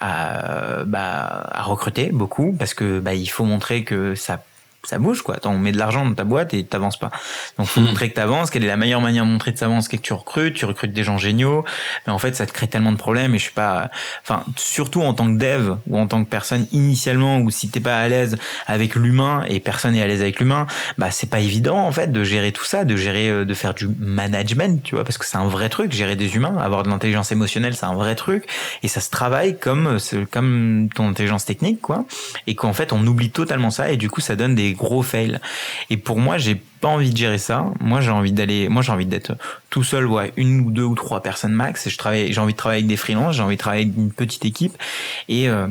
[0.00, 4.42] à, bah, à recruter beaucoup parce que bah, il faut montrer que ça
[4.88, 5.36] ça bouge quoi.
[5.36, 7.10] Attends, on met de l'argent dans ta boîte et t'avances pas.
[7.58, 7.84] Donc faut hmm.
[7.84, 8.48] montrer que t'avances.
[8.48, 10.94] Quelle est la meilleure manière de montrer que t'avances, c'est que tu recrutes, tu recrutes
[10.94, 11.62] des gens géniaux.
[12.06, 13.90] Mais en fait, ça te crée tellement de problèmes et je suis pas.
[14.22, 17.80] Enfin, surtout en tant que dev ou en tant que personne initialement ou si t'es
[17.80, 20.66] pas à l'aise avec l'humain et personne n'est à l'aise avec l'humain,
[20.96, 23.74] bah c'est pas évident en fait de gérer tout ça, de gérer, euh, de faire
[23.74, 25.92] du management, tu vois, parce que c'est un vrai truc.
[25.92, 28.46] Gérer des humains, avoir de l'intelligence émotionnelle, c'est un vrai truc
[28.82, 29.98] et ça se travaille comme
[30.30, 32.06] comme ton intelligence technique quoi.
[32.46, 35.40] Et qu'en fait, on oublie totalement ça et du coup, ça donne des gros fail.
[35.90, 37.66] Et pour moi, j'ai pas envie de gérer ça.
[37.80, 39.32] Moi, j'ai envie d'aller, moi, j'ai envie d'être
[39.70, 41.88] tout seul, ouais, une ou deux ou trois personnes max.
[41.88, 44.12] Je travaille, j'ai envie de travailler avec des freelances, j'ai envie de travailler avec une
[44.12, 44.76] petite équipe.
[45.28, 45.66] Et, euh,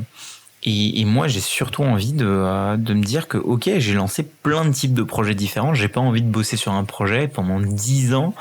[0.70, 4.66] et, moi, j'ai surtout envie de, euh, de me dire que, ok, j'ai lancé plein
[4.66, 5.74] de types de projets différents.
[5.74, 8.34] J'ai pas envie de bosser sur un projet pendant 10 ans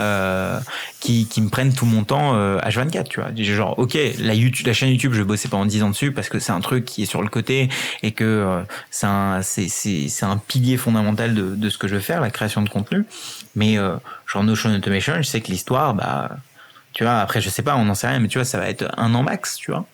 [0.00, 0.58] euh,
[1.00, 3.30] qui, qui me prennent tout mon temps euh, H24, tu vois.
[3.36, 6.52] Genre, ok, la, chaîne YouTube, je vais bosser pendant 10 ans dessus parce que c'est
[6.52, 7.68] un truc qui est sur le côté
[8.02, 12.22] et que euh, c'est un, un pilier fondamental de, de ce que je veux faire,
[12.22, 13.04] la création de contenu.
[13.56, 16.30] Mais euh, genre Notion Automation, je sais que l'histoire, bah,
[16.94, 18.70] tu vois, après, je sais pas, on n'en sait rien, mais tu vois, ça va
[18.70, 19.84] être un an max, tu vois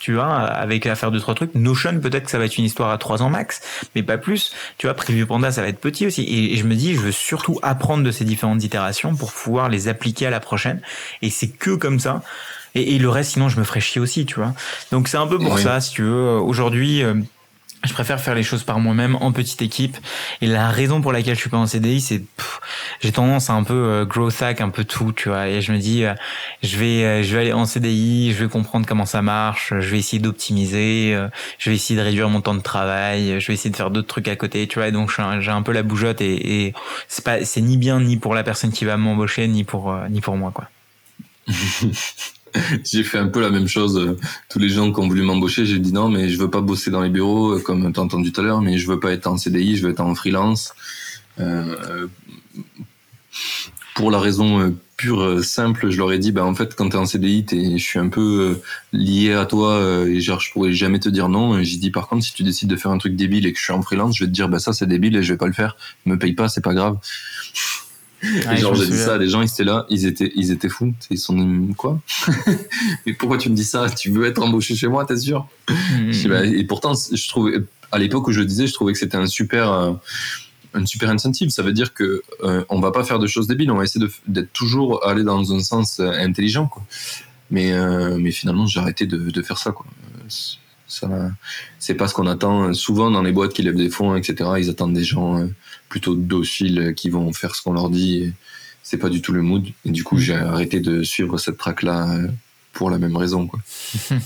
[0.00, 1.54] tu vois, avec l'affaire de trois trucs.
[1.54, 3.60] Notion, peut-être que ça va être une histoire à trois ans max,
[3.94, 4.52] mais pas plus.
[4.78, 6.22] Tu vois, Preview Panda, ça va être petit aussi.
[6.22, 9.88] Et, je me dis, je veux surtout apprendre de ces différentes itérations pour pouvoir les
[9.88, 10.80] appliquer à la prochaine.
[11.22, 12.22] Et c'est que comme ça.
[12.74, 14.54] Et, le reste, sinon, je me ferais chier aussi, tu vois.
[14.92, 16.38] Donc c'est un peu pour ça, si tu veux.
[16.38, 17.14] Aujourd'hui, euh,
[17.84, 19.96] je préfère faire les choses par moi-même en petite équipe.
[20.40, 22.22] Et la raison pour laquelle je suis pas en CDI, c'est
[23.00, 25.48] j'ai tendance à un peu euh, growth un peu tout, tu vois.
[25.48, 26.14] Et je me dis, euh,
[26.62, 29.88] je vais, euh, je vais aller en CDI, je vais comprendre comment ça marche, je
[29.88, 31.16] vais essayer d'optimiser,
[31.58, 34.08] je vais essayer de réduire mon temps de travail, je vais essayer de faire d'autres
[34.08, 34.88] trucs à côté, tu vois.
[34.88, 36.74] Et donc j'ai un peu la bougeotte et, et
[37.06, 40.20] c'est pas, c'est ni bien ni pour la personne qui va m'embaucher ni pour ni
[40.20, 40.68] pour moi, quoi.
[42.84, 44.16] j'ai fait un peu la même chose.
[44.48, 46.90] Tous les gens qui ont voulu m'embaucher, j'ai dit non, mais je veux pas bosser
[46.90, 49.26] dans les bureaux, comme tu as entendu tout à l'heure, mais je veux pas être
[49.26, 50.72] en CDI, je veux être en freelance.
[51.40, 52.06] Euh,
[53.94, 56.88] pour la raison euh, pure, euh, simple, je leur ai dit, bah, en fait, quand
[56.88, 58.60] tu es en CDI, je suis un peu
[58.92, 61.62] lié à toi et genre, je pourrais jamais te dire non.
[61.62, 63.64] J'ai dit, par contre, si tu décides de faire un truc débile et que je
[63.64, 65.46] suis en freelance, je vais te dire, bah, ça, c'est débile et je vais pas
[65.46, 65.76] le faire.
[66.06, 66.98] Me paye pas, c'est pas grave.
[68.22, 70.94] Genre, j'ai dit ça, les gens, ils étaient là, ils étaient, ils étaient fous.
[71.10, 72.00] Ils sont dit, quoi?
[73.06, 73.88] Mais pourquoi tu me dis ça?
[73.90, 75.46] Tu veux être embauché chez moi, t'es sûr?
[75.68, 76.10] Hmm.
[76.28, 77.58] Bah, et pourtant, je trouvais,
[77.92, 79.92] à l'époque où je le disais, je trouvais que c'était un super, euh,
[80.84, 81.50] super incentive.
[81.50, 84.04] Ça veut dire que euh, on va pas faire de choses débiles, on va essayer
[84.26, 86.66] d'être toujours aller dans un sens euh, intelligent.
[86.66, 86.82] Quoi.
[87.50, 87.72] Mais,
[88.18, 89.72] mais finalement, j'ai arrêté de, de, faire ça.
[89.72, 89.86] Quoi.
[90.86, 91.08] Ça,
[91.78, 92.74] c'est pas ce qu'on attend.
[92.74, 94.50] Souvent dans les boîtes qui lèvent des fonds, etc.
[94.58, 95.48] Ils attendent des gens
[95.88, 98.32] plutôt dociles qui vont faire ce qu'on leur dit.
[98.82, 99.66] C'est pas du tout le mood.
[99.84, 102.18] Et du coup, j'ai arrêté de suivre cette track là
[102.72, 103.46] pour la même raison.
[103.46, 103.60] Quoi.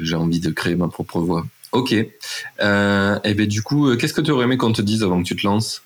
[0.00, 1.46] j'ai envie de créer ma propre voie.
[1.72, 1.94] Ok.
[2.60, 5.22] Euh, et ben du coup, euh, qu'est-ce que tu aurais aimé qu'on te dise avant
[5.22, 5.82] que tu te lances?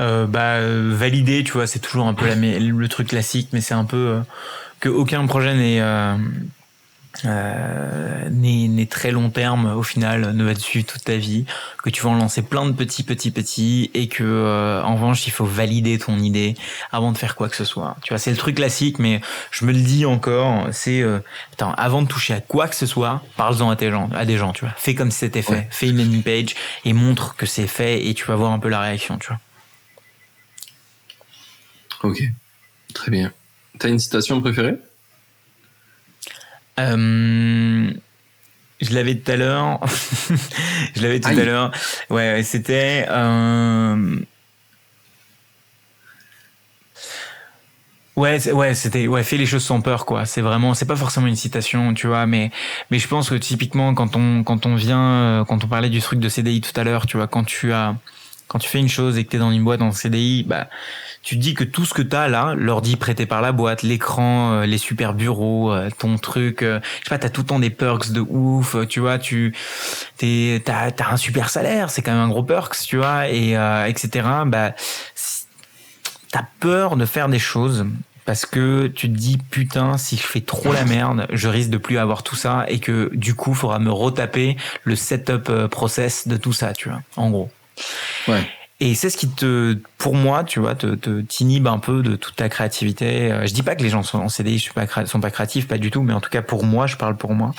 [0.00, 3.74] Euh, Bah valider, tu vois, c'est toujours un peu la, le truc classique, mais c'est
[3.74, 4.20] un peu
[4.80, 5.80] que aucun projet n'est
[7.24, 11.44] euh, n'est très long terme au final, ne va te suivre toute ta vie,
[11.82, 15.26] que tu vas en lancer plein de petits, petits, petits, et que euh, en revanche
[15.26, 16.54] il faut valider ton idée
[16.92, 17.96] avant de faire quoi que ce soit.
[18.02, 19.20] Tu vois, c'est le truc classique, mais
[19.50, 21.18] je me le dis encore, c'est euh,
[21.58, 24.52] avant de toucher à quoi que ce soit, parle-en à tes gens, à des gens,
[24.52, 24.74] tu vois.
[24.76, 26.54] Fais comme si c'était fait, fais une landing page
[26.84, 29.40] et montre que c'est fait, et tu vas voir un peu la réaction, tu vois.
[32.04, 32.22] Ok,
[32.94, 33.32] très bien.
[33.78, 34.76] T'as une citation préférée?
[36.78, 37.90] Euh,
[38.80, 39.80] je l'avais tout à l'heure.
[40.96, 41.72] je l'avais tout à l'heure.
[42.10, 43.06] Ouais, c'était.
[43.08, 44.20] Euh...
[48.18, 50.24] Ouais, ouais, c'était ouais, fais les choses sans peur quoi.
[50.24, 52.50] C'est vraiment, c'est pas forcément une citation, tu vois, mais
[52.90, 56.00] mais je pense que typiquement quand on quand on vient, euh, quand on parlait du
[56.00, 57.94] truc de CDI tout à l'heure, tu vois, quand tu as
[58.48, 60.68] quand tu fais une chose et que tu es dans une boîte en CDI, bah
[61.22, 64.52] tu dis que tout ce que tu as là, l'ordi prêté par la boîte, l'écran,
[64.52, 67.58] euh, les super bureaux, euh, ton truc, euh, je sais pas, t'as tout le temps
[67.58, 69.54] des perks de ouf, tu vois, tu
[70.16, 73.52] t'es t'as as un super salaire, c'est quand même un gros perks, tu vois, et
[73.86, 74.26] etc.
[74.46, 74.72] Bah
[76.30, 77.86] t'as peur de faire des choses
[78.24, 81.78] parce que tu te dis putain si je fais trop la merde je risque de
[81.78, 86.36] plus avoir tout ça et que du coup faudra me retaper le setup process de
[86.36, 87.50] tout ça tu vois en gros
[88.28, 88.48] ouais
[88.80, 92.14] et c'est ce qui te, pour moi, tu vois, te, te t'inhibe un peu de
[92.14, 93.32] toute ta créativité.
[93.32, 95.66] Euh, je dis pas que les gens sont en CDI, sont pas, sont pas créatifs,
[95.66, 97.50] pas du tout, mais en tout cas pour moi, je parle pour moi.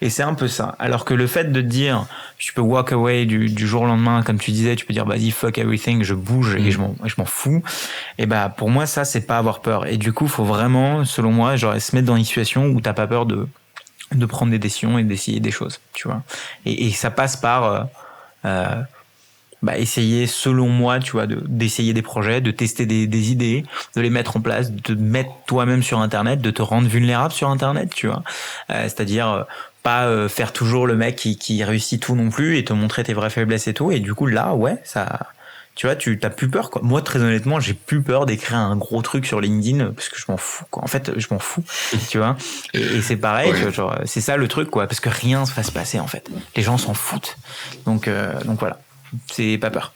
[0.00, 0.76] Et c'est un peu ça.
[0.78, 2.06] Alors que le fait de dire,
[2.38, 5.06] tu peux walk away du, du jour au lendemain, comme tu disais, tu peux dire,
[5.06, 6.70] vas-y, fuck everything, je bouge et mm.
[6.70, 7.64] je m'en, je m'en fous.
[8.18, 9.88] Et bah, pour moi, ça, c'est pas avoir peur.
[9.88, 12.92] Et du coup, faut vraiment, selon moi, genre, se mettre dans une situation où t'as
[12.92, 13.48] pas peur de,
[14.12, 16.22] de prendre des décisions et d'essayer des choses, tu vois.
[16.64, 17.82] Et, et ça passe par, euh,
[18.44, 18.82] euh
[19.62, 23.64] bah, essayer, selon moi, tu vois, d'essayer des projets, de tester des, des, idées,
[23.94, 27.32] de les mettre en place, de te mettre toi-même sur Internet, de te rendre vulnérable
[27.32, 28.22] sur Internet, tu vois.
[28.70, 29.42] Euh, C'est-à-dire euh,
[29.82, 33.04] pas euh, faire toujours le mec qui, qui réussit tout non plus et te montrer
[33.04, 33.92] tes vraies faiblesses et tout.
[33.92, 35.30] Et du coup, là, ouais, ça,
[35.74, 36.82] tu vois, tu t'as plus peur quoi.
[36.84, 40.24] Moi, très honnêtement, j'ai plus peur d'écrire un gros truc sur LinkedIn parce que je
[40.28, 40.82] m'en fous quoi.
[40.84, 41.64] En fait, je m'en fous,
[42.10, 42.36] tu vois.
[42.74, 45.62] Et, et c'est pareil, genre, c'est ça le truc quoi, parce que rien se va
[45.62, 46.28] se passer en fait.
[46.56, 47.38] Les gens s'en foutent.
[47.86, 48.78] Donc, euh, donc voilà.
[49.28, 49.92] C'est pas peur.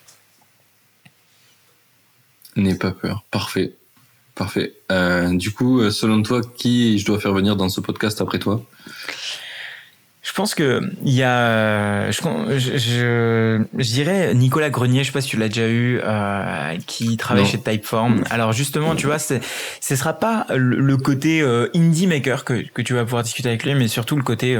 [2.56, 3.24] N'aie pas peur.
[3.30, 3.74] Parfait.
[4.34, 4.74] Parfait.
[4.90, 8.38] Euh, du coup, euh, selon toi, qui je dois faire venir dans ce podcast après
[8.38, 8.64] toi?
[10.22, 12.18] Je pense que il y a, je,
[12.48, 17.46] je, dirais Nicolas Grenier, je sais pas si tu l'as déjà eu, euh, qui travaille
[17.46, 18.24] chez Typeform.
[18.30, 19.38] Alors justement, tu vois, ce
[19.80, 21.42] sera pas le, côté
[21.74, 24.58] indie maker que, que tu vas pouvoir discuter avec lui, mais surtout le côté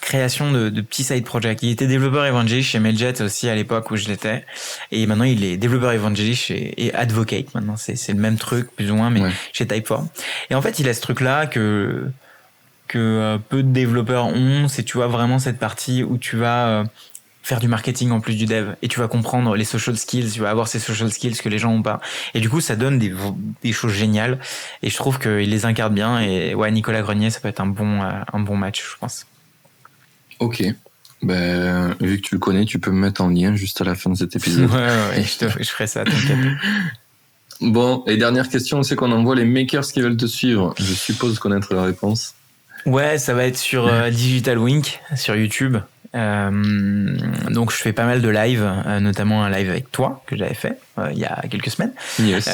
[0.00, 1.62] création de, de, petits side projects.
[1.62, 4.44] Il était développeur évangéliste chez Mailjet aussi à l'époque où je l'étais.
[4.92, 7.54] Et maintenant, il est développeur évangéliste chez, et advocate.
[7.54, 9.22] Maintenant, c'est, c'est le même truc, plus ou moins, mais
[9.52, 10.08] chez Typeform.
[10.50, 12.10] Et en fait, il a ce truc-là que,
[12.88, 14.68] que euh, peu de développeurs ont.
[14.68, 16.84] C'est, tu vois, vraiment cette partie où tu vas euh,
[17.42, 20.40] faire du marketing en plus du dev et tu vas comprendre les social skills, tu
[20.40, 22.00] vas avoir ces social skills que les gens ont pas.
[22.34, 23.12] Et du coup, ça donne des,
[23.62, 24.38] des choses géniales.
[24.82, 26.20] Et je trouve qu'il les incarne bien.
[26.20, 29.26] Et ouais, Nicolas Grenier, ça peut être un bon, euh, un bon match, je pense.
[30.38, 30.64] Ok.
[31.22, 33.94] Ben, vu que tu le connais, tu peux me mettre en lien juste à la
[33.94, 34.70] fin de cet épisode.
[34.70, 36.38] ouais, ouais, je, je ferai ça, t'inquiète.
[37.60, 40.74] Bon, et dernière question, c'est qu'on envoie les makers qui veulent te suivre.
[40.76, 42.34] Je suppose connaître la réponse.
[42.84, 45.78] Ouais, ça va être sur euh, Digital Wink, sur YouTube.
[46.14, 47.16] Euh,
[47.50, 50.54] donc je fais pas mal de live, euh, notamment un live avec toi que j'avais
[50.54, 51.92] fait euh, il y a quelques semaines.
[52.20, 52.48] Yes.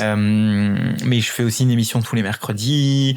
[1.05, 3.17] mais je fais aussi une émission tous les mercredis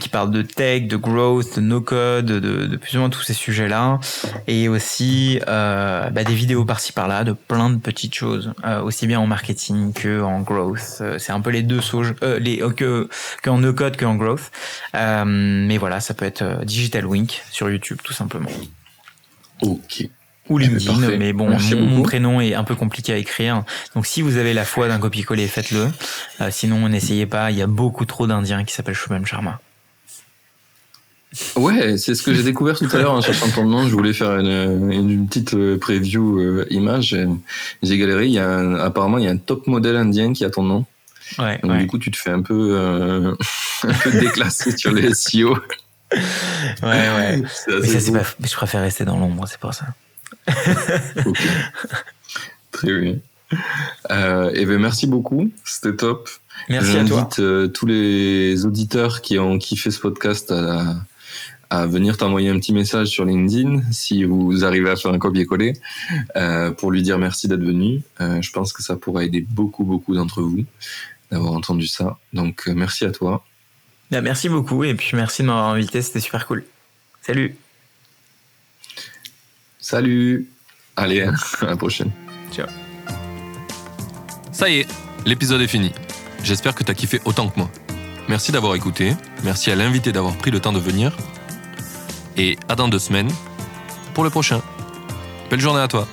[0.00, 3.22] qui parle de tech, de growth, de no code, de, de plus ou moins tous
[3.22, 3.98] ces sujets-là,
[4.46, 8.52] et aussi bah, des vidéos par-ci par-là de plein de petites choses,
[8.82, 11.02] aussi bien en marketing que en growth.
[11.18, 13.08] C'est un peu les deux sauges, les que
[13.42, 14.50] que en no code que en growth.
[14.94, 18.50] mais voilà, ça peut être Digital Wink sur YouTube tout simplement.
[19.62, 20.08] Ok.
[20.48, 23.64] Ou LinkedIn, mais bon, mon, prénom est un peu compliqué à écrire.
[23.94, 25.88] Donc si vous avez la foi d'un copier-coller, faites-le.
[26.40, 27.50] Euh, sinon, n'essayez pas.
[27.50, 29.60] Il y a beaucoup trop d'Indiens qui s'appellent Shubham Sharma.
[31.56, 33.86] Ouais, c'est ce que j'ai découvert tout à l'heure en cherchant ton nom.
[33.86, 37.14] Je voulais faire une, une petite euh, preview euh, image.
[37.82, 38.26] J'ai galéré.
[38.26, 40.86] Il y a apparemment, il y a un top modèle indien qui a ton nom.
[41.38, 43.34] Ouais, Donc du coup, tu te fais un peu, euh,
[43.82, 45.58] un peu déclassé sur les SEO
[46.12, 46.20] ouais,
[46.82, 47.42] ouais.
[47.68, 48.22] Mais ça, c'est pas...
[48.42, 49.86] Je préfère rester dans l'ombre, c'est pour ça.
[51.26, 51.38] ok.
[52.72, 53.16] Très bien.
[54.10, 56.28] Euh, et ben merci beaucoup, c'était top.
[56.68, 57.28] Merci à toi.
[57.38, 60.96] Euh, tous les auditeurs qui ont kiffé ce podcast à,
[61.70, 65.74] à venir t'envoyer un petit message sur LinkedIn si vous arrivez à faire un copier-coller
[66.36, 68.02] euh, pour lui dire merci d'être venu.
[68.20, 70.64] Euh, je pense que ça pourrait aider beaucoup beaucoup d'entre vous
[71.30, 72.18] d'avoir entendu ça.
[72.32, 73.44] Donc euh, merci à toi
[74.10, 76.64] bah, merci beaucoup et puis merci de m'avoir invité, c'était super cool.
[77.22, 77.56] Salut.
[79.78, 80.48] Salut.
[80.96, 81.22] Allez,
[81.60, 82.10] à la prochaine.
[82.52, 82.66] Ciao.
[84.52, 84.88] Ça y est,
[85.24, 85.92] l'épisode est fini.
[86.42, 87.70] J'espère que t'as kiffé autant que moi.
[88.28, 89.14] Merci d'avoir écouté,
[89.44, 91.16] merci à l'invité d'avoir pris le temps de venir.
[92.36, 93.30] Et à dans deux semaines
[94.14, 94.62] pour le prochain.
[95.50, 96.06] Belle journée à toi.